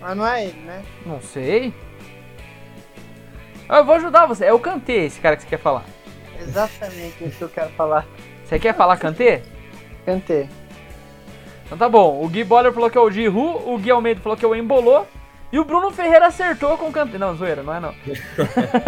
[0.00, 0.82] Mas não é ele, né?
[1.04, 1.74] Não sei.
[3.68, 4.46] Eu vou ajudar você.
[4.46, 5.84] É o Kanté, esse cara que você quer falar.
[6.40, 8.06] Exatamente isso que eu quero falar.
[8.44, 9.42] Você quer falar Kanté?
[10.04, 10.48] Cantei.
[11.66, 12.24] Então tá bom.
[12.24, 14.56] O Gui Boller falou que é o Giroud, o Gui Almeida falou que é o
[14.56, 15.06] Embolô
[15.52, 17.18] e o Bruno Ferreira acertou com o Kanté.
[17.18, 17.94] Não, zoeira, não é não.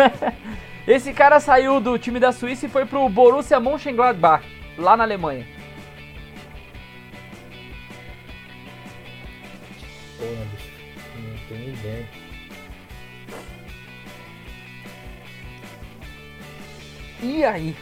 [0.88, 4.44] esse cara saiu do time da Suíça e foi pro Borussia Mönchengladbach,
[4.78, 5.46] lá na Alemanha.
[10.18, 10.71] Porra,
[17.22, 17.76] E aí?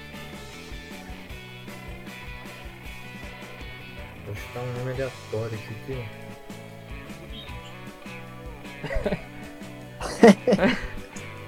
[4.27, 5.97] Vou chutar um nome aleatório aqui, que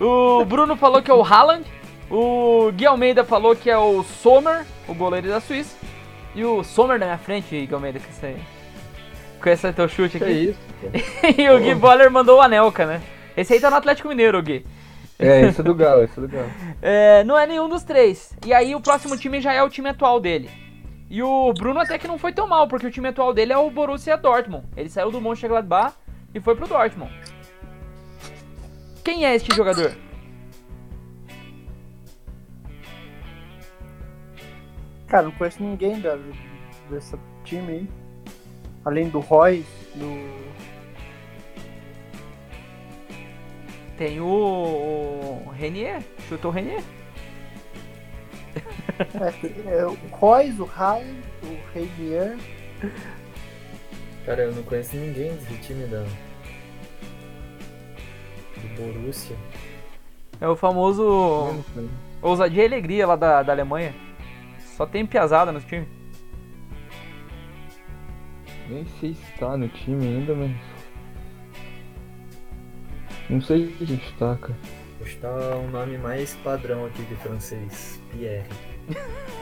[0.05, 1.65] O Bruno falou que é o Haaland.
[2.11, 5.77] O Gui Almeida falou que é o Sommer, o goleiro da Suíça.
[6.35, 8.62] E o Sommer na minha frente, Gui Almeida, com esse, aí-
[9.43, 10.33] com esse teu chute Que aqui.
[10.33, 10.61] é isso?
[11.41, 13.03] e o Gui Boller mandou o Anelka, né?
[13.37, 14.65] Esse aí tá no Atlético Mineiro, Gui.
[15.19, 16.51] É, esse é do Galo, esse é do Galo.
[16.81, 18.37] É, não é nenhum dos três.
[18.47, 20.51] E aí o próximo time já é o time atual dele.
[21.11, 23.59] E o Bruno até que não foi tão mal, porque o time atual dele é
[23.59, 24.67] o Borussia Dortmund.
[24.77, 25.95] Ele saiu do Mönchengladbach
[26.35, 27.13] e foi pro Dortmund.
[29.05, 29.93] Quem é este jogador?
[35.07, 36.17] Cara, não conheço ninguém da,
[36.89, 38.02] desse time aí.
[38.85, 39.65] Além do Roy,
[39.95, 40.43] do.
[43.97, 44.27] Tem o,
[45.47, 46.03] o Renier.
[46.29, 46.83] Chutou o Renier.
[48.99, 51.05] É, é, o Royce, o Rai,
[51.43, 52.37] o Reinier.
[54.27, 56.05] Cara, eu não conheço ninguém desse time da.
[58.57, 59.37] Do Borussia.
[60.41, 61.65] É o famoso
[62.21, 63.95] ousadia e alegria lá da, da Alemanha.
[64.77, 65.89] Só tem piazada nos times.
[68.73, 70.51] Nem sei se tá no time ainda, mas.
[73.29, 74.57] Não sei se a gente tá, cara.
[74.99, 78.01] Vou chutar um nome mais padrão aqui de francês.
[78.11, 78.47] Pierre.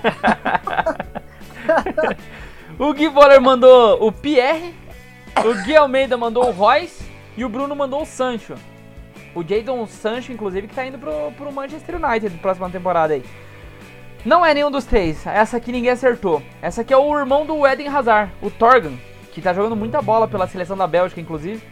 [2.79, 4.75] O Gui Boller mandou o Pierre,
[5.45, 7.05] o Gui Almeida mandou o Royce
[7.37, 8.55] e o Bruno mandou o Sancho.
[9.35, 13.23] O Jadon Sancho, inclusive, que tá indo pro, pro Manchester United na próxima temporada aí.
[14.25, 15.27] Não é nenhum dos três.
[15.27, 16.43] Essa aqui ninguém acertou.
[16.63, 18.97] Essa aqui é o irmão do Eden Hazard, o Torgan,
[19.33, 21.63] que tá jogando muita bola pela seleção da Bélgica, inclusive.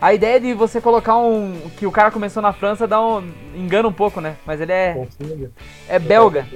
[0.00, 1.60] A ideia de você colocar um.
[1.76, 3.30] que o cara começou na França dá um.
[3.54, 4.36] engana um pouco, né?
[4.46, 4.94] Mas ele é.
[4.94, 5.52] Confundo.
[5.88, 6.46] é belga.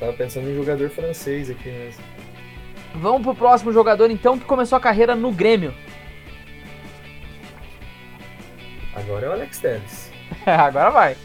[0.00, 2.02] Tava pensando em jogador francês aqui mesmo.
[2.94, 5.74] Vamos pro próximo jogador então que começou a carreira no Grêmio.
[8.94, 10.10] Agora é o Alex Telles.
[10.46, 11.16] Agora vai.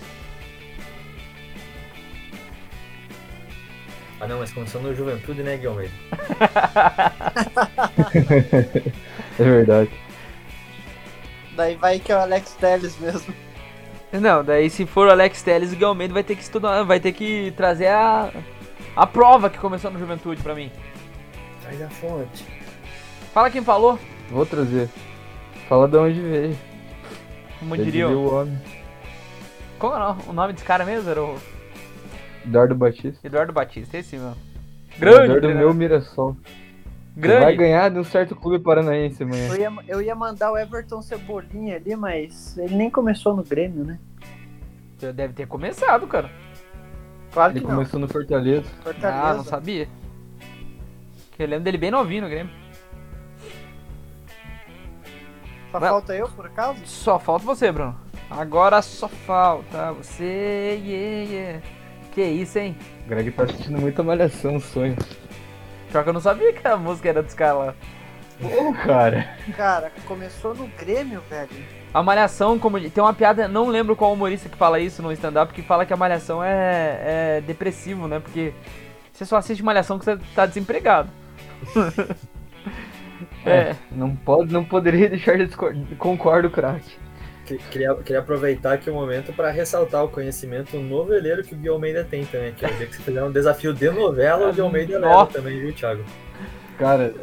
[4.23, 5.89] Ah não, mas começou no Juventude, né, Guilherme?
[9.39, 9.89] É verdade.
[11.55, 13.33] Daí vai que é o Alex Telles mesmo.
[14.13, 16.99] Não, daí se for o Alex Telles, o Gui Almeida vai ter que estudar, vai
[16.99, 18.31] ter que trazer a,
[18.95, 20.71] a prova que começou no Juventude pra mim.
[21.63, 22.45] Sai da fonte.
[23.33, 23.97] Fala quem falou,
[24.29, 24.87] Vou trazer.
[25.67, 26.57] Fala de onde veio.
[27.59, 28.59] como dizia o homem.
[29.79, 31.09] Como é o nome- o nome desse cara mesmo?
[31.09, 31.37] Era o
[32.45, 33.25] Eduardo Batista.
[33.27, 34.35] Eduardo Batista, esse mesmo.
[34.97, 35.67] Grande, Jogador do treinador.
[35.69, 36.37] meu Mirassol.
[37.15, 37.57] Vai grande.
[37.57, 39.47] ganhar de um certo clube paranaense amanhã.
[39.49, 43.83] Eu ia, eu ia mandar o Everton Cebolinha ali, mas ele nem começou no Grêmio,
[43.83, 43.99] né?
[45.13, 46.29] Deve ter começado, cara.
[47.31, 47.75] Claro Ele que não.
[47.75, 48.63] começou no Fortaleza.
[48.81, 49.21] Fortaleza.
[49.23, 49.87] Ah, não sabia.
[51.35, 52.53] Que eu lembro dele bem novinho no Grêmio.
[55.71, 56.79] Só Vai- falta eu, por acaso?
[56.85, 57.95] Só falta você, Bruno.
[58.29, 61.61] Agora só falta você, yeah, yeah.
[62.13, 62.75] Que isso, hein?
[63.05, 64.95] O Greg tá assistindo muita malhação, sonho.
[65.91, 67.75] Pior que eu não sabia que a música era dos caras lá.
[68.39, 69.35] Pô, cara.
[69.55, 71.49] Cara, começou no Grêmio, velho.
[71.93, 75.53] A Malhação, como tem uma piada, não lembro qual humorista que fala isso no stand-up,
[75.53, 78.19] que fala que a Malhação é, é depressivo, né?
[78.19, 78.53] Porque
[79.11, 81.09] você só assiste Malhação que você tá desempregado.
[83.45, 83.75] é.
[83.91, 85.83] Não, pode, não poderia deixar de discordar.
[85.97, 87.02] Concordo, craque.
[87.45, 91.67] Que- Queria, queria aproveitar aqui o momento para ressaltar o conhecimento noveleiro que o Gui
[91.67, 92.51] Almeida tem também.
[92.51, 95.73] O dia que você fizer um desafio de novela, o Gui Almeida leva também, viu,
[95.73, 96.03] Thiago?
[96.79, 97.13] Cara,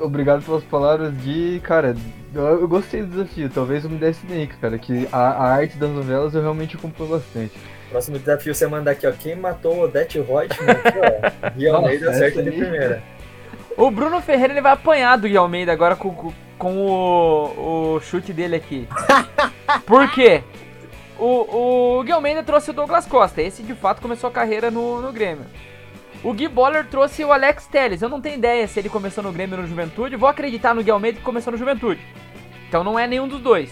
[0.00, 1.60] obrigado pelas palavras de.
[1.62, 1.94] Cara,
[2.34, 3.50] eu, eu gostei do desafio.
[3.50, 4.78] Talvez eu me desse bem, cara.
[4.78, 7.52] Que a, a arte das novelas eu realmente acompanho bastante.
[7.90, 9.12] Próximo desafio você manda aqui, ó.
[9.12, 10.74] Quem matou o Odete Reutemann?
[11.56, 13.02] Gui Almeida acerta de primeira.
[13.76, 18.00] O Bruno Ferreira ele vai apanhar do Gui Almeida agora com, com, com o, o
[18.00, 18.88] chute dele aqui.
[19.86, 20.42] Por quê?
[21.18, 23.40] O, o Gui Almeida trouxe o Douglas Costa.
[23.40, 25.46] Esse de fato começou a carreira no, no Grêmio.
[26.22, 28.02] O Gui Boller trouxe o Alex Telles.
[28.02, 30.16] Eu não tenho ideia se ele começou no Grêmio ou no Juventude.
[30.16, 32.00] Vou acreditar no Gui Almeida que começou no Juventude.
[32.68, 33.70] Então não é nenhum dos dois.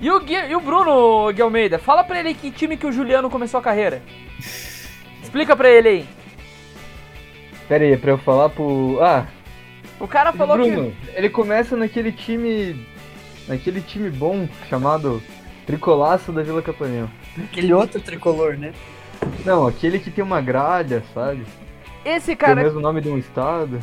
[0.00, 1.78] E o, Gui, e o Bruno Gui Almeida?
[1.78, 4.02] Fala pra ele que time que o Juliano começou a carreira.
[5.22, 6.08] Explica pra ele aí.
[7.68, 8.98] Pera aí, pra eu falar pro.
[9.02, 9.26] Ah,
[9.98, 10.70] O cara falou que.
[10.70, 12.86] Bruno, ele começa naquele time.
[13.48, 15.22] Naquele time bom chamado
[15.66, 17.10] Tricolaço da Vila Capanema.
[17.44, 18.72] Aquele outro tricolor, né?
[19.44, 21.46] Não, aquele que tem uma gralha, sabe?
[22.04, 23.80] Esse Tem o cara mesmo nome de um estado.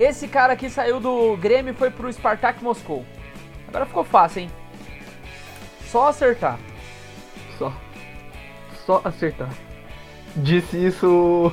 [0.00, 3.04] Esse cara que saiu do Grêmio e foi pro Spartak Moscou.
[3.68, 4.50] Agora ficou fácil, hein?
[5.86, 6.58] Só acertar.
[7.58, 7.72] Só.
[8.84, 9.50] Só acertar.
[10.36, 11.52] Disse isso.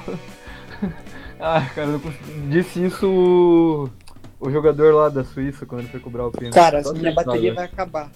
[1.40, 2.48] ah, cara, não consigo.
[2.50, 3.90] Disse isso
[4.40, 4.50] o...
[4.50, 6.56] jogador lá da Suíça quando ele foi cobrar o pênalti.
[6.56, 8.12] Cara, Só minha bateria vai acabar.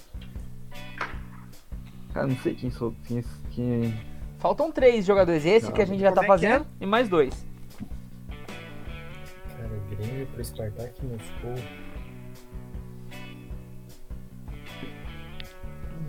[2.14, 2.94] Cara, não sei quem sou.
[3.06, 3.94] Quem, quem...
[4.38, 5.46] Faltam três jogadores.
[5.46, 5.74] Esse Não.
[5.74, 6.28] que a gente já tá é é?
[6.28, 7.46] fazendo e mais dois.
[9.50, 11.56] Cara, Grêmio pro Spartak Moscou.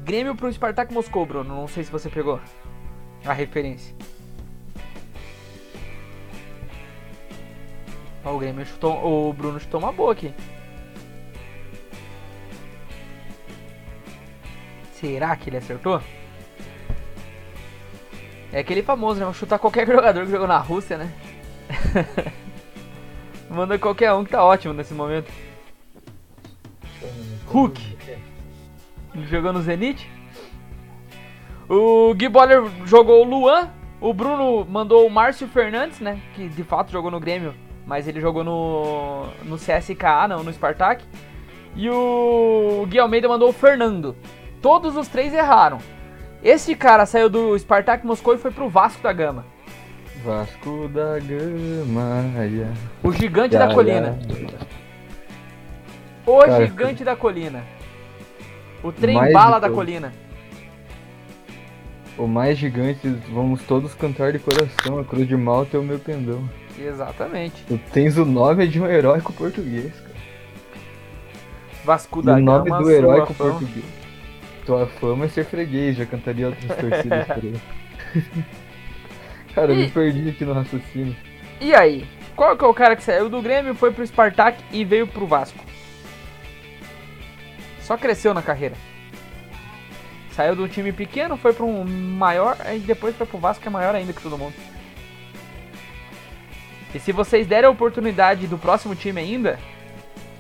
[0.04, 1.54] Grêmio pro Spartak Moscou, Bruno.
[1.54, 2.38] Não sei se você pegou
[3.24, 3.96] a referência.
[8.24, 9.28] O Grêmio chutou.
[9.28, 10.32] O Bruno chutou uma boa aqui.
[14.92, 16.01] Será que ele acertou?
[18.51, 19.32] É aquele famoso, né?
[19.32, 21.12] Chutar qualquer jogador que jogou na Rússia, né?
[23.51, 25.30] Manda qualquer um que tá ótimo nesse momento.
[27.46, 27.98] Hulk.
[29.28, 30.10] Jogou no Zenit.
[31.68, 33.70] O Gui Boller jogou o Luan.
[34.01, 36.20] O Bruno mandou o Márcio Fernandes, né?
[36.34, 37.55] Que de fato jogou no Grêmio.
[37.86, 41.05] Mas ele jogou no, no CSKA, não no Spartak.
[41.77, 44.16] E o Gui Almeida mandou o Fernando.
[44.62, 45.78] Todos os três erraram.
[46.43, 49.44] Esse cara saiu do Spartak Moscou e foi pro Vasco da Gama.
[50.24, 52.44] Vasco da Gama.
[52.44, 52.74] Yeah.
[53.02, 54.19] O gigante Ya, da colina.
[54.28, 54.59] ya.
[56.27, 57.62] O Cara, gigante da colina.
[58.82, 59.74] O trem mais bala da todos.
[59.77, 60.12] colina.
[62.16, 64.98] O mais gigante, vamos todos cantar de coração.
[64.98, 66.48] A cruz de malta é o meu pendão.
[66.78, 67.62] Exatamente.
[67.66, 70.14] Tu tens o nome de um heróico português, cara.
[71.84, 73.51] Vasco E da o nome Gama, do heróico fama.
[73.52, 73.84] português.
[74.66, 77.55] Tua fama é ser freguês, já cantaria outras torcidas por aí.
[79.55, 81.14] Cara, eu me E- perdi aqui no raciocínio.
[81.60, 82.06] E aí?
[82.34, 85.24] Qual que é o cara que saiu do Grêmio, foi pro Spartak e veio pro
[85.26, 85.59] Vasco?
[87.80, 88.74] Só cresceu na carreira.
[90.32, 93.68] Saiu de um time pequeno, foi pra um maior, aí depois foi pro Vasco que
[93.68, 94.55] é maior ainda que todo mundo.
[96.94, 99.58] E se vocês derem a oportunidade do próximo time ainda,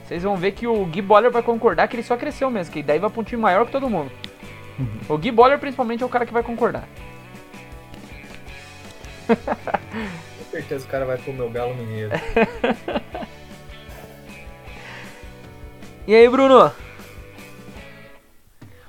[0.04, 2.82] vocês vão ver que o Gui Boller vai concordar que ele só cresceu mesmo, que
[2.82, 4.12] daí vai pra um time maior que todo mundo.
[5.08, 6.84] O Gui Boller principalmente é o cara que vai concordar.
[9.28, 12.12] Com certeza o cara vai pro meu galo mineiro.
[16.06, 16.70] E aí, Bruno?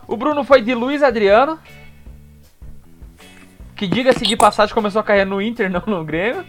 [0.05, 1.57] O Bruno foi de Luiz Adriano.
[3.73, 6.45] Que diga-se de passagem começou a carreira no Inter, não no Grêmio.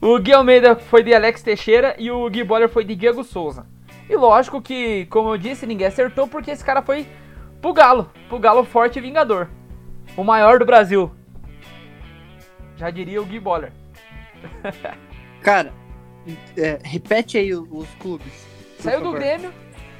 [0.00, 3.66] O Gui Almeida foi de Alex Teixeira e o Gui Boller foi de Diego Souza.
[4.08, 7.06] E lógico que, como eu disse, ninguém acertou porque esse cara foi
[7.60, 8.08] pro Galo.
[8.28, 9.48] Pro Galo forte e vingador.
[10.16, 11.10] O maior do Brasil.
[12.76, 13.72] Já diria o Gui Boller.
[15.42, 15.72] Cara,
[16.56, 18.46] é, repete aí os clubes.
[18.78, 19.18] Saiu do favor.
[19.18, 19.52] Grêmio.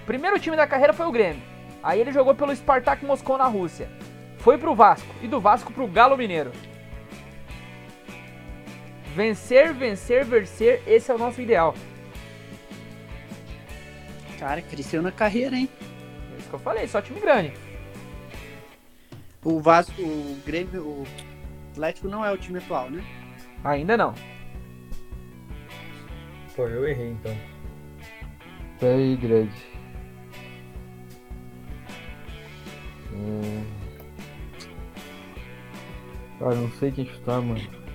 [0.07, 1.43] Primeiro time da carreira foi o Grêmio.
[1.83, 3.91] Aí ele jogou pelo Spartak Moscou na Rússia.
[4.39, 5.13] Foi pro Vasco.
[5.21, 6.53] E do Vasco pro Galo Mineiro.
[9.15, 10.83] Vencer, vencer, vencer.
[10.87, 11.75] Esse é o nosso ideal.
[14.39, 15.69] Cara, cresceu na carreira, hein?
[16.33, 17.53] É isso que eu falei, só time grande.
[19.45, 21.07] O Vasco, o Grêmio, o
[21.73, 23.05] Atlético não é o time atual, né?
[23.65, 24.15] Ainda não.
[26.55, 27.37] Pô, eu errei então.
[28.79, 29.67] Pé aí, grande.
[33.15, 33.65] É...
[36.39, 37.88] Cara, não sei quem chutar, mano.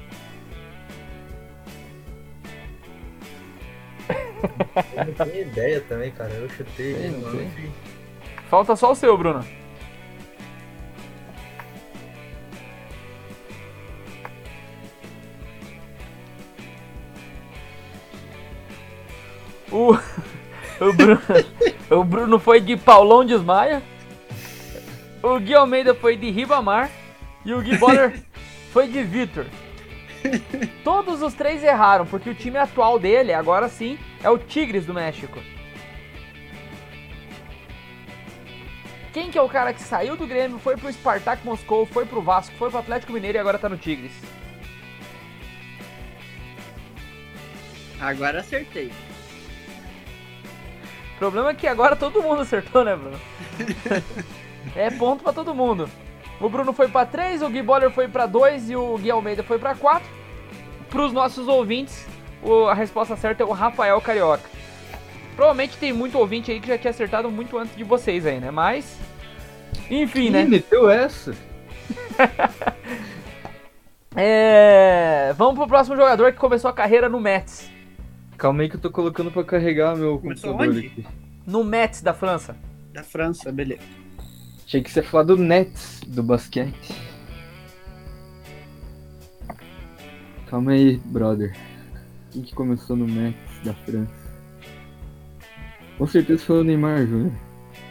[4.95, 6.31] Eu não tenho ideia também, cara.
[6.33, 6.93] Eu chutei.
[7.09, 7.51] Não tem?
[8.49, 9.43] Falta só o seu, Bruno.
[19.71, 19.93] O,
[20.79, 21.21] o, Bruno,
[21.89, 23.81] o Bruno foi de Paulão Desmaia.
[25.21, 26.91] O Gui Almeida foi de Ribamar.
[27.43, 28.21] E o Gui Boller
[28.71, 29.45] foi de Vitor.
[30.83, 34.93] Todos os três erraram, porque o time atual dele, agora sim, é o Tigres do
[34.93, 35.39] México.
[39.11, 42.21] Quem que é o cara que saiu do Grêmio, foi pro Spartak Moscou, foi pro
[42.21, 44.13] Vasco, foi pro Atlético Mineiro e agora tá no Tigres?
[47.99, 48.91] Agora acertei.
[51.15, 53.19] O problema é que agora todo mundo acertou, né, Bruno?
[54.75, 55.87] é ponto pra todo mundo.
[56.41, 59.43] O Bruno foi pra 3, o Gui Boller foi pra 2 e o Gui Almeida
[59.43, 60.09] foi pra 4.
[60.89, 62.07] Pros nossos ouvintes,
[62.43, 64.49] o- a resposta certa é o Rafael Carioca.
[65.35, 68.51] Provavelmente tem muito ouvinte aí que já tinha acertado muito antes de vocês aí, né?
[68.51, 68.97] Mas.
[69.89, 70.43] Enfim, né?
[70.45, 71.33] Meteu essa?
[74.15, 75.33] É.
[75.37, 77.67] Vamos pro próximo jogador que começou a carreira no Mets.
[78.37, 80.87] Calma aí que eu tô colocando pra carregar meu Começou computador onde?
[80.87, 81.05] aqui.
[81.47, 82.55] No Mets da França.
[82.93, 83.81] Da França, beleza.
[84.67, 86.93] Tinha que ser falar do Nets, do basquete.
[90.47, 91.55] Calma aí, brother.
[92.33, 94.11] Quem que começou no Nets da França?
[95.99, 97.31] Com certeza foi o Neymar Júnior.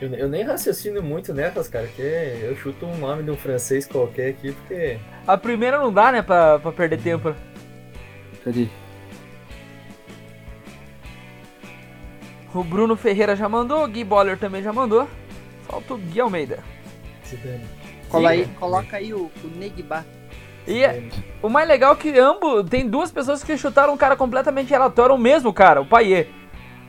[0.00, 3.86] Eu, eu nem raciocino muito nessas, cara, que eu chuto um nome de um francês
[3.86, 4.98] qualquer aqui, porque.
[5.28, 7.32] A primeira não dá, né, pra, pra perder tempo.
[8.44, 8.66] Cadê?
[12.52, 15.08] O Bruno Ferreira já mandou, o Gui Boller também já mandou.
[15.68, 16.58] Falta o Gui Almeida.
[17.22, 17.64] Se dane.
[18.08, 20.04] Cola aí, coloca aí o, o Negba.
[20.66, 21.02] E é-
[21.42, 22.68] o mais legal é que ambos.
[22.68, 26.28] Tem duas pessoas que chutaram um cara completamente aleatório, o mesmo cara, o Paier.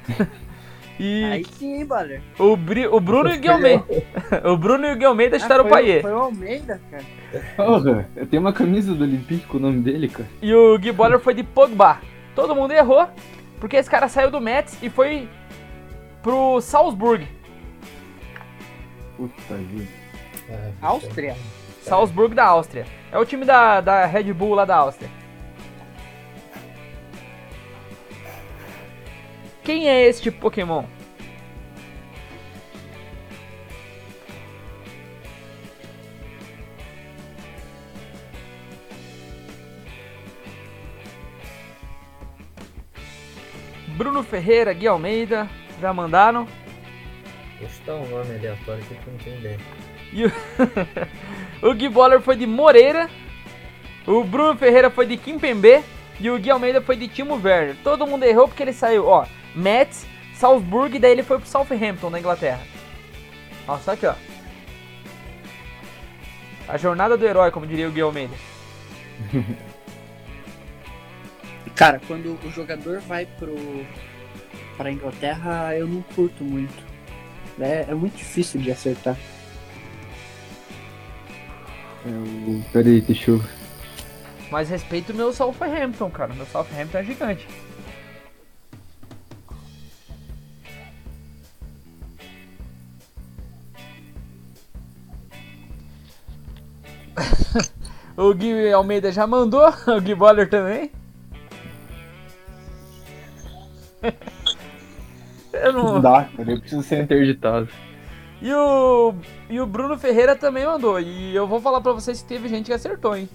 [1.00, 2.22] e Aí sim, hein, Baller?
[2.38, 3.84] o, Bri- o Bruno e o Guilherme.
[4.46, 6.02] o Bruno e o Guilherme chutaram Ah, o Paier.
[6.02, 7.04] Foi o Almeida, cara.
[7.56, 10.30] Porra, eu tenho uma camisa do Olympique com o nome dele, cara.
[10.42, 12.00] E o Gui Boller foi de Pogba.
[12.36, 13.08] Todo mundo errou,
[13.60, 15.28] porque esse cara saiu do Mets e foi
[16.22, 17.28] pro Salzburg.
[19.18, 19.88] Puta vida.
[20.82, 21.36] Áustria.
[21.84, 22.86] Salzburg da Áustria.
[23.12, 25.10] É o time da, da Red Bull lá da Áustria.
[29.64, 30.86] Quem é este Pokémon?
[43.96, 45.48] Bruno Ferreira, Gui Almeida,
[45.80, 46.48] já mandaram.
[47.64, 49.60] Deixa eu dar um nome aleatório aqui pra eu entender.
[50.12, 50.32] E o,
[51.70, 53.10] o Gui Boller foi de Moreira.
[54.06, 55.82] O Bruno Ferreira foi de Kimpembe.
[56.20, 57.78] E o Gui Almeida foi de Timo Werner.
[57.84, 59.26] Todo mundo errou porque ele saiu, ó.
[59.56, 62.60] Mets, Salzburg e daí ele foi pro Southampton, na Inglaterra.
[63.68, 64.14] Ó, só aqui, ó.
[66.68, 68.36] A jornada do herói, como diria o Gui Almeida.
[71.76, 73.56] Cara, quando o jogador vai pro
[74.78, 76.93] pra Inglaterra, eu não curto muito.
[77.60, 79.18] É, é muito difícil de acertar.
[82.06, 82.64] É o...
[82.72, 83.44] Pera aí, deixa eu...
[84.52, 86.34] Mas respeito o meu Southampton, cara.
[86.34, 87.48] Meu Southampton é gigante.
[98.18, 100.92] o Gui Almeida já mandou, o Gui Boller também.
[105.54, 105.84] Eu não...
[105.94, 106.28] Não dá.
[106.38, 107.68] Eu preciso ser interditado.
[108.42, 109.14] E o,
[109.50, 111.00] e o Bruno Ferreira também mandou.
[111.00, 113.30] E eu vou falar pra vocês que teve gente que acertou, hein?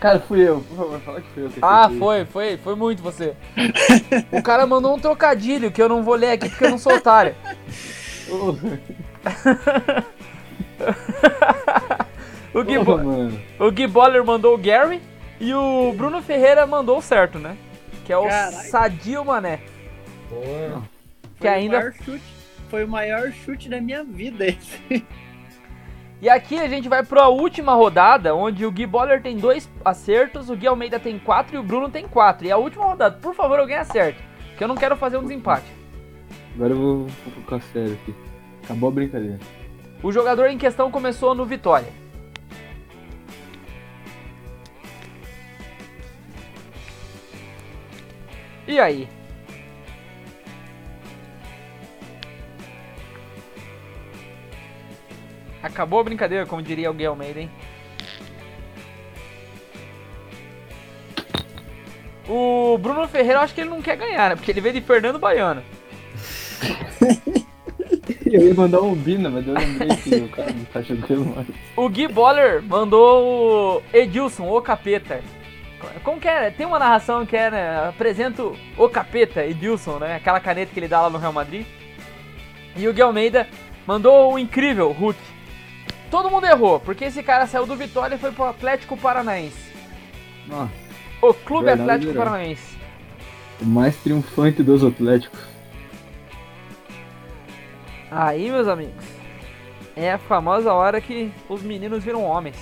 [0.00, 0.60] Cara, fui eu.
[0.68, 3.34] Por favor, fala que fui eu que Ah, foi, foi, foi muito você.
[4.32, 6.94] o cara mandou um trocadilho que eu não vou ler aqui porque eu não sou
[6.94, 7.34] otário.
[12.54, 13.40] O Gui, porra, Bo- mano.
[13.58, 15.00] o Gui Boller mandou o Gary
[15.38, 17.56] e o Bruno Ferreira mandou o certo, né?
[18.04, 18.70] Que é o Caralho.
[18.70, 19.60] Sadio Mané.
[20.30, 20.82] Boa.
[21.40, 22.22] Que Foi ainda- o maior chute,
[22.68, 24.78] foi o maior chute da minha vida esse.
[26.20, 30.50] E aqui a gente vai pra última rodada, onde o Gui Boller tem dois acertos,
[30.50, 32.44] o Gui Almeida tem quatro e o Bruno tem quatro.
[32.44, 34.18] E a última rodada, por favor, alguém acerte.
[34.56, 35.66] Que eu não quero fazer um desempate.
[36.56, 38.12] Agora eu vou, vou colocar sério aqui.
[38.64, 39.38] Acabou a brincadeira.
[40.02, 41.92] O jogador em questão começou no Vitória.
[48.66, 49.08] E aí?
[55.62, 57.50] Acabou a brincadeira, como diria o Gui Almeida, hein?
[62.28, 64.36] O Bruno Ferreira, eu acho que ele não quer ganhar, né?
[64.36, 65.62] Porque ele veio de Fernando Baiano.
[68.30, 71.46] Eu ia mandar um Bina, mas eu lembrei que o cara não tá jogando mais.
[71.76, 75.22] O Gui Boller mandou o Edilson, o capeta.
[76.02, 76.50] Como que é?
[76.50, 77.88] Tem uma narração que é, né?
[77.88, 80.16] Apresento o capeta, Edilson, né?
[80.16, 81.64] Aquela caneta que ele dá lá no Real Madrid.
[82.76, 83.48] E o Gui Almeida
[83.86, 85.18] mandou o incrível Hulk.
[86.10, 89.68] Todo mundo errou, porque esse cara saiu do Vitória e foi pro Atlético Paranaense.
[90.46, 90.72] Nossa,
[91.20, 92.16] O Clube Atlético verdade.
[92.30, 92.78] Paranaense.
[93.60, 95.40] o mais triunfante dos Atléticos.
[98.10, 99.04] Aí, meus amigos,
[99.94, 102.56] é a famosa hora que os meninos viram homens.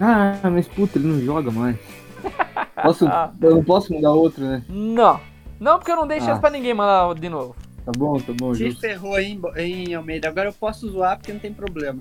[0.00, 1.76] Ah, mas puta, ele não joga mais.
[2.82, 3.06] Posso,
[3.40, 4.62] eu não posso mudar outro, né?
[4.68, 5.20] Não.
[5.60, 6.40] Não, porque eu não dei chance Ah.
[6.40, 7.54] pra ninguém mandar de novo.
[7.84, 10.28] Tá bom, tá bom, Se ferrou Bo- hein, Almeida.
[10.28, 11.98] Agora eu posso zoar porque não tem problema.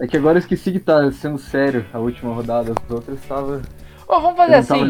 [0.00, 2.72] É que agora eu esqueci que tá sendo sério a última rodada.
[2.72, 3.62] As outras tava.
[4.06, 4.80] Ô, vamos fazer assim.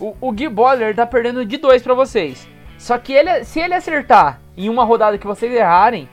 [0.00, 2.48] O, o Gui Boller tá perdendo de dois pra vocês.
[2.78, 6.08] Só que ele, se ele acertar em uma rodada que vocês errarem,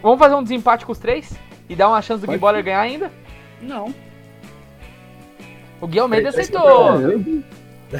[0.00, 1.36] vamos fazer um desempate com os três?
[1.68, 3.10] E dar uma chance do Gui Boller ganhar ainda?
[3.60, 3.92] Não,
[5.80, 6.62] O Gui Almeida aceitou.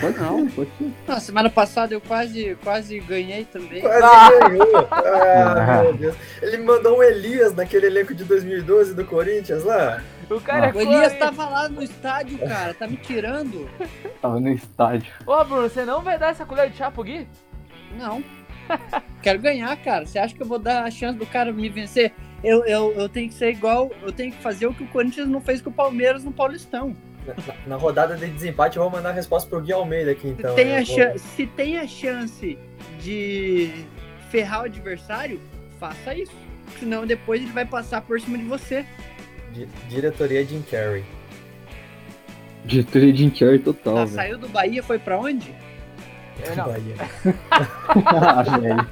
[0.00, 0.92] Pode não, pode ser.
[1.06, 3.80] Na semana passada eu quase, quase ganhei também.
[3.80, 4.30] Quase Ah.
[4.48, 4.88] ganhou.
[4.90, 6.16] Ah, meu Deus.
[6.42, 10.02] Ele mandou um Elias naquele elenco de 2012 do Corinthians lá.
[10.28, 12.74] O cara O é Elias foi- tava lá no estádio, cara.
[12.74, 13.70] Tá me tirando?
[14.20, 15.12] Tava no estádio.
[15.24, 17.28] Ô, Bruno, você não vai dar essa colher de chá pro Gui?
[17.96, 18.24] Não.
[19.22, 20.04] Quero ganhar, cara.
[20.04, 22.12] Você acha que eu vou dar a chance do cara me vencer?
[22.42, 23.88] Eu, eu, eu tenho que ser igual.
[24.02, 26.96] Eu tenho que fazer o que o Corinthians não fez com o Palmeiras no Paulistão.
[27.66, 30.54] Na, rodada de desempate, eu vou mandar a resposta pro Gui Almeida aqui, então.
[30.54, 32.58] tem a Eu vou- se tem a chance
[33.00, 33.84] de
[34.30, 35.40] ferrar o adversário,
[35.78, 36.32] faça isso.
[36.78, 38.84] Senão depois ele vai passar por cima de você.
[39.52, 41.04] Di- Diretoria Jim Carrey.
[42.64, 45.54] Diretoria de Jim Carrey total, Tá, saiu do Bahia, foi pra onde?
[46.42, 46.64] É, não.
[46.66, 46.96] Bahia.
[48.04, 48.86] Ah, velho.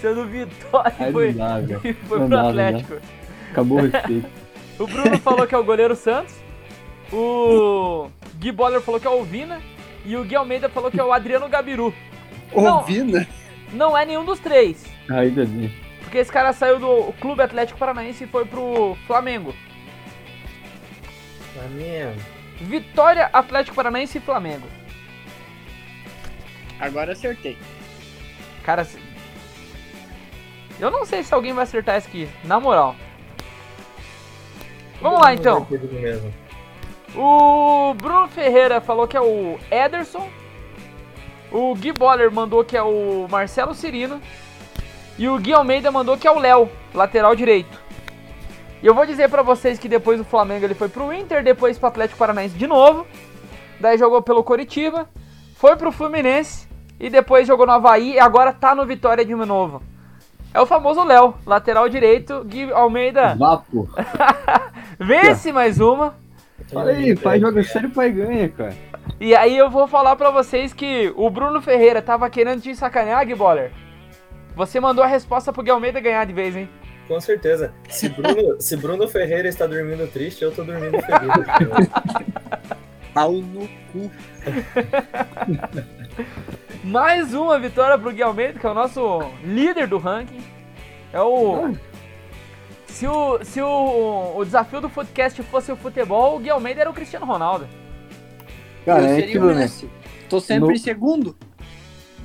[0.00, 2.96] Seu do Vitória foi, e foi pro Atlético.
[3.50, 4.28] Acabou o respeito.
[4.78, 6.34] O Bruno falou que é o goleiro Santos.
[7.10, 9.58] O Gui Boller falou que é o Vina.
[10.04, 11.94] E o Gui Almeida falou que é o Adriano Gabiru.
[12.54, 12.76] Não.
[12.76, 13.26] Ouvindo?
[13.72, 14.84] Não é nenhum dos três.
[15.08, 15.72] Ainda bem.
[16.00, 19.54] Porque esse cara saiu do Clube Atlético Paranaense e foi pro Flamengo.
[21.54, 22.20] Flamengo.
[22.60, 24.66] Vitória, Atlético Paranaense e Flamengo.
[26.78, 27.56] Agora acertei.
[28.62, 28.86] Cara,
[30.78, 32.94] eu não sei se alguém vai acertar esse aqui, na moral.
[35.00, 35.66] Vamos lá então.
[37.14, 40.28] O Bruno Ferreira falou que é o Ederson.
[41.50, 44.20] O Gui Boller mandou que é o Marcelo Cirino.
[45.18, 47.80] E o Gui Almeida mandou que é o Léo, lateral direito.
[48.82, 51.78] E eu vou dizer pra vocês que depois do Flamengo ele foi pro Inter, depois
[51.78, 53.06] pro Atlético Paranaense de novo.
[53.80, 55.08] Daí jogou pelo Coritiba,
[55.54, 56.68] foi pro Fluminense
[57.00, 59.82] e depois jogou no Havaí e agora tá no Vitória de novo.
[60.52, 62.44] É o famoso Léo, lateral direito.
[62.44, 63.88] Gui Almeida, Vapo.
[64.98, 66.14] vence mais uma.
[66.72, 68.74] Fala aí, pai joga sério, pai ganha, cara.
[69.20, 73.26] E aí eu vou falar pra vocês que o Bruno Ferreira tava querendo te sacanear,
[73.26, 73.70] Giboller.
[74.54, 76.68] Você mandou a resposta pro Gui Almeida ganhar de vez, hein?
[77.06, 77.72] Com certeza.
[77.88, 81.88] Se Bruno, se Bruno Ferreira está dormindo triste, eu tô dormindo feliz.
[83.14, 84.10] Pau no cu.
[86.82, 90.42] Mais uma vitória pro Gui Almeida, que é o nosso líder do ranking.
[91.12, 91.76] É o.
[92.96, 96.88] Se o, se o, o desafio do podcast fosse o futebol, o Gui Almeida era
[96.88, 97.66] o Cristiano Ronaldo.
[98.86, 99.68] Cara, Eu é aquilo, né?
[100.30, 101.36] Tô sempre No- em segundo.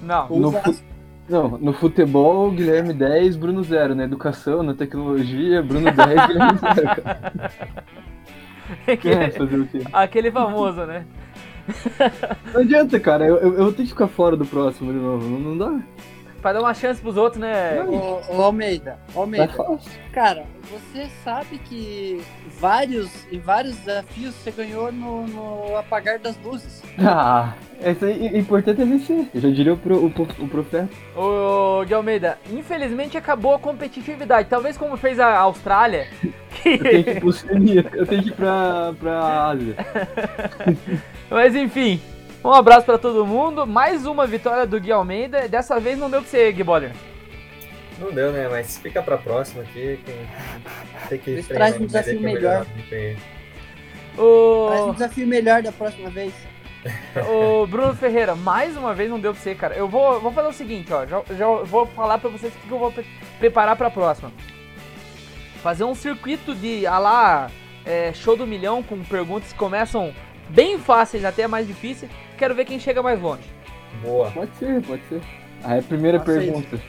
[0.01, 0.29] Não.
[0.29, 0.81] No fu-
[1.27, 3.95] Não, no futebol, Guilherme 10, Bruno 0.
[3.95, 7.01] Na educação, na tecnologia, Bruno 10, Guilherme 0.
[7.03, 7.51] cara.
[8.87, 9.81] É, aquele, fazer o quê?
[9.91, 11.05] aquele famoso, né?
[12.53, 13.25] Não adianta, cara.
[13.27, 15.27] Eu, eu, eu vou ter que ficar fora do próximo de novo.
[15.27, 15.83] Não, não dá.
[16.41, 17.79] Pra dar uma chance pros outros, né?
[17.83, 19.53] Ô, ô, Almeida, ô, Almeida,
[20.11, 22.19] cara, você sabe que
[22.59, 26.81] vários e vários desafios você ganhou no, no apagar das luzes.
[26.97, 29.27] Ah, esse aí, o importante é vencer.
[29.33, 30.89] Eu já diria o, pro, o, o profeta.
[31.15, 34.49] Ô, Gui Almeida, infelizmente acabou a competitividade.
[34.49, 36.07] Talvez como fez a Austrália.
[36.63, 37.29] Eu tenho que ir pro
[37.95, 39.75] eu tenho que ir pra, pra Ásia.
[41.27, 41.99] Mas enfim,
[42.43, 43.65] um abraço pra todo mundo.
[43.67, 45.47] Mais uma vitória do Gui Almeida.
[45.47, 46.91] Dessa vez não deu pra você, Gui Boller.
[47.99, 48.47] Não deu, né?
[48.49, 49.99] Mas fica pra próxima aqui.
[50.05, 50.15] Tem,
[51.09, 52.65] tem que Eles treinar trazem um aí desafio pra melhor.
[52.89, 53.19] melhorar
[54.17, 54.69] o.
[54.69, 56.33] Faz um desafio melhor da próxima vez.
[57.29, 59.75] o Bruno Ferreira, mais uma vez não deu pra você, cara.
[59.75, 61.05] Eu vou, vou fazer o seguinte, ó.
[61.05, 63.05] Já, já vou falar pra vocês o que eu vou pre-
[63.37, 64.31] preparar pra próxima.
[65.61, 67.51] Fazer um circuito de a lá
[67.85, 70.11] é, show do milhão com perguntas que começam
[70.49, 72.09] bem fáceis até mais difíceis.
[72.41, 73.43] Quero ver quem chega mais longe.
[74.01, 74.31] Boa.
[74.31, 75.21] Pode ser, pode ser.
[75.63, 76.79] Aí a primeira pergunta.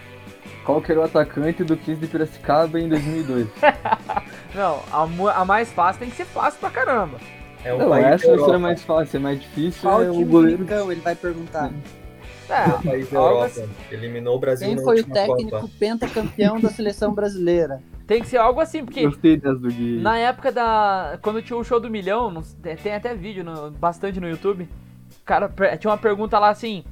[0.64, 3.48] Qual que era o atacante do 15 de Piracicaba em 2002?
[4.56, 7.18] Não, a, a mais fácil tem que ser fácil pra caramba.
[7.62, 10.56] É um Não, essa vai ser mais fácil, é mais difícil, Qual é o goleiro.
[10.56, 11.70] do Micão, ele vai perguntar.
[12.48, 13.44] É, país da Europa.
[13.44, 13.68] assim.
[13.90, 15.68] Eliminou o Brasil Quem na foi o técnico Copa.
[15.78, 17.82] pentacampeão da seleção brasileira?
[18.06, 20.00] tem que ser algo assim, porque Gostei dessa do Gui.
[20.00, 21.18] Na época da.
[21.20, 22.42] Quando tinha o show do milhão,
[22.82, 24.66] tem até vídeo no- bastante no YouTube.
[25.22, 26.84] O cara tinha uma pergunta lá assim: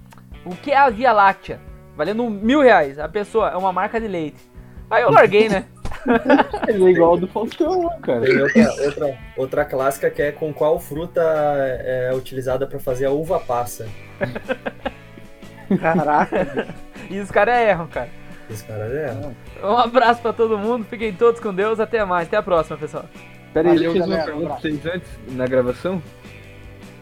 [0.45, 1.61] O que é a Via Láctea?
[1.97, 2.99] Valendo mil reais.
[2.99, 4.41] A pessoa é uma marca de leite.
[4.89, 5.67] Aí eu larguei, né?
[6.69, 8.21] Ele é igual ao do Faustão lá, cara.
[8.21, 13.11] Tem outra, outra, outra clássica que é com qual fruta é utilizada para fazer a
[13.11, 13.87] uva passa.
[15.81, 16.69] Caraca.
[17.09, 18.09] E os caras erram, cara.
[18.49, 19.67] Esse cara é.
[19.67, 20.85] Um abraço pra todo mundo.
[20.85, 21.81] Fiquem todos com Deus.
[21.81, 22.29] Até mais.
[22.29, 23.05] Até a próxima, pessoal.
[23.53, 26.03] Pera aí, Valeu, eu fazer uma pergunta pra vocês antes, na gravação.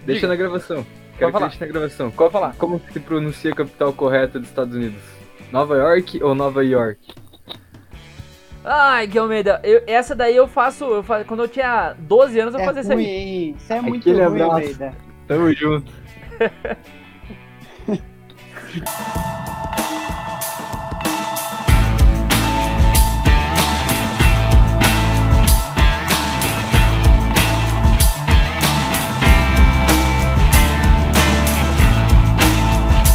[0.06, 0.28] Deixa Diga.
[0.28, 0.86] na gravação.
[1.18, 1.52] Quero que falar.
[1.60, 2.10] na gravação.
[2.10, 2.54] Pode falar.
[2.56, 5.00] Como se pronuncia a capital correta dos Estados Unidos?
[5.52, 7.00] Nova York ou Nova York?
[8.64, 12.54] Ai, Gui Almeida, eu- essa daí eu faço, eu fa- Quando eu tinha 12 anos,
[12.54, 13.54] eu É fazia isso ruim, aí.
[13.56, 14.52] Isso é muito Aquele ruim, abraço.
[14.52, 14.94] Almeida.
[15.26, 15.92] Tamo junto.